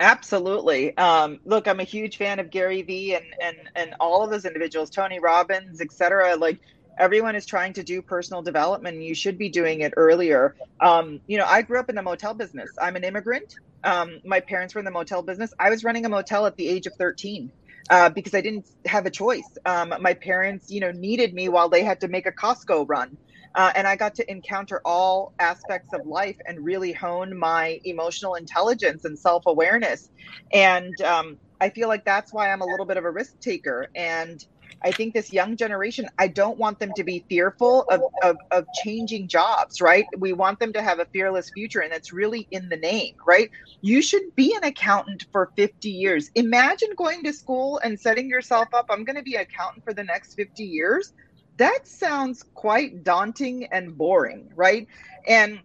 Absolutely. 0.00 0.96
Um, 0.96 1.40
look, 1.44 1.68
I'm 1.68 1.80
a 1.80 1.84
huge 1.84 2.16
fan 2.16 2.38
of 2.40 2.50
Gary 2.50 2.82
Vee 2.82 3.14
and 3.14 3.24
and 3.42 3.56
and 3.76 3.94
all 4.00 4.24
of 4.24 4.30
those 4.30 4.46
individuals, 4.46 4.90
Tony 4.90 5.20
Robbins, 5.20 5.80
etc. 5.80 6.36
Like 6.36 6.60
everyone 6.98 7.36
is 7.36 7.46
trying 7.46 7.74
to 7.74 7.82
do 7.82 8.02
personal 8.02 8.42
development. 8.42 8.96
And 8.96 9.04
you 9.04 9.14
should 9.14 9.38
be 9.38 9.50
doing 9.50 9.80
it 9.82 9.92
earlier. 9.96 10.54
Um, 10.80 11.20
you 11.26 11.38
know, 11.38 11.44
I 11.46 11.62
grew 11.62 11.78
up 11.78 11.90
in 11.90 11.96
the 11.96 12.02
motel 12.02 12.34
business. 12.34 12.72
I'm 12.80 12.96
an 12.96 13.04
immigrant. 13.04 13.52
Um, 13.84 14.20
my 14.24 14.40
parents 14.40 14.74
were 14.74 14.80
in 14.80 14.84
the 14.86 14.90
motel 14.90 15.22
business. 15.22 15.52
I 15.58 15.70
was 15.70 15.84
running 15.84 16.06
a 16.06 16.08
motel 16.08 16.46
at 16.46 16.56
the 16.56 16.68
age 16.68 16.86
of 16.86 16.94
13. 16.98 17.52
Uh, 17.90 18.08
because 18.08 18.34
I 18.34 18.40
didn't 18.40 18.68
have 18.86 19.04
a 19.06 19.10
choice. 19.10 19.56
Um, 19.66 19.92
my 20.00 20.14
parents, 20.14 20.66
you 20.70 20.80
know, 20.80 20.92
needed 20.92 21.34
me 21.34 21.48
while 21.48 21.68
they 21.68 21.82
had 21.82 22.00
to 22.02 22.08
make 22.08 22.24
a 22.26 22.32
Costco 22.32 22.86
run. 22.88 23.18
Uh, 23.54 23.72
and 23.74 23.86
I 23.86 23.96
got 23.96 24.14
to 24.16 24.30
encounter 24.30 24.80
all 24.84 25.32
aspects 25.38 25.92
of 25.92 26.06
life 26.06 26.36
and 26.46 26.64
really 26.64 26.92
hone 26.92 27.36
my 27.36 27.80
emotional 27.84 28.34
intelligence 28.34 29.04
and 29.04 29.18
self 29.18 29.44
awareness. 29.46 30.10
And 30.52 31.00
um, 31.02 31.38
I 31.60 31.70
feel 31.70 31.88
like 31.88 32.04
that's 32.04 32.32
why 32.32 32.50
I'm 32.50 32.62
a 32.62 32.66
little 32.66 32.86
bit 32.86 32.96
of 32.96 33.04
a 33.04 33.10
risk 33.10 33.38
taker. 33.40 33.88
And 33.94 34.44
I 34.82 34.92
think 34.92 35.12
this 35.12 35.32
young 35.32 35.56
generation, 35.56 36.06
I 36.18 36.28
don't 36.28 36.58
want 36.58 36.78
them 36.78 36.92
to 36.96 37.04
be 37.04 37.24
fearful 37.28 37.84
of, 37.90 38.00
of, 38.22 38.36
of, 38.50 38.64
changing 38.82 39.28
jobs, 39.28 39.80
right? 39.80 40.06
We 40.16 40.32
want 40.32 40.58
them 40.58 40.72
to 40.72 40.80
have 40.80 41.00
a 41.00 41.06
fearless 41.12 41.50
future, 41.50 41.80
and 41.80 41.92
it's 41.92 42.12
really 42.12 42.48
in 42.50 42.68
the 42.70 42.76
name, 42.76 43.14
right? 43.26 43.50
You 43.82 44.00
should 44.00 44.22
be 44.36 44.54
an 44.54 44.64
accountant 44.64 45.26
for 45.32 45.50
50 45.56 45.90
years. 45.90 46.30
Imagine 46.34 46.90
going 46.96 47.22
to 47.24 47.32
school 47.32 47.78
and 47.84 48.00
setting 48.00 48.28
yourself 48.28 48.68
up, 48.72 48.86
I'm 48.88 49.04
going 49.04 49.16
to 49.16 49.22
be 49.22 49.34
an 49.34 49.42
accountant 49.42 49.84
for 49.84 49.92
the 49.92 50.04
next 50.04 50.34
50 50.34 50.62
years 50.64 51.12
that 51.60 51.86
sounds 51.86 52.42
quite 52.54 53.04
daunting 53.04 53.66
and 53.70 53.96
boring, 53.96 54.50
right? 54.56 54.86
And 55.26 55.60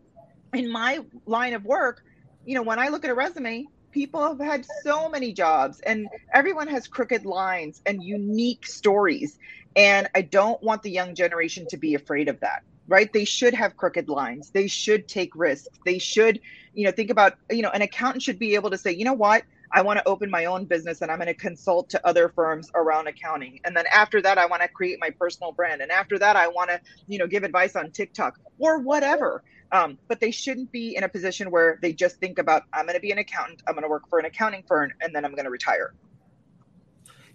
in 0.54 0.70
my 0.70 1.00
line 1.26 1.54
of 1.54 1.64
work, 1.64 2.02
you 2.46 2.56
know, 2.56 2.64
when 2.64 2.80
I 2.80 2.90
look 2.90 3.06
at 3.06 3.12
a 3.12 3.16
resume, 3.16 3.66
people 3.92 4.22
have 4.22 4.40
had 4.40 4.66
so 4.84 5.08
many 5.10 5.32
jobs 5.32 5.80
and 5.86 6.08
everyone 6.34 6.68
has 6.68 6.86
crooked 6.88 7.26
lines 7.26 7.82
and 7.86 8.04
unique 8.04 8.68
stories. 8.68 9.38
And 9.78 10.10
I 10.14 10.22
don't 10.22 10.62
want 10.62 10.84
the 10.84 10.92
young 10.92 11.16
generation 11.16 11.66
to 11.70 11.78
be 11.78 11.96
afraid 11.96 12.28
of 12.28 12.42
that, 12.42 12.64
right? 12.90 13.12
They 13.12 13.24
should 13.24 13.54
have 13.54 13.78
crooked 13.78 14.10
lines. 14.10 14.52
They 14.52 14.68
should 14.68 15.08
take 15.08 15.32
risks. 15.34 15.80
They 15.86 15.98
should, 15.98 16.42
you 16.74 16.84
know, 16.84 16.92
think 16.92 17.10
about, 17.10 17.36
you 17.50 17.62
know, 17.62 17.70
an 17.70 17.82
accountant 17.82 18.24
should 18.24 18.40
be 18.40 18.56
able 18.56 18.72
to 18.72 18.78
say, 18.78 18.92
you 18.92 19.06
know 19.06 19.14
what? 19.14 19.44
I 19.72 19.82
want 19.82 20.00
to 20.00 20.08
open 20.08 20.30
my 20.30 20.46
own 20.46 20.66
business 20.66 21.02
and 21.02 21.12
I'm 21.12 21.18
going 21.18 21.28
to 21.28 21.34
consult 21.34 21.90
to 21.90 22.08
other 22.08 22.30
firms 22.30 22.70
around 22.76 23.08
accounting. 23.08 23.60
And 23.66 23.76
then 23.76 23.86
after 23.92 24.22
that, 24.22 24.38
I 24.38 24.46
want 24.46 24.62
to 24.62 24.68
create 24.68 25.00
my 25.00 25.10
personal 25.10 25.52
brand. 25.52 25.82
And 25.82 25.92
after 25.92 26.18
that, 26.20 26.36
I 26.36 26.48
want 26.48 26.70
to, 26.70 26.80
you 27.08 27.18
know, 27.18 27.28
give 27.28 27.44
advice 27.44 27.76
on 27.76 27.92
TikTok 27.92 28.40
or 28.60 28.80
whatever. 28.80 29.44
Um, 29.72 29.98
but 30.08 30.20
they 30.20 30.32
shouldn't 30.32 30.72
be 30.72 30.96
in 30.96 31.04
a 31.04 31.10
position 31.10 31.52
where 31.52 31.80
they 31.82 31.92
just 31.92 32.18
think 32.18 32.40
about, 32.40 32.64
I'm 32.74 32.86
going 32.86 32.96
to 32.96 33.02
be 33.02 33.12
an 33.12 33.18
accountant, 33.18 33.64
I'm 33.68 33.74
going 33.74 33.84
to 33.84 33.90
work 33.90 34.08
for 34.10 34.20
an 34.20 34.26
accounting 34.26 34.64
firm, 34.68 34.92
and 35.02 35.14
then 35.14 35.26
I'm 35.26 35.32
going 35.32 35.46
to 35.46 35.52
retire. 35.52 35.94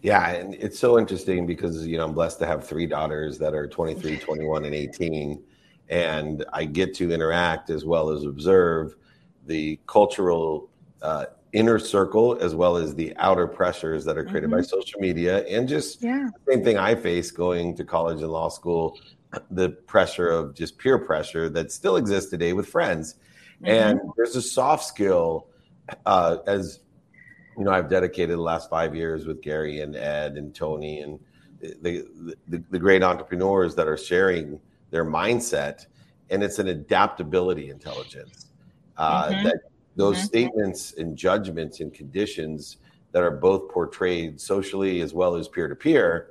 Yeah, 0.03 0.31
and 0.31 0.55
it's 0.55 0.79
so 0.79 0.99
interesting 0.99 1.47
because 1.47 1.87
you 1.87 1.99
know 1.99 2.07
I'm 2.07 2.15
blessed 2.15 2.39
to 2.39 2.47
have 2.47 2.67
three 2.67 2.87
daughters 2.87 3.39
that 3.39 3.55
are 3.55 3.67
23, 3.67 4.17
21, 4.19 4.65
and 4.65 4.75
18, 4.75 5.43
and 5.91 6.45
I 6.53 6.65
get 6.65 6.95
to 6.95 7.13
interact 7.13 7.69
as 7.69 7.85
well 7.85 8.11
as 8.11 8.25
observe 8.25 8.95
the 9.47 9.79
cultural 9.87 10.71
uh, 11.03 11.27
inner 11.53 11.79
circle 11.79 12.39
as 12.41 12.55
well 12.55 12.77
as 12.77 12.95
the 12.95 13.15
outer 13.17 13.47
pressures 13.47 14.05
that 14.05 14.17
are 14.17 14.25
created 14.25 14.51
mm-hmm. 14.51 14.61
by 14.61 14.63
social 14.63 15.01
media 15.01 15.45
and 15.47 15.69
just 15.69 16.03
yeah. 16.03 16.29
the 16.47 16.53
same 16.53 16.65
thing 16.65 16.79
I 16.79 16.95
face 16.95 17.31
going 17.31 17.77
to 17.77 17.85
college 17.85 18.21
and 18.23 18.31
law 18.31 18.49
school, 18.49 18.99
the 19.51 19.71
pressure 19.71 20.29
of 20.29 20.55
just 20.55 20.79
peer 20.79 20.99
pressure 20.99 21.49
that 21.49 21.73
still 21.73 21.97
exists 21.97 22.31
today 22.31 22.53
with 22.53 22.69
friends. 22.69 23.15
Mm-hmm. 23.63 23.67
And 23.67 24.01
there's 24.17 24.37
a 24.37 24.43
soft 24.43 24.85
skill 24.85 25.49
uh, 26.07 26.39
as 26.47 26.81
you 27.59 27.65
know, 27.65 27.73
I've 27.73 27.91
dedicated 27.91 28.39
the 28.39 28.43
last 28.43 28.71
five 28.71 28.95
years 28.95 29.27
with 29.27 29.43
Gary 29.43 29.81
and 29.81 29.97
Ed 29.97 30.37
and 30.37 30.55
Tony 30.55 31.01
and 31.01 31.19
the, 31.61 32.07
the, 32.49 32.63
the 32.71 32.79
great 32.79 33.03
entrepreneurs 33.03 33.75
that 33.75 33.87
are 33.87 33.97
sharing 33.97 34.59
their 34.91 35.05
mindset. 35.05 35.87
And 36.31 36.43
it's 36.43 36.59
an 36.59 36.69
adaptability 36.69 37.71
intelligence 37.71 38.47
uh, 38.97 39.29
mm-hmm. 39.29 39.45
that 39.45 39.57
those 39.97 40.17
mm-hmm. 40.17 40.27
statements 40.27 40.95
and 40.95 41.17
judgments 41.17 41.81
and 41.81 41.93
conditions 41.93 42.79
that 43.13 43.23
are 43.23 43.31
both 43.31 43.69
portrayed 43.71 44.41
socially 44.41 45.01
as 45.01 45.13
well 45.13 45.35
as 45.35 45.49
peer 45.49 45.69
to 45.69 45.75
peer 45.75 46.31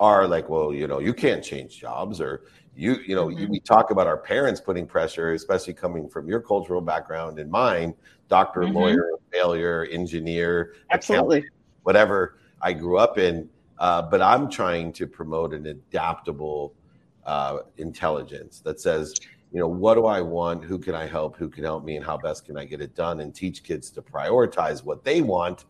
are 0.00 0.28
like, 0.28 0.48
well, 0.48 0.72
you 0.72 0.86
know, 0.86 1.00
you 1.00 1.12
can't 1.12 1.42
change 1.42 1.78
jobs 1.78 2.20
or 2.20 2.42
you, 2.76 2.96
you 3.06 3.16
know, 3.16 3.26
mm-hmm. 3.26 3.38
you, 3.38 3.48
we 3.48 3.60
talk 3.60 3.90
about 3.90 4.06
our 4.06 4.16
parents 4.16 4.60
putting 4.60 4.86
pressure, 4.86 5.32
especially 5.32 5.74
coming 5.74 6.08
from 6.08 6.28
your 6.28 6.40
cultural 6.40 6.80
background 6.80 7.38
and 7.38 7.50
mine, 7.50 7.94
doctor, 8.28 8.60
mm-hmm. 8.60 8.76
lawyer, 8.76 9.10
failure, 9.32 9.86
engineer, 9.90 10.74
absolutely, 10.90 11.44
whatever 11.82 12.38
I 12.62 12.72
grew 12.72 12.98
up 12.98 13.18
in. 13.18 13.48
Uh, 13.78 14.02
but 14.02 14.20
I'm 14.20 14.50
trying 14.50 14.92
to 14.94 15.06
promote 15.06 15.54
an 15.54 15.66
adaptable 15.66 16.74
uh, 17.24 17.58
intelligence 17.76 18.60
that 18.60 18.80
says, 18.80 19.14
you 19.52 19.60
know, 19.60 19.68
what 19.68 19.94
do 19.94 20.06
I 20.06 20.20
want? 20.20 20.64
Who 20.64 20.78
can 20.78 20.94
I 20.94 21.06
help? 21.06 21.36
Who 21.36 21.48
can 21.48 21.64
help 21.64 21.84
me? 21.84 21.96
And 21.96 22.04
how 22.04 22.18
best 22.18 22.44
can 22.44 22.58
I 22.58 22.64
get 22.64 22.80
it 22.80 22.94
done? 22.94 23.20
And 23.20 23.34
teach 23.34 23.64
kids 23.64 23.90
to 23.92 24.02
prioritize 24.02 24.84
what 24.84 25.04
they 25.04 25.22
want 25.22 25.64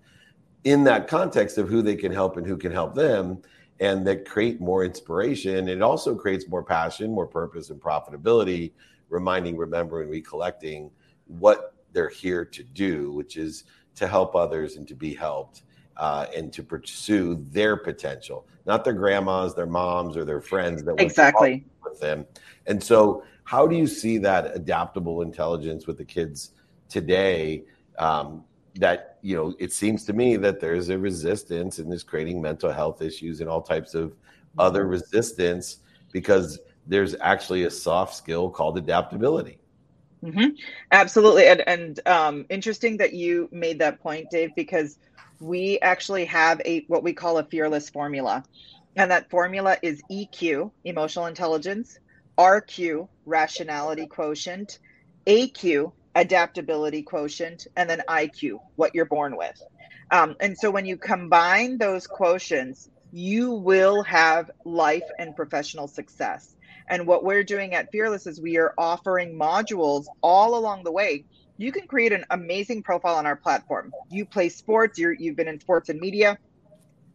in 0.64 0.84
that 0.84 1.06
context 1.06 1.58
of 1.58 1.68
who 1.68 1.82
they 1.82 1.94
can 1.94 2.12
help 2.12 2.36
and 2.36 2.46
who 2.46 2.56
can 2.56 2.72
help 2.72 2.94
them. 2.94 3.40
and 3.80 4.06
that 4.06 4.24
create 4.24 4.60
more 4.60 4.84
inspiration. 4.84 5.68
It 5.68 5.82
also 5.82 6.14
creates 6.14 6.48
more 6.48 6.62
passion, 6.64 7.12
more 7.12 7.26
purpose, 7.26 7.70
and 7.70 7.80
profitability, 7.80 8.72
reminding, 9.08 9.56
remembering, 9.56 10.04
and 10.04 10.10
recollecting 10.10 10.90
what 11.26 11.74
they're 11.92 12.08
here 12.08 12.44
to 12.44 12.62
do, 12.62 13.12
which 13.12 13.36
is 13.36 13.64
to 13.94 14.06
help 14.08 14.34
others 14.34 14.76
and 14.76 14.86
to 14.88 14.94
be 14.94 15.14
helped. 15.14 15.62
Uh, 15.96 16.26
and 16.36 16.52
to 16.52 16.62
pursue 16.62 17.44
their 17.50 17.76
potential, 17.76 18.46
not 18.66 18.84
their 18.84 18.92
grandmas, 18.92 19.52
their 19.56 19.66
moms, 19.66 20.16
or 20.16 20.24
their 20.24 20.40
friends 20.40 20.84
that 20.84 20.94
exactly 21.00 21.64
with 21.82 21.98
them. 21.98 22.24
And 22.66 22.80
so, 22.80 23.24
how 23.48 23.66
do 23.66 23.74
you 23.74 23.86
see 23.86 24.18
that 24.18 24.54
adaptable 24.54 25.22
intelligence 25.22 25.86
with 25.86 25.96
the 25.96 26.04
kids 26.04 26.50
today? 26.90 27.64
Um, 27.98 28.44
that 28.74 29.16
you 29.22 29.34
know 29.34 29.54
it 29.58 29.72
seems 29.72 30.04
to 30.04 30.12
me 30.12 30.36
that 30.36 30.60
there's 30.60 30.90
a 30.90 30.98
resistance 30.98 31.78
and 31.78 31.90
is 31.90 32.02
creating 32.02 32.42
mental 32.42 32.70
health 32.70 33.00
issues 33.00 33.40
and 33.40 33.48
all 33.48 33.62
types 33.62 33.94
of 33.94 34.14
other 34.58 34.82
mm-hmm. 34.82 34.90
resistance 34.90 35.78
because 36.12 36.58
there's 36.86 37.14
actually 37.22 37.64
a 37.64 37.70
soft 37.70 38.14
skill 38.14 38.50
called 38.50 38.76
adaptability 38.78 39.58
mm-hmm. 40.22 40.50
absolutely 40.92 41.46
and, 41.48 41.66
and 41.66 42.00
um, 42.06 42.46
interesting 42.50 42.98
that 42.98 43.14
you 43.14 43.48
made 43.50 43.78
that 43.78 43.98
point 44.00 44.30
dave 44.30 44.50
because 44.54 44.98
we 45.40 45.80
actually 45.80 46.24
have 46.24 46.60
a 46.64 46.84
what 46.86 47.02
we 47.02 47.12
call 47.12 47.38
a 47.38 47.44
fearless 47.44 47.88
formula 47.90 48.44
and 48.94 49.10
that 49.10 49.28
formula 49.28 49.76
is 49.82 50.02
eq 50.08 50.70
emotional 50.84 51.26
intelligence 51.26 51.98
rq 52.38 53.08
rationality 53.26 54.06
quotient 54.06 54.78
aq 55.26 55.92
adaptability 56.18 57.02
quotient, 57.02 57.68
and 57.76 57.88
then 57.88 58.02
IQ, 58.08 58.58
what 58.74 58.94
you're 58.94 59.04
born 59.04 59.36
with. 59.36 59.62
Um, 60.10 60.34
and 60.40 60.58
so 60.58 60.70
when 60.70 60.84
you 60.84 60.96
combine 60.96 61.78
those 61.78 62.08
quotients, 62.08 62.88
you 63.12 63.52
will 63.52 64.02
have 64.02 64.50
life 64.64 65.08
and 65.18 65.34
professional 65.36 65.86
success. 65.86 66.56
And 66.88 67.06
what 67.06 67.24
we're 67.24 67.44
doing 67.44 67.74
at 67.74 67.92
Fearless 67.92 68.26
is 68.26 68.40
we 68.40 68.58
are 68.58 68.74
offering 68.76 69.38
modules 69.38 70.06
all 70.22 70.58
along 70.58 70.84
the 70.84 70.92
way. 70.92 71.24
You 71.56 71.70
can 71.70 71.86
create 71.86 72.12
an 72.12 72.24
amazing 72.30 72.82
profile 72.82 73.14
on 73.14 73.26
our 73.26 73.36
platform. 73.36 73.92
You 74.10 74.24
play 74.24 74.48
sports, 74.48 74.98
you 74.98 75.14
you've 75.18 75.36
been 75.36 75.48
in 75.48 75.60
sports 75.60 75.88
and 75.88 76.00
media. 76.00 76.38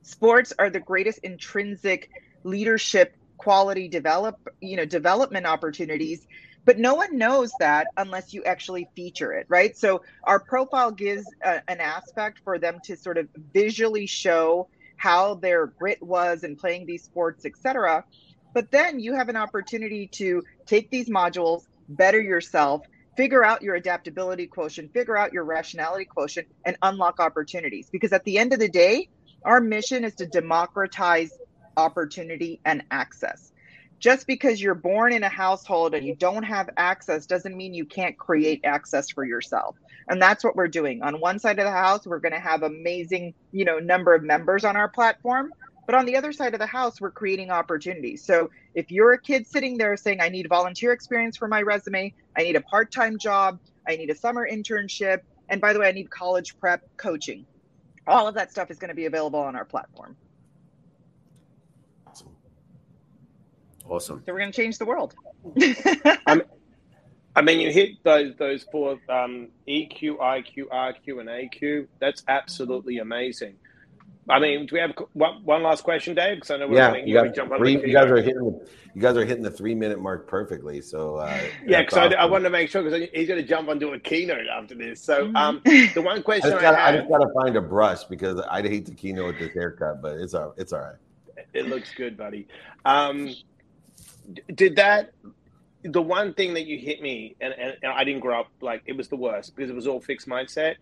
Sports 0.04 0.54
are 0.58 0.70
the 0.70 0.80
greatest 0.80 1.20
intrinsic 1.24 2.10
leadership 2.44 3.16
quality 3.44 3.88
develop, 3.88 4.36
you 4.62 4.78
know, 4.78 4.86
development 4.86 5.46
opportunities 5.46 6.26
but 6.66 6.80
no 6.80 6.96
one 6.96 7.18
knows 7.18 7.52
that 7.60 7.88
unless 7.98 8.34
you 8.34 8.42
actually 8.46 8.88
feature 8.96 9.34
it 9.34 9.46
right? 9.50 9.78
So 9.78 10.02
our 10.24 10.40
profile 10.40 10.92
gives 10.92 11.26
a, 11.44 11.62
an 11.70 11.82
aspect 11.82 12.40
for 12.44 12.58
them 12.58 12.80
to 12.86 12.96
sort 12.96 13.18
of 13.18 13.28
visually 13.54 14.06
show 14.06 14.70
how 14.96 15.36
their 15.36 15.68
grit 15.68 16.02
was 16.02 16.44
in 16.44 16.56
playing 16.56 16.86
these 16.86 17.04
sports 17.04 17.46
etc 17.46 18.06
but 18.54 18.72
then 18.72 19.00
you 19.00 19.14
have 19.14 19.30
an 19.30 19.36
opportunity 19.36 20.08
to 20.08 20.44
take 20.66 20.90
these 20.90 21.10
modules 21.10 21.64
better 21.90 22.22
yourself 22.22 22.82
figure 23.18 23.44
out 23.44 23.62
your 23.62 23.76
adaptability 23.76 24.48
quotient 24.48 24.94
figure 24.94 25.18
out 25.18 25.34
your 25.34 25.44
rationality 25.44 26.06
quotient 26.06 26.48
and 26.66 26.78
unlock 26.82 27.20
opportunities. 27.20 27.90
Because 27.92 28.14
at 28.14 28.24
the 28.24 28.38
end 28.38 28.54
of 28.54 28.60
the 28.60 28.70
day 28.70 29.10
our 29.44 29.60
mission 29.60 30.04
is 30.06 30.16
to 30.16 30.26
democratize 30.26 31.32
opportunity 31.78 32.60
and 32.66 32.84
access. 32.92 33.54
Just 34.04 34.28
because 34.28 34.62
you're 34.62 34.76
born 34.76 35.14
in 35.14 35.24
a 35.24 35.30
household 35.30 35.94
and 35.94 36.06
you 36.06 36.14
don't 36.14 36.44
have 36.44 36.70
access 36.76 37.26
doesn't 37.26 37.56
mean 37.56 37.74
you 37.74 37.86
can't 37.86 38.18
create 38.18 38.60
access 38.66 39.10
for 39.10 39.24
yourself. 39.24 39.78
And 40.10 40.22
that's 40.22 40.44
what 40.44 40.58
we're 40.58 40.68
doing. 40.68 41.02
On 41.02 41.22
one 41.22 41.40
side 41.40 41.58
of 41.58 41.64
the 41.64 41.72
house 41.72 42.06
we're 42.06 42.20
going 42.20 42.34
to 42.34 42.40
have 42.40 42.64
amazing 42.64 43.34
you 43.54 43.64
know 43.64 43.80
number 43.80 44.14
of 44.14 44.22
members 44.22 44.66
on 44.66 44.76
our 44.76 44.90
platform. 44.90 45.54
But 45.86 45.96
on 45.96 46.06
the 46.06 46.18
other 46.18 46.34
side 46.34 46.54
of 46.54 46.60
the 46.60 46.66
house 46.66 47.00
we're 47.00 47.12
creating 47.12 47.50
opportunities. 47.50 48.26
So 48.26 48.50
if 48.76 48.92
you're 48.92 49.14
a 49.14 49.22
kid 49.22 49.48
sitting 49.48 49.78
there 49.78 49.96
saying 49.96 50.20
i 50.20 50.28
need 50.28 50.50
volunteer 50.50 50.92
experience 50.92 51.38
for 51.38 51.48
my 51.48 51.62
resume. 51.62 52.14
I 52.38 52.44
need 52.44 52.58
a 52.58 52.62
part-time 52.62 53.18
job. 53.18 53.58
I 53.88 53.96
need 53.96 54.10
a 54.10 54.16
summer 54.16 54.46
internship. 54.46 55.20
And 55.48 55.62
by 55.62 55.72
the 55.72 55.80
way 55.80 55.88
i 55.88 55.94
need 55.94 56.10
college 56.10 56.60
prep 56.60 56.82
coaching. 56.98 57.46
All 58.06 58.28
of 58.28 58.36
that 58.36 58.52
stuff 58.52 58.70
is 58.70 58.80
going 58.80 58.90
to 58.90 58.96
be 58.96 59.06
available 59.06 59.40
on 59.40 59.56
our 59.56 59.64
platform 59.64 60.18
Awesome. 63.88 64.24
So 64.26 64.34
we're 64.34 64.40
going 64.40 64.52
to 64.52 64.56
change 64.56 64.78
the 64.78 64.86
world. 64.86 65.16
I 67.36 67.42
mean, 67.42 67.60
you 67.60 67.72
hit 67.72 68.04
those 68.04 68.36
those 68.38 68.64
four 68.72 69.00
um, 69.10 69.48
EQ, 69.68 70.18
IQ, 70.20 70.68
RQ, 70.72 71.20
and 71.20 71.30
AQ. 71.30 71.88
That's 72.00 72.24
absolutely 72.28 73.00
amazing. 73.00 73.56
I 74.30 74.40
mean, 74.40 74.66
do 74.66 74.76
we 74.76 74.80
have 74.80 74.94
one, 75.14 75.44
one 75.44 75.64
last 75.64 75.84
question, 75.84 76.16
Dave? 76.16 76.38
Because 76.38 76.52
I 76.52 76.58
know 76.58 76.68
we're 76.68 76.78
yeah, 76.78 76.88
running, 76.88 77.08
you, 77.08 77.14
got 77.14 77.58
three, 77.58 77.74
you 77.74 77.92
guys 77.92 78.10
are 78.10 78.22
hitting 78.22 78.46
the, 78.46 78.68
you 78.94 79.02
guys 79.02 79.18
are 79.18 79.26
hitting 79.26 79.44
the 79.44 79.52
three 79.52 79.76
minute 79.76 80.00
mark 80.00 80.28
perfectly. 80.28 80.80
So 80.82 81.18
uh, 81.18 81.42
yeah, 81.66 81.82
because 81.82 81.98
awesome. 81.98 82.18
I, 82.18 82.22
I 82.22 82.26
wanted 82.26 82.46
to 82.46 82.50
make 82.50 82.70
sure 82.70 82.84
because 82.84 83.10
he's 83.14 83.28
going 83.28 83.42
to 83.42 83.48
jump 83.48 83.68
onto 83.68 83.92
a 83.92 84.00
keynote 84.00 84.48
after 84.48 84.76
this. 84.76 85.02
So 85.02 85.26
mm-hmm. 85.26 85.36
um, 85.36 85.62
the 85.66 86.02
one 86.02 86.24
question 86.24 86.54
I, 86.54 86.62
gotta, 86.62 86.80
I, 86.80 86.90
I 86.90 86.98
just 86.98 87.10
got 87.10 87.18
to 87.18 87.34
find 87.34 87.58
a 87.58 87.62
brush 87.62 88.06
because 88.06 88.42
I'd 88.50 88.66
hate 88.66 88.86
to 88.86 88.94
keynote 88.94 89.26
with 89.26 89.40
this 89.40 89.54
haircut, 89.54 90.02
but 90.02 90.18
it's 90.18 90.34
all 90.34 90.54
it's 90.58 90.72
all 90.72 90.82
right. 90.82 90.96
It 91.54 91.68
looks 91.68 91.94
good, 91.94 92.16
buddy. 92.16 92.48
Um, 92.86 93.36
did 94.54 94.76
that 94.78 95.12
the 95.84 96.02
one 96.02 96.34
thing 96.34 96.54
that 96.54 96.66
you 96.66 96.78
hit 96.78 97.02
me 97.02 97.36
and, 97.42 97.54
and, 97.54 97.78
and, 97.84 97.92
i 97.92 98.04
didn't 98.04 98.22
grow 98.22 98.40
up 98.40 98.48
like 98.62 98.82
it 98.86 98.96
was 98.96 99.10
the 99.10 99.16
worst 99.16 99.56
because 99.56 99.70
it 99.70 99.76
was 99.76 99.88
all 99.88 100.00
fixed 100.00 100.28
mindset. 100.28 100.76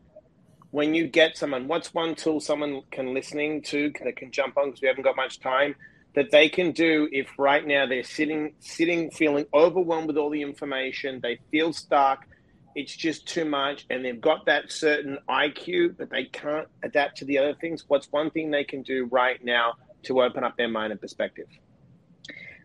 When 0.69 0.93
you 0.93 1.07
get 1.07 1.37
someone 1.37 1.67
what's 1.67 1.93
one 1.93 2.15
tool 2.15 2.39
someone 2.39 2.81
can 2.91 3.13
listening 3.13 3.61
to 3.63 3.91
that 4.03 4.15
can 4.15 4.31
jump 4.31 4.57
on 4.57 4.67
because 4.67 4.81
we 4.81 4.87
haven't 4.87 5.03
got 5.03 5.15
much 5.15 5.39
time 5.39 5.75
that 6.13 6.29
they 6.31 6.49
can 6.49 6.71
do 6.71 7.09
if 7.11 7.27
right 7.37 7.65
now 7.65 7.85
they're 7.85 8.03
sitting 8.03 8.53
sitting 8.59 9.11
feeling 9.11 9.45
overwhelmed 9.53 10.07
with 10.07 10.17
all 10.17 10.29
the 10.29 10.41
information 10.41 11.19
they 11.21 11.39
feel 11.51 11.73
stuck 11.73 12.25
it's 12.73 12.95
just 12.95 13.27
too 13.27 13.43
much 13.43 13.85
and 13.89 14.05
they've 14.05 14.21
got 14.21 14.45
that 14.45 14.71
certain 14.71 15.17
iq 15.29 15.97
but 15.97 16.09
they 16.09 16.25
can't 16.25 16.67
adapt 16.83 17.17
to 17.17 17.25
the 17.25 17.37
other 17.37 17.53
things 17.55 17.83
what's 17.89 18.09
one 18.11 18.29
thing 18.29 18.49
they 18.49 18.63
can 18.63 18.81
do 18.81 19.05
right 19.11 19.43
now 19.43 19.73
to 20.03 20.21
open 20.21 20.43
up 20.43 20.55
their 20.55 20.69
mind 20.69 20.91
and 20.91 21.01
perspective 21.01 21.47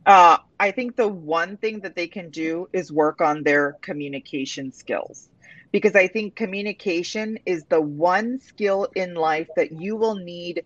uh, 0.07 0.39
I 0.59 0.71
think 0.73 0.97
the 0.97 1.09
one 1.09 1.59
thing 1.59 1.81
that 1.81 1.97
they 1.97 2.09
can 2.09 2.31
do 2.31 2.69
is 2.73 2.93
work 2.93 3.21
on 3.21 3.43
their 3.45 3.77
communication 3.83 4.73
skills 4.73 5.29
because 5.73 5.97
I 5.97 6.09
think 6.09 6.37
communication 6.37 7.39
is 7.47 7.65
the 7.69 7.81
one 7.83 8.41
skill 8.41 8.89
in 8.95 9.15
life 9.15 9.49
that 9.57 9.73
you 9.73 9.97
will 9.97 10.17
need 10.17 10.63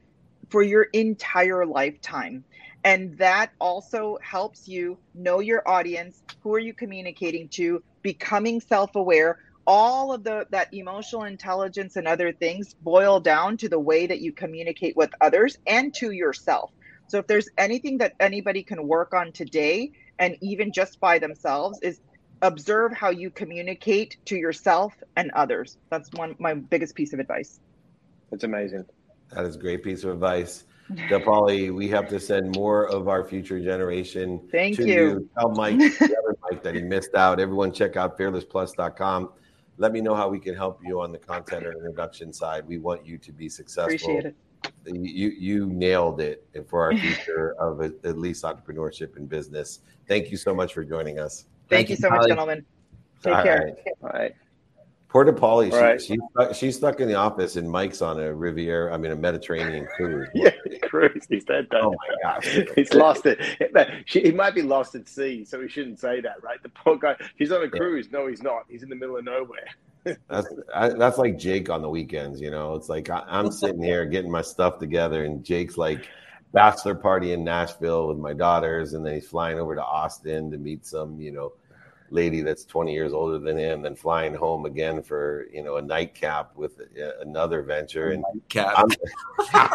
for 0.50 0.62
your 0.62 0.84
entire 0.92 1.66
lifetime. 1.66 2.44
And 2.84 3.18
that 3.18 3.52
also 3.60 4.18
helps 4.22 4.68
you 4.68 4.98
know 5.14 5.40
your 5.40 5.68
audience, 5.68 6.22
who 6.42 6.54
are 6.54 6.60
you 6.60 6.74
communicating 6.74 7.48
to, 7.54 7.82
becoming 8.02 8.60
self-aware. 8.60 9.38
All 9.66 10.12
of 10.12 10.24
the 10.24 10.46
that 10.50 10.68
emotional 10.72 11.24
intelligence 11.24 11.96
and 11.96 12.08
other 12.08 12.32
things 12.32 12.74
boil 12.80 13.20
down 13.20 13.56
to 13.58 13.68
the 13.68 13.78
way 13.78 14.06
that 14.06 14.20
you 14.20 14.32
communicate 14.32 14.96
with 14.96 15.10
others 15.20 15.56
and 15.66 15.94
to 15.94 16.10
yourself. 16.12 16.70
So 17.10 17.18
if 17.18 17.26
there's 17.26 17.48
anything 17.58 17.98
that 17.98 18.14
anybody 18.20 18.62
can 18.62 18.86
work 18.86 19.14
on 19.14 19.32
today 19.32 19.90
and 20.20 20.36
even 20.40 20.70
just 20.70 21.00
by 21.00 21.18
themselves 21.18 21.80
is 21.82 22.00
observe 22.40 22.92
how 22.92 23.10
you 23.10 23.30
communicate 23.30 24.16
to 24.26 24.36
yourself 24.36 24.94
and 25.16 25.32
others. 25.32 25.76
That's 25.90 26.08
one 26.12 26.36
my 26.38 26.54
biggest 26.54 26.94
piece 26.94 27.12
of 27.12 27.18
advice. 27.18 27.58
That's 28.30 28.44
amazing. 28.44 28.84
That 29.32 29.44
is 29.44 29.56
a 29.56 29.58
great 29.58 29.82
piece 29.82 30.04
of 30.04 30.10
advice. 30.10 30.64
Polly, 31.24 31.70
we 31.70 31.88
have 31.88 32.08
to 32.10 32.20
send 32.20 32.54
more 32.54 32.88
of 32.88 33.08
our 33.08 33.24
future 33.24 33.58
generation. 33.58 34.48
Thank 34.52 34.78
you. 34.78 34.86
you. 34.86 35.30
Tell 35.36 35.50
Mike, 35.50 35.78
the 35.78 36.16
other 36.16 36.36
Mike 36.48 36.62
that 36.62 36.76
he 36.76 36.82
missed 36.82 37.16
out. 37.16 37.40
Everyone 37.40 37.72
check 37.72 37.96
out 37.96 38.16
fearlessplus.com. 38.16 39.32
Let 39.78 39.90
me 39.90 40.00
know 40.00 40.14
how 40.14 40.28
we 40.28 40.38
can 40.38 40.54
help 40.54 40.80
you 40.84 41.00
on 41.00 41.10
the 41.10 41.18
content 41.18 41.66
or 41.66 41.72
introduction 41.72 42.32
side. 42.32 42.68
We 42.68 42.78
want 42.78 43.04
you 43.04 43.18
to 43.18 43.32
be 43.32 43.48
successful. 43.48 43.94
Appreciate 43.94 44.26
it 44.26 44.36
you 44.86 45.30
you 45.30 45.66
nailed 45.66 46.20
it 46.20 46.46
for 46.68 46.82
our 46.82 46.96
future 46.96 47.54
of 47.58 47.80
at 47.80 48.18
least 48.18 48.44
entrepreneurship 48.44 49.16
and 49.16 49.28
business. 49.28 49.80
Thank 50.08 50.30
you 50.30 50.36
so 50.36 50.54
much 50.54 50.74
for 50.74 50.84
joining 50.84 51.18
us. 51.18 51.44
Thank, 51.68 51.88
Thank 51.88 51.90
you 51.90 51.96
so 51.96 52.10
much, 52.10 52.26
gentlemen. 52.26 52.64
Take 53.22 53.34
All 53.34 53.42
care. 53.42 53.64
Right. 53.64 53.94
All 54.02 54.10
right. 54.10 54.34
Poor 55.08 55.30
Polly, 55.32 55.72
she, 55.72 55.76
right. 55.76 56.00
she's, 56.00 56.20
stuck, 56.30 56.54
she's 56.54 56.76
stuck 56.76 57.00
in 57.00 57.08
the 57.08 57.16
office, 57.16 57.56
and 57.56 57.68
Mike's 57.68 58.00
on 58.00 58.20
a 58.20 58.32
Riviera, 58.32 58.94
I 58.94 58.96
mean, 58.96 59.10
a 59.10 59.16
Mediterranean 59.16 59.88
cruise. 59.96 60.28
yeah, 60.34 60.50
cruise. 60.82 61.26
He's 61.28 61.44
dead. 61.44 61.66
Oh 61.72 61.90
my 61.90 62.14
gosh, 62.22 62.58
he's 62.76 62.94
lost 62.94 63.26
it. 63.26 63.40
She, 64.06 64.20
he 64.20 64.30
might 64.30 64.54
be 64.54 64.62
lost 64.62 64.94
at 64.94 65.08
sea, 65.08 65.44
so 65.44 65.60
he 65.60 65.68
shouldn't 65.68 65.98
say 65.98 66.20
that, 66.20 66.40
right? 66.44 66.62
The 66.62 66.68
poor 66.68 66.96
guy. 66.96 67.16
He's 67.36 67.50
on 67.50 67.60
a 67.64 67.68
cruise. 67.68 68.06
Yeah. 68.06 68.20
No, 68.20 68.26
he's 68.28 68.40
not. 68.40 68.66
He's 68.68 68.84
in 68.84 68.88
the 68.88 68.94
middle 68.94 69.16
of 69.16 69.24
nowhere 69.24 69.66
that's 70.28 70.48
I, 70.74 70.88
that's 70.90 71.18
like 71.18 71.38
Jake 71.38 71.70
on 71.70 71.82
the 71.82 71.88
weekends. 71.88 72.40
You 72.40 72.50
know, 72.50 72.74
it's 72.74 72.88
like 72.88 73.10
I, 73.10 73.24
am 73.28 73.50
sitting 73.50 73.82
here 73.82 74.04
getting 74.06 74.30
my 74.30 74.42
stuff 74.42 74.78
together, 74.78 75.24
and 75.24 75.44
Jake's 75.44 75.76
like 75.76 76.08
bachelor 76.52 76.94
party 76.94 77.32
in 77.32 77.44
Nashville 77.44 78.08
with 78.08 78.18
my 78.18 78.32
daughters, 78.32 78.94
and 78.94 79.04
then 79.04 79.14
he's 79.14 79.28
flying 79.28 79.58
over 79.58 79.74
to 79.74 79.84
Austin 79.84 80.50
to 80.50 80.58
meet 80.58 80.86
some 80.86 81.20
you 81.20 81.32
know 81.32 81.52
lady 82.12 82.40
that's 82.42 82.64
20 82.64 82.92
years 82.92 83.12
older 83.12 83.38
than 83.38 83.56
him, 83.56 83.82
then 83.82 83.94
flying 83.94 84.34
home 84.34 84.66
again 84.66 85.02
for 85.02 85.46
you 85.52 85.62
know 85.62 85.76
a 85.76 85.82
nightcap 85.82 86.54
with 86.56 86.80
another 87.20 87.62
venture. 87.62 88.10
And 88.10 88.24
cap. 88.48 88.86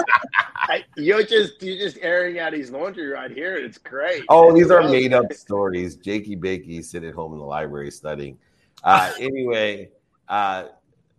you're 0.98 1.24
just 1.24 1.62
you're 1.62 1.78
just 1.78 1.98
airing 2.02 2.40
out 2.40 2.54
his 2.54 2.72
laundry 2.72 3.08
right 3.08 3.32
here. 3.32 3.56
It's 3.56 3.78
great. 3.78 4.24
Oh, 4.30 4.54
these 4.54 4.72
are 4.72 4.84
made 4.84 5.14
up 5.14 5.32
stories. 5.34 5.96
Jakey 5.96 6.36
Bakey 6.36 6.84
sitting 6.84 7.10
at 7.10 7.16
home 7.16 7.34
in 7.34 7.40
the 7.40 7.46
library 7.46 7.92
studying. 7.92 8.38
Uh, 8.84 9.12
anyway, 9.20 9.90
uh, 10.28 10.66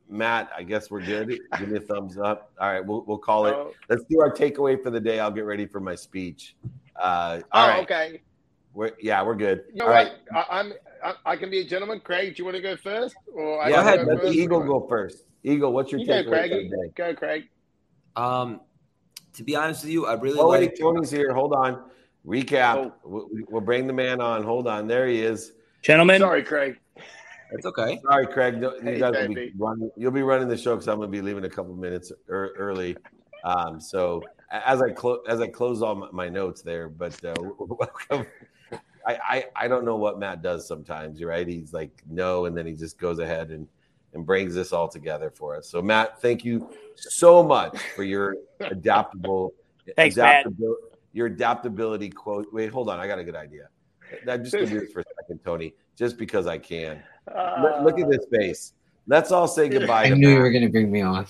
Matt, 0.08 0.50
I 0.56 0.62
guess 0.62 0.90
we're 0.90 1.02
good. 1.04 1.38
Give 1.58 1.68
me 1.68 1.78
a 1.78 1.80
thumbs 1.80 2.18
up. 2.18 2.52
All 2.60 2.72
right, 2.72 2.84
we'll 2.84 3.04
we'll 3.06 3.18
call 3.18 3.46
it. 3.46 3.54
Oh. 3.54 3.72
Let's 3.88 4.04
do 4.04 4.20
our 4.20 4.30
takeaway 4.30 4.80
for 4.80 4.90
the 4.90 5.00
day. 5.00 5.18
I'll 5.18 5.30
get 5.30 5.44
ready 5.44 5.66
for 5.66 5.80
my 5.80 5.94
speech. 5.94 6.54
Uh, 6.94 7.40
all 7.52 7.64
oh, 7.64 7.68
right. 7.68 7.82
okay. 7.82 8.22
We're, 8.72 8.92
yeah, 9.00 9.22
we're 9.22 9.34
good. 9.34 9.64
You 9.72 9.76
know 9.76 9.86
all 9.86 9.90
right. 9.90 10.12
I, 10.34 10.60
am 10.60 10.72
I, 11.02 11.14
I, 11.24 11.36
can 11.36 11.48
be 11.50 11.60
a 11.60 11.64
gentleman. 11.64 12.00
Craig, 12.00 12.36
do 12.36 12.40
you 12.40 12.44
want 12.44 12.56
to 12.56 12.62
go 12.62 12.76
first? 12.76 13.16
Or 13.34 13.62
I 13.62 13.70
yeah, 13.70 13.76
go 13.76 13.80
ahead. 13.80 14.06
Let 14.06 14.22
the 14.22 14.30
Eagle 14.30 14.60
go 14.60 14.86
first. 14.86 15.24
Eagle, 15.42 15.72
what's 15.72 15.90
your 15.90 16.02
you 16.02 16.06
takeaway? 16.06 16.24
Go, 16.24 16.30
Craig. 16.30 16.94
Go, 16.94 17.14
Craig. 17.14 17.48
Um, 18.16 18.60
to 19.32 19.42
be 19.42 19.56
honest 19.56 19.82
with 19.82 19.92
you, 19.92 20.06
I 20.06 20.14
really 20.14 20.38
oh, 20.38 20.48
like. 20.48 20.60
Wait, 20.60 20.78
Tony's 20.78 21.10
here. 21.10 21.32
Hold 21.32 21.54
on. 21.54 21.84
Recap. 22.26 22.76
Oh. 22.76 22.92
We'll, 23.02 23.28
we'll 23.48 23.60
bring 23.62 23.86
the 23.86 23.92
man 23.94 24.20
on. 24.20 24.42
Hold 24.42 24.66
on. 24.66 24.86
There 24.86 25.06
he 25.06 25.22
is. 25.22 25.52
Gentlemen. 25.80 26.20
Sorry, 26.20 26.42
Craig. 26.42 26.78
It's 27.52 27.66
okay. 27.66 28.00
Sorry, 28.02 28.26
Craig. 28.26 28.60
You 28.60 28.72
hey, 28.82 28.98
guys 28.98 29.14
will 29.14 29.34
be 29.34 29.52
running, 29.56 29.90
you'll 29.96 30.10
be 30.10 30.22
running 30.22 30.48
the 30.48 30.56
show 30.56 30.74
because 30.74 30.88
I'm 30.88 30.96
going 30.96 31.10
to 31.10 31.12
be 31.12 31.22
leaving 31.22 31.44
a 31.44 31.50
couple 31.50 31.74
minutes 31.74 32.12
er, 32.28 32.52
early. 32.56 32.96
Um, 33.44 33.80
so 33.80 34.22
as 34.50 34.82
I 34.82 34.90
close 34.90 35.20
as 35.28 35.40
I 35.40 35.48
close 35.48 35.82
all 35.82 35.94
my, 35.94 36.08
my 36.12 36.28
notes 36.28 36.62
there, 36.62 36.88
but 36.88 37.22
uh, 37.24 37.34
welcome. 37.58 38.26
I, 39.06 39.18
I 39.28 39.44
I 39.54 39.68
don't 39.68 39.84
know 39.84 39.96
what 39.96 40.18
Matt 40.18 40.42
does 40.42 40.66
sometimes. 40.66 41.20
You're 41.20 41.30
right. 41.30 41.46
He's 41.46 41.72
like 41.72 42.02
no, 42.08 42.46
and 42.46 42.56
then 42.56 42.66
he 42.66 42.72
just 42.72 42.98
goes 42.98 43.18
ahead 43.18 43.50
and 43.50 43.68
and 44.14 44.26
brings 44.26 44.54
this 44.54 44.72
all 44.72 44.88
together 44.88 45.30
for 45.30 45.56
us. 45.56 45.68
So 45.68 45.80
Matt, 45.80 46.20
thank 46.20 46.44
you 46.44 46.70
so 46.96 47.42
much 47.42 47.78
for 47.94 48.02
your 48.02 48.36
adaptable. 48.60 49.52
Thanks, 49.94 50.16
adaptability, 50.16 50.82
Matt. 50.90 50.98
Your 51.12 51.26
adaptability 51.26 52.10
quote. 52.10 52.46
Wait, 52.52 52.70
hold 52.70 52.88
on. 52.88 52.98
I 52.98 53.06
got 53.06 53.18
a 53.18 53.24
good 53.24 53.36
idea. 53.36 53.68
I'm 54.28 54.42
just 54.42 54.54
gonna 54.54 54.66
do 54.66 54.80
this 54.80 54.92
for 54.92 55.00
a 55.00 55.04
second, 55.20 55.40
Tony, 55.44 55.74
just 55.96 56.16
because 56.18 56.46
I 56.46 56.58
can. 56.58 57.02
Uh, 57.34 57.62
look, 57.62 57.82
look, 57.82 58.00
at 58.00 58.10
this 58.10 58.26
face. 58.30 58.72
Let's 59.08 59.30
all 59.30 59.46
say 59.46 59.68
goodbye. 59.68 60.04
I 60.04 60.08
knew 60.10 60.28
Matt. 60.28 60.36
you 60.36 60.38
were 60.40 60.50
going 60.50 60.64
to 60.64 60.68
bring 60.68 60.90
me 60.90 61.00
on. 61.00 61.26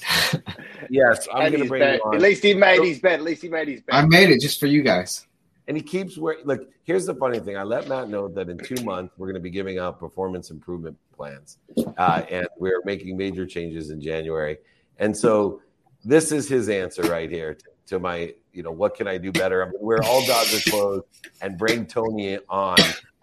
yes, 0.91 1.29
I'm 1.33 1.51
going 1.51 1.63
to 1.63 1.69
bring 1.69 1.83
you 1.83 2.01
on. 2.05 2.15
At 2.15 2.23
least 2.23 2.43
he 2.43 2.55
made 2.55 2.83
his 2.83 3.01
bed. 3.01 3.15
At 3.15 3.23
least 3.23 3.43
he 3.43 3.49
made 3.49 3.69
his 3.69 3.83
bed. 3.83 3.95
I 3.95 4.07
made 4.07 4.31
it 4.31 4.41
just 4.41 4.59
for 4.59 4.67
you 4.67 4.83
guys. 4.83 5.27
And 5.69 5.77
he 5.77 5.83
keeps 5.83 6.17
wearing. 6.17 6.45
Look, 6.45 6.71
here's 6.85 7.07
the 7.07 7.15
funny 7.15 7.39
thing. 7.39 7.57
I 7.57 7.65
let 7.65 7.89
Matt 7.89 8.09
know 8.09 8.29
that 8.29 8.49
in 8.49 8.59
two 8.59 8.83
months 8.85 9.15
we're 9.19 9.27
going 9.27 9.35
to 9.35 9.41
be 9.41 9.51
giving 9.51 9.79
out 9.79 9.99
performance 9.99 10.51
improvement 10.51 10.97
plans, 11.15 11.59
uh, 11.99 12.23
and 12.31 12.47
we're 12.59 12.81
making 12.85 13.17
major 13.17 13.47
changes 13.47 13.91
in 13.91 14.01
January. 14.01 14.59
And 14.99 15.15
so 15.15 15.61
this 16.05 16.31
is 16.31 16.49
his 16.49 16.69
answer 16.69 17.03
right 17.03 17.31
here 17.31 17.55
to, 17.55 17.65
to 17.87 17.99
my, 17.99 18.33
you 18.53 18.63
know, 18.63 18.71
what 18.71 18.95
can 18.95 19.09
I 19.09 19.19
do 19.19 19.33
better? 19.33 19.63
I'm 19.63 19.71
going 19.71 19.81
to 19.81 19.85
wear 19.85 20.03
all 20.05 20.25
Dodger 20.27 20.71
clothes 20.71 21.05
and 21.43 21.59
bring 21.59 21.85
Tony 21.85 22.39
on 22.49 22.77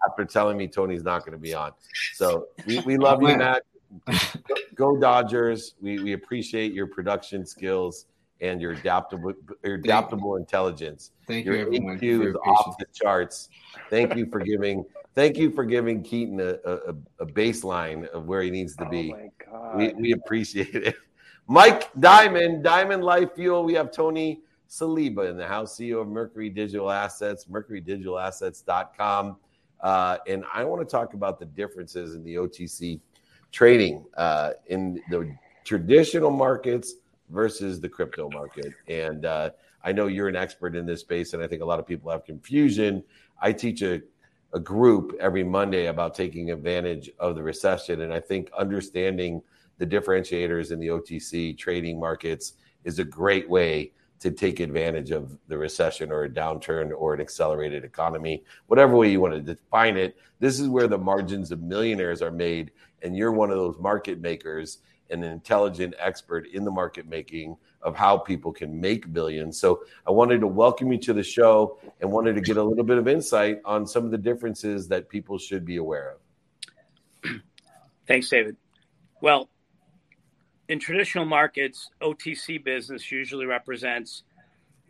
after 0.08 0.24
telling 0.24 0.56
me 0.56 0.68
Tony's 0.68 1.04
not 1.04 1.20
going 1.20 1.32
to 1.32 1.38
be 1.38 1.54
on. 1.54 1.72
So 2.14 2.48
we, 2.66 2.80
we 2.80 2.96
love 2.98 3.22
you, 3.22 3.36
Matt. 3.36 3.62
Go 4.74 4.98
Dodgers. 4.98 5.74
We, 5.80 6.00
we 6.00 6.12
appreciate 6.14 6.72
your 6.72 6.86
production 6.86 7.46
skills 7.46 8.06
and 8.40 8.60
your 8.60 8.72
adaptable 8.72 9.32
your 9.62 9.74
adaptable 9.74 10.34
thank 10.34 10.46
intelligence. 10.46 11.12
Thank 11.26 11.46
your 11.46 11.56
you, 11.56 11.62
everyone. 11.62 11.98
EQ 11.98 12.28
is 12.28 12.34
off 12.44 12.76
the 12.78 12.86
charts. 12.92 13.48
Thank 13.90 14.16
you 14.16 14.26
for 14.26 14.40
giving 14.40 14.84
thank 15.14 15.36
you 15.36 15.50
for 15.50 15.64
giving 15.64 16.02
Keaton 16.02 16.40
a, 16.40 16.56
a, 16.64 16.94
a 17.20 17.26
baseline 17.26 18.06
of 18.08 18.26
where 18.26 18.42
he 18.42 18.50
needs 18.50 18.74
to 18.76 18.88
be. 18.88 19.14
Oh 19.52 19.76
we, 19.76 19.92
we 19.94 20.12
appreciate 20.12 20.74
it. 20.74 20.96
Mike 21.46 21.90
Diamond, 22.00 22.64
Diamond 22.64 23.04
Life 23.04 23.34
Fuel. 23.36 23.64
We 23.64 23.74
have 23.74 23.92
Tony 23.92 24.40
Saliba 24.68 25.30
in 25.30 25.36
the 25.36 25.46
house, 25.46 25.76
CEO 25.78 26.00
of 26.00 26.08
Mercury 26.08 26.50
Digital 26.50 26.90
Assets, 26.90 27.44
mercurydigitalassets.com. 27.46 29.36
Uh, 29.80 30.18
and 30.26 30.44
I 30.52 30.64
want 30.64 30.86
to 30.86 30.90
talk 30.90 31.14
about 31.14 31.38
the 31.38 31.46
differences 31.46 32.14
in 32.14 32.24
the 32.24 32.36
OTC 32.36 33.00
trading 33.52 34.04
uh, 34.16 34.52
in 34.66 35.00
the 35.10 35.34
traditional 35.64 36.30
markets 36.30 36.94
versus 37.30 37.80
the 37.80 37.88
crypto 37.88 38.28
market. 38.30 38.72
And 38.88 39.24
uh, 39.24 39.50
I 39.82 39.92
know 39.92 40.06
you're 40.06 40.28
an 40.28 40.36
expert 40.36 40.74
in 40.74 40.86
this 40.86 41.00
space, 41.00 41.34
and 41.34 41.42
I 41.42 41.46
think 41.46 41.62
a 41.62 41.64
lot 41.64 41.78
of 41.78 41.86
people 41.86 42.10
have 42.10 42.24
confusion. 42.24 43.02
I 43.40 43.52
teach 43.52 43.82
a, 43.82 44.00
a 44.52 44.60
group 44.60 45.14
every 45.20 45.44
Monday 45.44 45.86
about 45.86 46.14
taking 46.14 46.50
advantage 46.50 47.10
of 47.18 47.34
the 47.34 47.42
recession. 47.42 48.02
And 48.02 48.12
I 48.12 48.20
think 48.20 48.50
understanding 48.56 49.42
the 49.78 49.86
differentiators 49.86 50.70
in 50.72 50.78
the 50.78 50.88
OTC 50.88 51.58
trading 51.58 51.98
markets 51.98 52.54
is 52.84 52.98
a 52.98 53.04
great 53.04 53.48
way 53.48 53.92
to 54.24 54.30
take 54.30 54.58
advantage 54.58 55.10
of 55.10 55.36
the 55.48 55.58
recession 55.58 56.10
or 56.10 56.24
a 56.24 56.28
downturn 56.30 56.90
or 56.96 57.12
an 57.12 57.20
accelerated 57.20 57.84
economy, 57.84 58.42
whatever 58.68 58.96
way 58.96 59.10
you 59.10 59.20
want 59.20 59.34
to 59.34 59.40
define 59.42 59.98
it. 59.98 60.16
This 60.40 60.58
is 60.58 60.66
where 60.66 60.88
the 60.88 60.96
margins 60.96 61.52
of 61.52 61.60
millionaires 61.60 62.22
are 62.22 62.30
made, 62.30 62.70
and 63.02 63.14
you're 63.14 63.32
one 63.32 63.50
of 63.50 63.58
those 63.58 63.76
market 63.78 64.22
makers 64.22 64.78
and 65.10 65.22
an 65.22 65.30
intelligent 65.30 65.94
expert 65.98 66.46
in 66.46 66.64
the 66.64 66.70
market 66.70 67.06
making 67.06 67.54
of 67.82 67.94
how 67.94 68.16
people 68.16 68.50
can 68.50 68.80
make 68.80 69.12
billions. 69.12 69.60
So 69.60 69.84
I 70.06 70.10
wanted 70.10 70.40
to 70.40 70.46
welcome 70.46 70.90
you 70.90 70.96
to 71.00 71.12
the 71.12 71.22
show 71.22 71.78
and 72.00 72.10
wanted 72.10 72.34
to 72.36 72.40
get 72.40 72.56
a 72.56 72.62
little 72.62 72.82
bit 72.82 72.96
of 72.96 73.06
insight 73.06 73.60
on 73.66 73.86
some 73.86 74.06
of 74.06 74.10
the 74.10 74.16
differences 74.16 74.88
that 74.88 75.10
people 75.10 75.36
should 75.36 75.66
be 75.66 75.76
aware 75.76 76.14
of. 76.14 77.30
Thanks, 78.06 78.30
David. 78.30 78.56
Well, 79.20 79.50
in 80.68 80.78
traditional 80.78 81.24
markets, 81.24 81.90
OTC 82.00 82.62
business 82.62 83.10
usually 83.10 83.46
represents 83.46 84.22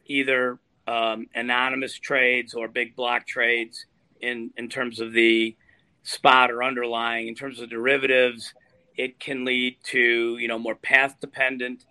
either 0.06 0.58
um, 0.86 1.26
anonymous 1.34 1.94
trades 1.98 2.54
or 2.54 2.68
big 2.68 2.94
block 2.94 3.26
trades 3.26 3.86
in, 4.20 4.50
in 4.56 4.68
terms 4.68 5.00
of 5.00 5.12
the 5.12 5.56
spot 6.02 6.50
or 6.50 6.62
underlying. 6.62 7.28
In 7.28 7.34
terms 7.34 7.60
of 7.60 7.70
derivatives, 7.70 8.54
it 8.96 9.18
can 9.18 9.44
lead 9.44 9.76
to 9.84 10.36
you 10.38 10.46
know 10.48 10.58
more 10.58 10.76
path 10.76 11.16
dependent 11.20 11.84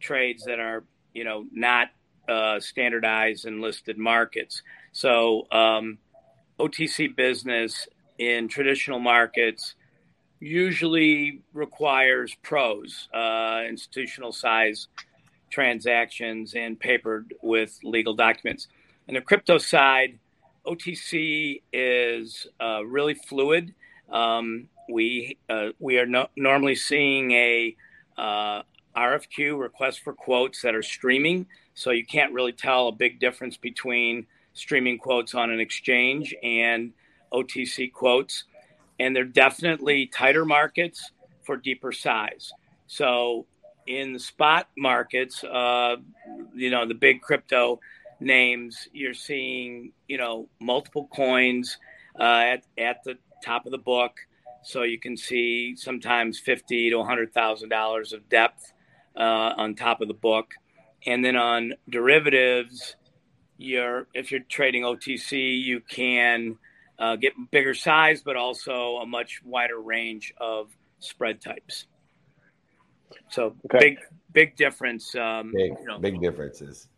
trades 0.00 0.44
that 0.44 0.58
are 0.58 0.84
you 1.14 1.24
know 1.24 1.44
not 1.52 1.88
uh, 2.28 2.58
standardized 2.58 3.44
and 3.44 3.60
listed 3.60 3.98
markets. 3.98 4.62
So 4.92 5.46
um, 5.52 5.98
OTC 6.58 7.14
business 7.14 7.86
in 8.18 8.48
traditional 8.48 8.98
markets 8.98 9.74
usually 10.40 11.42
requires 11.52 12.34
pros, 12.42 13.08
uh, 13.14 13.62
institutional 13.68 14.32
size 14.32 14.88
transactions, 15.50 16.54
and 16.54 16.78
papered 16.80 17.34
with 17.42 17.78
legal 17.82 18.14
documents. 18.14 18.68
And 19.06 19.16
the 19.16 19.20
crypto 19.20 19.58
side, 19.58 20.18
OTC 20.66 21.62
is 21.72 22.46
uh, 22.60 22.84
really 22.84 23.14
fluid. 23.14 23.74
Um, 24.10 24.68
we 24.88 25.38
uh, 25.48 25.68
we 25.78 25.98
are 25.98 26.06
no- 26.06 26.28
normally 26.36 26.74
seeing 26.74 27.32
a 27.32 27.76
uh, 28.16 28.62
RFQ 28.96 29.58
request 29.58 30.00
for 30.00 30.12
quotes 30.12 30.62
that 30.62 30.74
are 30.74 30.82
streaming, 30.82 31.46
so 31.74 31.90
you 31.90 32.04
can't 32.04 32.32
really 32.32 32.52
tell 32.52 32.88
a 32.88 32.92
big 32.92 33.20
difference 33.20 33.56
between 33.56 34.26
streaming 34.52 34.98
quotes 34.98 35.34
on 35.34 35.50
an 35.50 35.60
exchange 35.60 36.34
and 36.42 36.92
OTC 37.32 37.92
quotes 37.92 38.44
and 39.00 39.16
they're 39.16 39.24
definitely 39.24 40.06
tighter 40.06 40.44
markets 40.44 41.10
for 41.42 41.56
deeper 41.56 41.90
size. 41.90 42.52
So 42.86 43.46
in 43.86 44.12
the 44.12 44.18
spot 44.18 44.68
markets, 44.76 45.42
uh, 45.42 45.96
you 46.54 46.70
know, 46.70 46.86
the 46.86 46.94
big 46.94 47.22
crypto 47.22 47.80
names, 48.20 48.88
you're 48.92 49.14
seeing, 49.14 49.92
you 50.06 50.18
know, 50.18 50.48
multiple 50.60 51.08
coins 51.12 51.78
uh, 52.20 52.24
at, 52.24 52.64
at 52.76 53.02
the 53.04 53.16
top 53.42 53.64
of 53.64 53.72
the 53.72 53.78
book. 53.78 54.18
So 54.62 54.82
you 54.82 55.00
can 55.00 55.16
see 55.16 55.74
sometimes 55.76 56.38
fifty 56.38 56.90
to 56.90 57.02
hundred 57.02 57.32
thousand 57.32 57.70
dollars 57.70 58.12
of 58.12 58.28
depth 58.28 58.70
uh, 59.16 59.54
on 59.56 59.74
top 59.74 60.02
of 60.02 60.08
the 60.08 60.14
book, 60.14 60.52
and 61.06 61.24
then 61.24 61.34
on 61.34 61.72
derivatives, 61.88 62.96
you're 63.56 64.06
if 64.12 64.30
you're 64.30 64.42
trading 64.50 64.82
OTC, 64.82 65.62
you 65.62 65.80
can 65.80 66.58
uh, 67.00 67.16
get 67.16 67.32
bigger 67.50 67.74
size, 67.74 68.22
but 68.22 68.36
also 68.36 68.98
a 68.98 69.06
much 69.06 69.40
wider 69.44 69.80
range 69.80 70.34
of 70.36 70.70
spread 70.98 71.40
types. 71.40 71.86
So 73.30 73.56
okay. 73.66 73.78
big, 73.78 73.98
big 74.32 74.56
difference. 74.56 75.14
Um, 75.14 75.52
big, 75.52 75.72
you 75.80 75.86
know. 75.86 75.98
big 75.98 76.20
differences. 76.20 76.88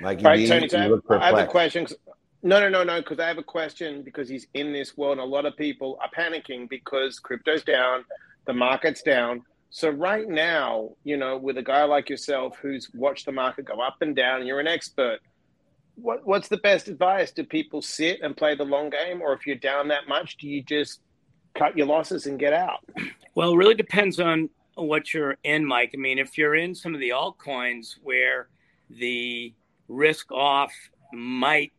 Mike, 0.00 0.20
you 0.20 0.26
right, 0.26 0.48
Tony, 0.48 0.72
I, 0.72 0.82
have, 0.84 1.00
I 1.10 1.26
have 1.26 1.38
a 1.38 1.46
question. 1.46 1.86
No, 2.42 2.58
no, 2.58 2.68
no, 2.70 2.82
no, 2.82 3.00
because 3.00 3.20
I 3.20 3.28
have 3.28 3.38
a 3.38 3.42
question 3.42 4.02
because 4.02 4.28
he's 4.28 4.46
in 4.54 4.72
this 4.72 4.96
world, 4.96 5.18
and 5.18 5.20
a 5.20 5.24
lot 5.24 5.44
of 5.44 5.56
people 5.56 5.98
are 6.02 6.10
panicking 6.16 6.68
because 6.68 7.18
crypto's 7.18 7.62
down, 7.62 8.04
the 8.46 8.54
market's 8.54 9.02
down. 9.02 9.42
So 9.68 9.90
right 9.90 10.26
now, 10.26 10.90
you 11.04 11.18
know, 11.18 11.36
with 11.36 11.58
a 11.58 11.62
guy 11.62 11.84
like 11.84 12.08
yourself 12.08 12.58
who's 12.60 12.90
watched 12.94 13.26
the 13.26 13.32
market 13.32 13.66
go 13.66 13.80
up 13.80 13.96
and 14.00 14.16
down, 14.16 14.38
and 14.38 14.48
you're 14.48 14.60
an 14.60 14.66
expert 14.66 15.20
what 16.02 16.26
what's 16.26 16.48
the 16.48 16.58
best 16.58 16.88
advice? 16.88 17.30
Do 17.30 17.44
people 17.44 17.80
sit 17.80 18.20
and 18.22 18.36
play 18.36 18.54
the 18.54 18.64
long 18.64 18.90
game, 18.90 19.22
or 19.22 19.32
if 19.32 19.46
you're 19.46 19.56
down 19.56 19.88
that 19.88 20.08
much, 20.08 20.36
do 20.36 20.48
you 20.48 20.62
just 20.62 21.00
cut 21.54 21.76
your 21.76 21.86
losses 21.86 22.26
and 22.26 22.38
get 22.38 22.52
out? 22.52 22.80
Well, 23.34 23.52
it 23.52 23.56
really 23.56 23.74
depends 23.74 24.18
on 24.20 24.50
what 24.74 25.14
you're 25.14 25.36
in, 25.44 25.64
Mike. 25.64 25.92
I 25.94 25.98
mean, 25.98 26.18
if 26.18 26.36
you're 26.36 26.54
in 26.54 26.74
some 26.74 26.94
of 26.94 27.00
the 27.00 27.10
altcoins 27.10 27.94
where 28.02 28.48
the 28.90 29.52
risk 29.88 30.30
off 30.32 30.72
might 31.12 31.72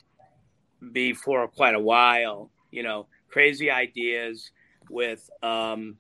be 0.91 1.13
for 1.13 1.47
quite 1.47 1.75
a 1.75 1.79
while. 1.79 2.49
You 2.71 2.83
know, 2.83 3.07
crazy 3.29 3.69
ideas 3.69 4.51
with 4.89 5.29
um, 5.41 5.97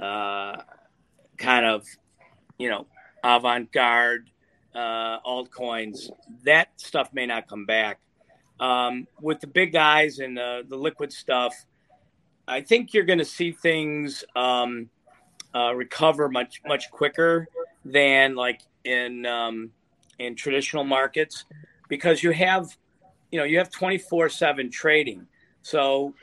uh, 0.00 0.56
kind 1.38 1.66
of, 1.66 1.86
you 2.58 2.68
know, 2.68 2.86
avant 3.22 3.72
garde 3.72 4.30
uh, 4.74 5.20
altcoins. 5.20 6.10
That 6.44 6.68
stuff 6.76 7.10
may 7.12 7.26
not 7.26 7.48
come 7.48 7.66
back. 7.66 8.00
Um, 8.60 9.06
with 9.20 9.40
the 9.40 9.46
big 9.46 9.72
guys 9.72 10.18
and 10.18 10.38
uh, 10.38 10.62
the 10.68 10.76
liquid 10.76 11.12
stuff, 11.12 11.54
I 12.46 12.60
think 12.60 12.94
you're 12.94 13.04
going 13.04 13.18
to 13.18 13.24
see 13.24 13.52
things 13.52 14.24
um, 14.36 14.90
uh, 15.54 15.74
recover 15.74 16.28
much 16.28 16.60
much 16.66 16.90
quicker 16.90 17.48
than 17.84 18.34
like 18.34 18.60
in 18.84 19.26
um, 19.26 19.70
in 20.18 20.34
traditional 20.34 20.84
markets 20.84 21.44
because 21.88 22.22
you 22.22 22.30
have 22.32 22.76
you 23.30 23.38
know 23.38 23.44
you 23.44 23.58
have 23.58 23.70
24 23.70 24.28
7 24.28 24.70
trading 24.70 25.26
so 25.62 26.14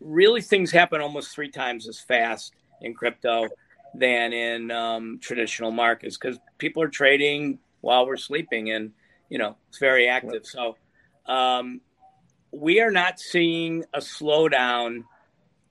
really 0.00 0.40
things 0.40 0.70
happen 0.70 1.00
almost 1.00 1.34
three 1.34 1.50
times 1.50 1.88
as 1.88 2.00
fast 2.00 2.52
in 2.82 2.94
crypto 2.94 3.48
than 3.94 4.32
in 4.32 4.70
um, 4.70 5.18
traditional 5.20 5.70
markets 5.70 6.16
because 6.16 6.38
people 6.58 6.82
are 6.82 6.88
trading 6.88 7.58
while 7.84 8.06
we're 8.06 8.16
sleeping 8.16 8.70
and 8.70 8.92
you 9.28 9.38
know 9.38 9.56
it's 9.68 9.78
very 9.78 10.08
active 10.08 10.44
so 10.44 10.76
um, 11.26 11.80
we 12.52 12.80
are 12.80 12.90
not 12.90 13.18
seeing 13.18 13.84
a 13.92 13.98
slowdown 13.98 15.04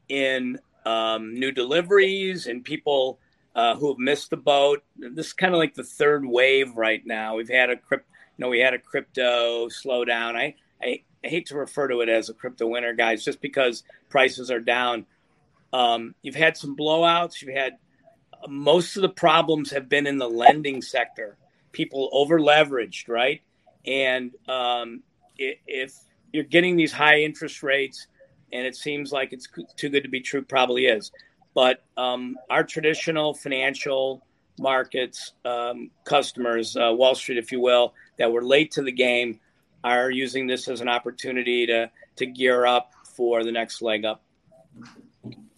in 0.10 0.60
um, 0.86 1.34
new 1.34 1.52
deliveries 1.52 2.48
and 2.48 2.64
people 2.64 3.20
uh, 3.56 3.76
who 3.76 3.90
have 3.90 4.00
missed 4.00 4.30
the 4.30 4.38
boat. 4.38 4.84
This 4.98 5.28
is 5.28 5.34
kind 5.34 5.54
of 5.54 5.60
like 5.60 5.76
the 5.76 5.84
third 5.84 6.26
wave 6.26 6.76
right 6.76 7.02
now. 7.06 7.36
We've 7.36 7.50
had 7.50 7.70
a 7.70 7.78
crypto, 7.78 8.08
you 8.38 8.44
know, 8.44 8.50
we 8.50 8.60
had 8.60 8.74
a 8.74 8.80
crypto 8.80 9.68
slowdown. 9.68 10.36
I, 10.36 10.56
I, 10.82 11.04
I 11.24 11.28
hate 11.28 11.48
to 11.48 11.58
refer 11.58 11.88
to 11.88 12.02
it 12.02 12.10
as 12.10 12.30
a 12.30 12.34
crypto 12.34 12.68
winter, 12.68 12.94
guys, 12.94 13.24
just 13.24 13.42
because 13.42 13.84
prices 14.10 14.52
are 14.52 14.60
down. 14.60 15.06
Um, 15.72 16.16
you've 16.22 16.36
had 16.36 16.58
some 16.58 16.76
blowouts. 16.76 17.42
You've 17.42 17.56
had 17.56 17.74
uh, 18.34 18.48
most 18.50 18.96
of 18.96 19.04
the 19.04 19.10
problems 19.10 19.72
have 19.72 19.88
been 19.88 20.08
in 20.08 20.18
the 20.18 20.30
lending 20.30 20.82
sector. 20.82 21.38
People 21.74 22.10
over 22.14 22.40
leveraged, 22.40 23.10
right? 23.10 23.42
And 23.86 24.32
um, 24.48 25.04
if 25.38 25.94
you're 26.32 26.44
getting 26.46 26.78
these 26.78 26.94
high 26.94 27.20
interest 27.22 27.62
rates, 27.64 28.08
and 28.54 28.66
it 28.66 28.76
seems 28.76 29.12
like 29.12 29.34
it's 29.34 29.48
too 29.76 29.90
good 29.90 30.04
to 30.04 30.10
be 30.10 30.22
true, 30.22 30.44
probably 30.44 30.86
is. 30.86 31.12
But 31.54 31.84
um, 31.98 32.38
our 32.50 32.64
traditional 32.64 33.34
financial 33.34 34.26
markets 34.60 35.34
um, 35.46 35.90
customers, 36.06 36.78
uh, 36.78 36.94
Wall 36.94 37.16
Street, 37.16 37.38
if 37.38 37.52
you 37.52 37.60
will, 37.60 37.94
that 38.18 38.32
were 38.32 38.44
late 38.44 38.72
to 38.72 38.84
the 38.84 38.92
game, 38.92 39.40
are 39.84 40.10
using 40.10 40.48
this 40.48 40.68
as 40.68 40.82
an 40.82 40.88
opportunity 40.88 41.66
to 41.68 41.90
to 42.16 42.26
gear 42.26 42.66
up 42.66 42.92
for 43.04 43.44
the 43.44 43.52
next 43.52 43.82
leg 43.82 44.06
up. 44.06 44.24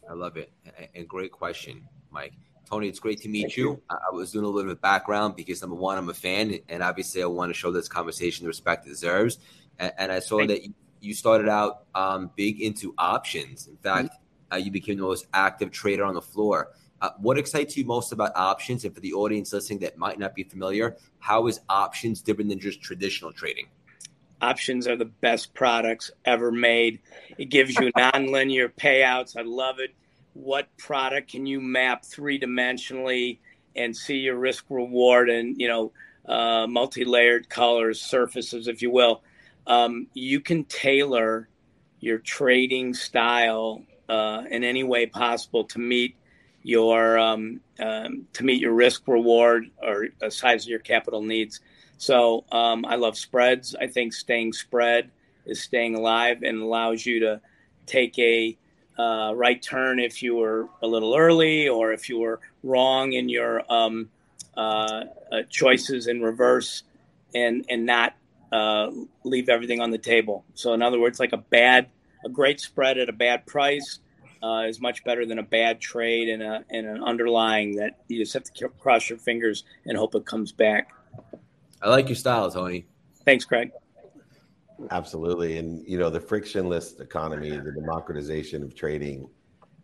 I 0.09 0.13
love 0.13 0.37
it, 0.37 0.51
and 0.95 1.07
great 1.07 1.31
question, 1.31 1.87
Mike. 2.11 2.33
Tony, 2.65 2.87
it's 2.87 2.99
great 2.99 3.21
to 3.21 3.29
meet 3.29 3.55
you. 3.55 3.63
you. 3.63 3.81
I 3.89 4.13
was 4.13 4.31
doing 4.31 4.45
a 4.45 4.47
little 4.47 4.63
bit 4.63 4.71
of 4.71 4.81
background 4.81 5.35
because 5.35 5.61
number 5.61 5.75
one, 5.75 5.97
I'm 5.97 6.09
a 6.09 6.13
fan, 6.13 6.59
and 6.69 6.81
obviously, 6.81 7.21
I 7.21 7.27
want 7.27 7.49
to 7.49 7.53
show 7.53 7.71
this 7.71 7.87
conversation 7.87 8.43
the 8.43 8.47
respect 8.47 8.85
it 8.85 8.89
deserves. 8.89 9.37
And, 9.79 9.93
and 9.97 10.11
I 10.11 10.19
saw 10.19 10.39
Thank 10.39 10.49
that 10.49 10.61
you 11.05 11.13
started 11.13 11.47
out 11.47 11.85
um, 11.93 12.31
big 12.35 12.61
into 12.61 12.93
options. 12.97 13.67
In 13.67 13.77
fact, 13.77 14.09
mm-hmm. 14.09 14.53
uh, 14.53 14.57
you 14.57 14.71
became 14.71 14.97
the 14.97 15.03
most 15.03 15.27
active 15.33 15.71
trader 15.71 16.03
on 16.03 16.15
the 16.15 16.21
floor. 16.21 16.71
Uh, 17.01 17.11
what 17.19 17.37
excites 17.37 17.77
you 17.77 17.85
most 17.85 18.11
about 18.11 18.31
options? 18.35 18.85
And 18.85 18.93
for 18.93 19.01
the 19.01 19.13
audience 19.13 19.53
listening 19.53 19.79
that 19.79 19.97
might 19.97 20.17
not 20.17 20.33
be 20.33 20.43
familiar, 20.43 20.97
how 21.19 21.47
is 21.47 21.59
options 21.69 22.21
different 22.21 22.49
than 22.49 22.59
just 22.59 22.81
traditional 22.81 23.31
trading? 23.31 23.67
Options 24.41 24.87
are 24.87 24.95
the 24.95 25.05
best 25.05 25.53
products 25.53 26.11
ever 26.25 26.51
made. 26.51 26.99
It 27.37 27.45
gives 27.45 27.75
you 27.75 27.91
nonlinear 27.97 28.73
payouts. 28.73 29.37
I 29.37 29.43
love 29.43 29.79
it. 29.79 29.93
What 30.35 30.67
product 30.77 31.31
can 31.31 31.47
you 31.47 31.59
map 31.59 32.05
three 32.05 32.39
dimensionally 32.39 33.39
and 33.75 33.95
see 33.95 34.17
your 34.17 34.37
risk 34.37 34.65
reward 34.69 35.29
and 35.29 35.59
you 35.59 35.67
know 35.67 35.91
uh, 36.27 36.67
multi-layered 36.67 37.49
colors, 37.49 37.99
surfaces, 37.99 38.67
if 38.67 38.81
you 38.81 38.91
will? 38.91 39.21
um, 39.67 40.07
you 40.13 40.39
can 40.39 40.63
tailor 40.65 41.49
your 41.99 42.19
trading 42.19 42.93
style 42.93 43.83
uh, 44.09 44.43
in 44.49 44.63
any 44.63 44.83
way 44.83 45.05
possible 45.05 45.63
to 45.63 45.79
meet 45.79 46.15
your 46.63 47.17
um, 47.17 47.59
um, 47.79 48.27
to 48.33 48.43
meet 48.43 48.61
your 48.61 48.73
risk 48.73 49.07
reward 49.07 49.69
or 49.81 50.07
the 50.19 50.31
size 50.31 50.63
of 50.63 50.69
your 50.69 50.79
capital 50.79 51.21
needs. 51.21 51.61
So 51.97 52.45
um, 52.51 52.85
I 52.85 52.95
love 52.95 53.17
spreads. 53.17 53.75
I 53.75 53.87
think 53.87 54.13
staying 54.13 54.53
spread 54.53 55.11
is 55.45 55.61
staying 55.61 55.95
alive 55.95 56.43
and 56.43 56.61
allows 56.61 57.05
you 57.05 57.19
to 57.21 57.41
take 57.85 58.17
a 58.19 58.57
uh, 58.97 59.33
right 59.35 59.61
turn 59.61 59.99
if 59.99 60.23
you 60.23 60.35
were 60.35 60.69
a 60.81 60.87
little 60.87 61.15
early 61.15 61.67
or 61.67 61.91
if 61.91 62.09
you 62.09 62.19
were 62.19 62.39
wrong 62.63 63.13
in 63.13 63.29
your 63.29 63.61
um, 63.71 64.09
uh, 64.55 65.03
uh, 65.31 65.41
choices 65.49 66.07
in 66.07 66.21
reverse 66.21 66.83
and 67.33 67.65
and 67.69 67.85
not 67.85 68.15
uh, 68.51 68.89
leave 69.23 69.49
everything 69.49 69.81
on 69.81 69.91
the 69.91 69.97
table. 69.97 70.45
So, 70.53 70.73
in 70.73 70.81
other 70.81 70.99
words, 70.99 71.19
like 71.19 71.33
a 71.33 71.37
bad, 71.37 71.89
a 72.23 72.29
great 72.29 72.61
spread 72.61 72.97
at 72.97 73.09
a 73.09 73.13
bad 73.13 73.45
price 73.45 73.99
uh, 74.41 74.63
is 74.67 74.79
much 74.79 75.03
better 75.03 75.25
than 75.25 75.39
a 75.39 75.43
bad 75.43 75.81
trade 75.81 76.29
and 76.29 76.41
a 76.41 76.63
and 76.69 76.87
an 76.87 77.03
underlying 77.03 77.75
that 77.77 77.99
you 78.07 78.17
just 78.17 78.33
have 78.33 78.43
to 78.43 78.69
cross 78.69 79.09
your 79.09 79.19
fingers 79.19 79.63
and 79.85 79.97
hope 79.97 80.15
it 80.15 80.25
comes 80.25 80.51
back. 80.51 80.89
I 81.81 81.89
like 81.89 82.07
your 82.07 82.15
style, 82.15 82.49
Tony. 82.49 82.85
Thanks, 83.25 83.43
Craig. 83.43 83.71
Absolutely, 84.91 85.57
and 85.57 85.85
you 85.87 85.97
know 85.97 86.09
the 86.09 86.19
frictionless 86.19 86.99
economy, 86.99 87.51
the 87.51 87.71
democratization 87.71 88.63
of 88.63 88.75
trading, 88.75 89.27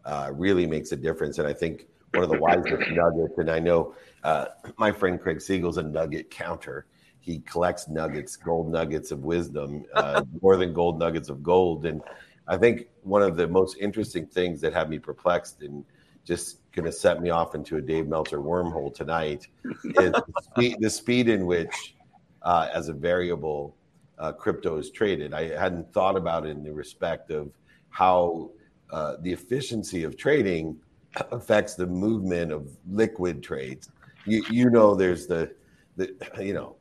uh, 0.05 0.31
really 0.33 0.65
makes 0.65 0.91
a 0.91 0.97
difference. 0.97 1.37
And 1.37 1.47
I 1.47 1.53
think 1.53 1.87
one 2.13 2.23
of 2.23 2.29
the 2.29 2.39
wisest 2.39 2.91
nuggets, 2.91 3.37
and 3.37 3.49
I 3.49 3.59
know 3.59 3.95
uh, 4.23 4.47
my 4.77 4.91
friend 4.91 5.19
Craig 5.19 5.41
Siegel's 5.41 5.77
a 5.77 5.83
nugget 5.83 6.29
counter 6.29 6.85
he 7.21 7.39
collects 7.39 7.87
nuggets, 7.87 8.35
gold 8.35 8.69
nuggets 8.69 9.11
of 9.11 9.23
wisdom, 9.23 9.85
uh, 9.93 10.23
more 10.41 10.57
than 10.57 10.73
gold 10.73 10.99
nuggets 10.99 11.29
of 11.29 11.41
gold. 11.41 11.85
And 11.85 12.01
I 12.47 12.57
think 12.57 12.87
one 13.03 13.21
of 13.21 13.37
the 13.37 13.47
most 13.47 13.77
interesting 13.79 14.25
things 14.25 14.59
that 14.61 14.73
had 14.73 14.89
me 14.89 14.99
perplexed 14.99 15.61
and 15.61 15.85
just 16.25 16.59
going 16.73 16.85
to 16.85 16.91
set 16.91 17.21
me 17.21 17.29
off 17.29 17.55
into 17.55 17.77
a 17.77 17.81
Dave 17.81 18.07
Meltzer 18.07 18.39
wormhole 18.39 18.93
tonight 18.93 19.47
is 19.83 20.11
the 20.11 20.41
speed, 20.41 20.77
the 20.79 20.89
speed 20.89 21.29
in 21.29 21.45
which, 21.45 21.95
uh, 22.41 22.69
as 22.73 22.89
a 22.89 22.93
variable, 22.93 23.75
uh, 24.21 24.31
crypto 24.31 24.77
is 24.77 24.91
traded. 24.91 25.33
I 25.33 25.49
hadn't 25.57 25.91
thought 25.91 26.15
about 26.15 26.45
it 26.45 26.51
in 26.51 26.63
the 26.63 26.71
respect 26.71 27.31
of 27.31 27.51
how 27.89 28.51
uh, 28.91 29.15
the 29.21 29.33
efficiency 29.33 30.03
of 30.03 30.15
trading 30.15 30.77
affects 31.31 31.75
the 31.75 31.87
movement 31.87 32.51
of 32.51 32.69
liquid 32.89 33.43
trades. 33.43 33.89
You, 34.25 34.43
you 34.49 34.69
know, 34.69 34.93
there's 34.93 35.25
the, 35.25 35.51
the 35.97 36.15
you 36.39 36.53
know 36.53 36.75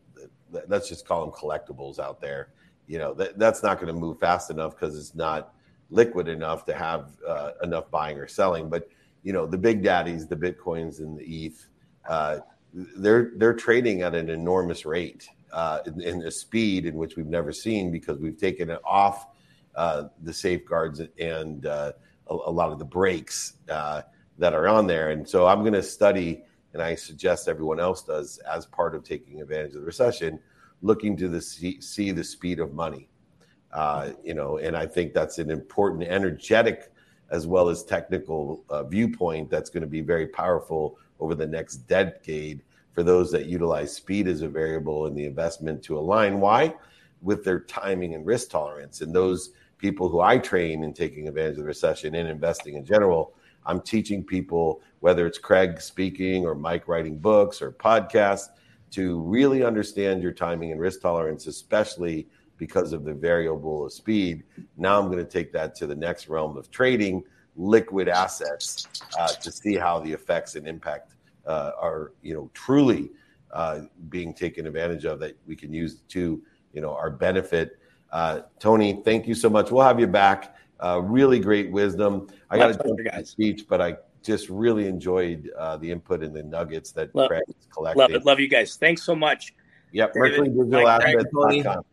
let's 0.69 0.89
just 0.89 1.07
call 1.07 1.25
them 1.25 1.31
collectibles 1.31 1.99
out 1.99 2.21
there. 2.21 2.51
You 2.87 2.99
know, 2.99 3.15
that, 3.15 3.39
that's 3.39 3.63
not 3.63 3.81
going 3.81 3.93
to 3.93 3.99
move 3.99 4.19
fast 4.19 4.51
enough 4.51 4.75
because 4.75 4.99
it's 4.99 5.15
not 5.15 5.55
liquid 5.91 6.29
enough 6.29 6.65
to 6.67 6.75
have 6.75 7.13
uh, 7.27 7.53
enough 7.63 7.91
buying 7.91 8.19
or 8.19 8.29
selling. 8.29 8.69
But 8.69 8.89
you 9.23 9.33
know, 9.33 9.47
the 9.47 9.59
big 9.59 9.83
daddies, 9.83 10.27
the 10.27 10.37
bitcoins 10.37 10.99
and 10.99 11.19
the 11.19 11.47
ETH, 11.47 11.69
uh, 12.09 12.39
they're 12.75 13.33
they're 13.37 13.55
trading 13.55 14.03
at 14.03 14.15
an 14.15 14.29
enormous 14.29 14.85
rate 14.85 15.29
uh, 15.53 15.81
in, 15.87 16.01
in 16.01 16.23
a 16.23 16.31
speed 16.31 16.87
in 16.87 16.95
which 16.95 17.17
we've 17.17 17.27
never 17.27 17.53
seen 17.53 17.91
because 17.91 18.19
we've 18.19 18.39
taken 18.39 18.71
it 18.71 18.81
off 18.85 19.29
uh, 19.75 20.05
the 20.23 20.33
safeguards 20.33 21.01
and 21.19 21.67
uh, 21.67 21.93
a, 22.29 22.35
a, 22.35 22.51
lot 22.51 22.73
of 22.73 22.79
the 22.79 22.85
brakes 22.85 23.55
uh, 23.69 24.03
that 24.39 24.53
are 24.53 24.69
on 24.69 24.87
there. 24.87 25.11
And 25.11 25.29
so 25.29 25.47
I'm 25.47 25.61
going 25.61 25.75
to 25.75 25.83
study 25.83 26.43
and 26.73 26.83
I 26.83 26.95
suggest 26.95 27.49
everyone 27.49 27.81
else 27.81 28.03
does 28.03 28.39
as 28.39 28.67
part 28.67 28.95
of 28.95 29.03
taking 29.05 29.41
advantage 29.41 29.75
of 29.75 29.81
the 29.81 29.87
recession, 29.87 30.39
looking 30.83 31.17
to 31.17 31.29
the 31.29 31.41
see, 31.41 31.81
see 31.81 32.13
the 32.13 32.25
speed 32.25 32.61
of 32.61 32.73
money. 32.73 33.09
Uh, 33.73 34.11
you 34.25 34.35
know, 34.35 34.59
and 34.59 34.77
I 34.77 34.87
think 34.87 35.13
that's 35.13 35.39
an 35.39 35.51
important 35.51 36.03
energetic 36.05 36.93
as 37.31 37.47
well 37.47 37.69
as 37.69 37.85
technical 37.85 38.65
uh, 38.69 38.83
viewpoint 38.85 39.51
that's 39.51 39.71
going 39.71 39.83
to 39.83 39.89
be 39.89 40.01
very 40.01 40.27
powerful 40.27 40.99
over 41.21 41.35
the 41.35 41.47
next 41.47 41.77
decade 41.87 42.63
for 42.93 43.03
those 43.03 43.31
that 43.33 43.47
utilize 43.47 43.95
speed 43.95 44.29
as 44.29 44.43
a 44.43 44.49
variable 44.49 45.07
in 45.07 45.15
the 45.15 45.25
investment 45.25 45.83
to 45.85 45.99
align. 45.99 46.41
Why? 46.41 46.75
With 47.23 47.45
their 47.45 47.61
timing 47.61 48.15
and 48.15 48.27
risk 48.27 48.51
tolerance. 48.51 49.01
And 49.01 49.15
those 49.15 49.51
people 49.79 50.09
who 50.09 50.21
I 50.21 50.39
train 50.39 50.85
in 50.85 50.93
taking 50.93 51.29
advantage 51.29 51.53
of 51.53 51.59
the 51.59 51.65
recession 51.65 52.15
and 52.15 52.29
investing 52.29 52.75
in 52.75 52.85
general 52.85 53.35
I'm 53.67 53.81
teaching 53.81 54.25
people, 54.25 54.83
whether 55.01 55.27
it's 55.27 55.39
Craig 55.39 55.81
speaking 55.81 56.47
or 56.47 56.55
Mike 56.55 56.89
writing 56.89 57.19
books 57.19 57.61
or 57.61 57.73
podcasts, 57.73 58.49
to 58.93 59.21
really 59.21 59.63
understand 59.63 60.23
your 60.23 60.33
timing 60.33 60.73
and 60.73 60.81
risk 60.81 61.01
tolerance, 61.01 61.47
especially 61.47 62.27
because 62.57 62.93
of 62.93 63.05
the 63.05 63.15
variable 63.15 63.87
of 63.87 63.93
speed. 63.93 64.43
Now 64.77 64.99
I'm 64.99 65.07
going 65.07 65.25
to 65.25 65.31
take 65.31 65.53
that 65.53 65.75
to 65.77 65.87
the 65.87 65.95
next 65.95 66.29
realm 66.29 66.57
of 66.57 66.71
trading 66.71 67.23
liquid 67.57 68.09
assets 68.09 68.87
uh, 69.19 69.29
to 69.29 69.53
see 69.53 69.77
how 69.77 70.01
the 70.01 70.13
effects 70.13 70.57
and 70.57 70.67
impact 70.67 71.15
are, 71.51 72.13
you 72.23 72.35
know, 72.35 72.51
truly 72.55 73.11
uh, 73.53 73.83
being 74.09 74.35
taken 74.35 74.67
advantage 74.67 75.05
of 75.05 75.19
that 75.21 75.37
we 75.47 75.57
can 75.57 75.73
use 75.73 76.03
to 76.09 76.43
you 76.73 76.81
know 76.81 76.95
our 76.95 77.11
benefit. 77.11 77.79
Uh, 78.13 78.41
Tony, 78.59 79.03
thank 79.05 79.27
you 79.27 79.35
so 79.35 79.49
much. 79.49 79.71
We'll 79.71 79.85
have 79.85 80.01
you 80.01 80.07
back. 80.07 80.57
Uh, 80.81 81.01
really 81.03 81.39
great 81.39 81.71
wisdom. 81.71 82.29
I 82.49 82.57
got 82.57 82.69
to 82.69 82.75
jump 82.75 82.99
to 82.99 83.25
speech, 83.25 83.67
but 83.69 83.81
I 83.81 83.97
just 84.23 84.49
really 84.49 84.87
enjoyed 84.87 85.51
uh, 85.57 85.77
the 85.77 85.91
input 85.91 86.23
and 86.23 86.35
the 86.35 86.43
nuggets 86.43 86.93
that 86.93 87.15
love, 87.15 87.29
Craig 87.29 87.43
is 87.49 87.67
collecting. 87.73 88.01
Love 88.01 88.11
it. 88.13 88.25
Love 88.25 88.41
you 88.41 88.49
guys. 88.49 88.77
Thanks 88.77 89.03
so 89.03 89.15
much. 89.15 89.55
Yep. 89.93 90.15
MercuryDigitalAssets.com. 90.15 91.85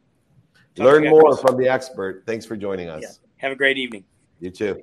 Learn 0.78 1.10
more 1.10 1.36
from 1.38 1.58
the 1.58 1.68
expert. 1.68 2.24
Thanks 2.26 2.46
for 2.46 2.56
joining 2.56 2.88
us. 2.90 3.02
Yeah. 3.02 3.10
Have 3.38 3.52
a 3.52 3.56
great 3.56 3.78
evening. 3.78 4.04
You 4.40 4.52
too. 4.52 4.82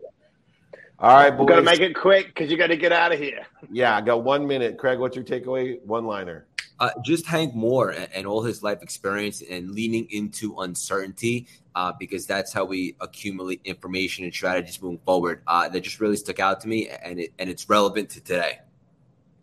All 0.99 1.15
right, 1.15 1.31
boys. 1.31 1.49
Got 1.49 1.57
to 1.57 1.63
make 1.63 1.81
it 1.81 1.95
quick 1.95 2.29
because 2.29 2.51
you 2.51 2.57
got 2.57 2.69
to 2.69 2.77
get 2.77 2.93
out 2.93 3.13
of 3.13 3.19
here. 3.19 3.45
Yeah, 3.71 3.97
I 3.97 4.01
got 4.01 4.23
one 4.23 4.47
minute. 4.47 4.79
Craig, 4.79 4.99
what's 4.99 5.17
your 5.17 5.25
takeaway? 5.25 5.83
One 5.85 6.07
liner. 6.07 6.47
Uh, 6.79 6.91
just 7.05 7.27
Hank 7.27 7.55
Moore 7.55 7.91
and, 7.91 8.09
and, 8.13 8.27
all 8.27 8.43
his 8.43 8.63
life 8.63 8.83
experience 8.83 9.43
and 9.49 9.71
leaning 9.71 10.09
into 10.11 10.59
uncertainty 10.61 11.47
uh, 11.77 11.93
because 11.99 12.27
that's 12.27 12.53
how 12.53 12.65
we 12.65 12.97
accumulate 13.01 13.61
information 13.65 14.25
and 14.25 14.35
strategies 14.35 14.83
moving 14.83 14.99
forward. 15.05 15.43
Uh, 15.47 15.69
that 15.69 15.81
just 15.81 16.01
really 16.01 16.17
stuck 16.17 16.41
out 16.41 16.61
to 16.61 16.69
me, 16.69 16.89
and 16.89 17.21
it 17.21 17.33
and 17.39 17.49
it's 17.49 17.69
relevant 17.69 18.11
to 18.11 18.21
today. 18.21 18.59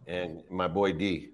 And 0.07 0.43
my 0.49 0.67
boy 0.67 0.93
D. 0.93 1.29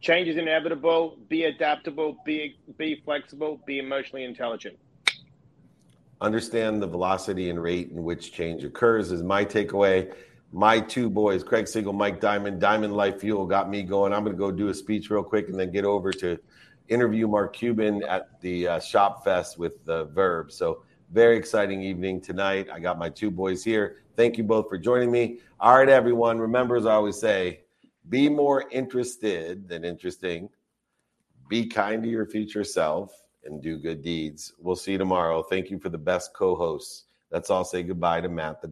Change 0.00 0.28
is 0.28 0.36
inevitable. 0.36 1.16
Be 1.28 1.44
adaptable. 1.44 2.18
Be 2.24 2.58
be 2.76 3.00
flexible. 3.04 3.60
Be 3.66 3.78
emotionally 3.78 4.24
intelligent. 4.24 4.78
Understand 6.20 6.82
the 6.82 6.86
velocity 6.86 7.50
and 7.50 7.62
rate 7.62 7.90
in 7.90 8.02
which 8.02 8.32
change 8.32 8.64
occurs 8.64 9.12
is 9.12 9.22
my 9.22 9.44
takeaway 9.44 10.12
my 10.52 10.80
two 10.80 11.10
boys, 11.10 11.44
Craig 11.44 11.68
Siegel, 11.68 11.92
Mike 11.92 12.20
Diamond, 12.20 12.60
Diamond 12.60 12.94
Life 12.94 13.20
Fuel 13.20 13.46
got 13.46 13.68
me 13.68 13.82
going. 13.82 14.12
I'm 14.12 14.24
going 14.24 14.34
to 14.34 14.38
go 14.38 14.50
do 14.50 14.68
a 14.68 14.74
speech 14.74 15.10
real 15.10 15.22
quick 15.22 15.48
and 15.48 15.58
then 15.58 15.70
get 15.70 15.84
over 15.84 16.12
to 16.14 16.38
interview 16.88 17.28
Mark 17.28 17.54
Cuban 17.54 18.02
at 18.04 18.40
the 18.40 18.66
uh, 18.66 18.80
Shop 18.80 19.24
Fest 19.24 19.58
with 19.58 19.84
the 19.84 20.06
Verb. 20.06 20.50
So, 20.50 20.82
very 21.10 21.38
exciting 21.38 21.82
evening 21.82 22.20
tonight. 22.20 22.68
I 22.72 22.80
got 22.80 22.98
my 22.98 23.08
two 23.08 23.30
boys 23.30 23.64
here. 23.64 23.96
Thank 24.16 24.36
you 24.36 24.44
both 24.44 24.68
for 24.68 24.76
joining 24.76 25.10
me. 25.10 25.38
All 25.58 25.76
right, 25.76 25.88
everyone. 25.88 26.38
Remember, 26.38 26.76
as 26.76 26.84
I 26.84 26.92
always 26.92 27.18
say, 27.18 27.60
be 28.10 28.28
more 28.28 28.68
interested 28.70 29.68
than 29.68 29.84
interesting. 29.84 30.50
Be 31.48 31.66
kind 31.66 32.02
to 32.02 32.08
your 32.08 32.26
future 32.26 32.64
self 32.64 33.10
and 33.44 33.62
do 33.62 33.78
good 33.78 34.02
deeds. 34.02 34.52
We'll 34.58 34.74
see 34.74 34.92
you 34.92 34.98
tomorrow. 34.98 35.42
Thank 35.42 35.70
you 35.70 35.78
for 35.78 35.88
the 35.88 35.98
best 35.98 36.34
co 36.34 36.56
hosts. 36.56 37.04
Let's 37.30 37.50
all 37.50 37.64
say 37.64 37.84
goodbye 37.84 38.22
to 38.22 38.28
Matt 38.28 38.60
the 38.60 38.66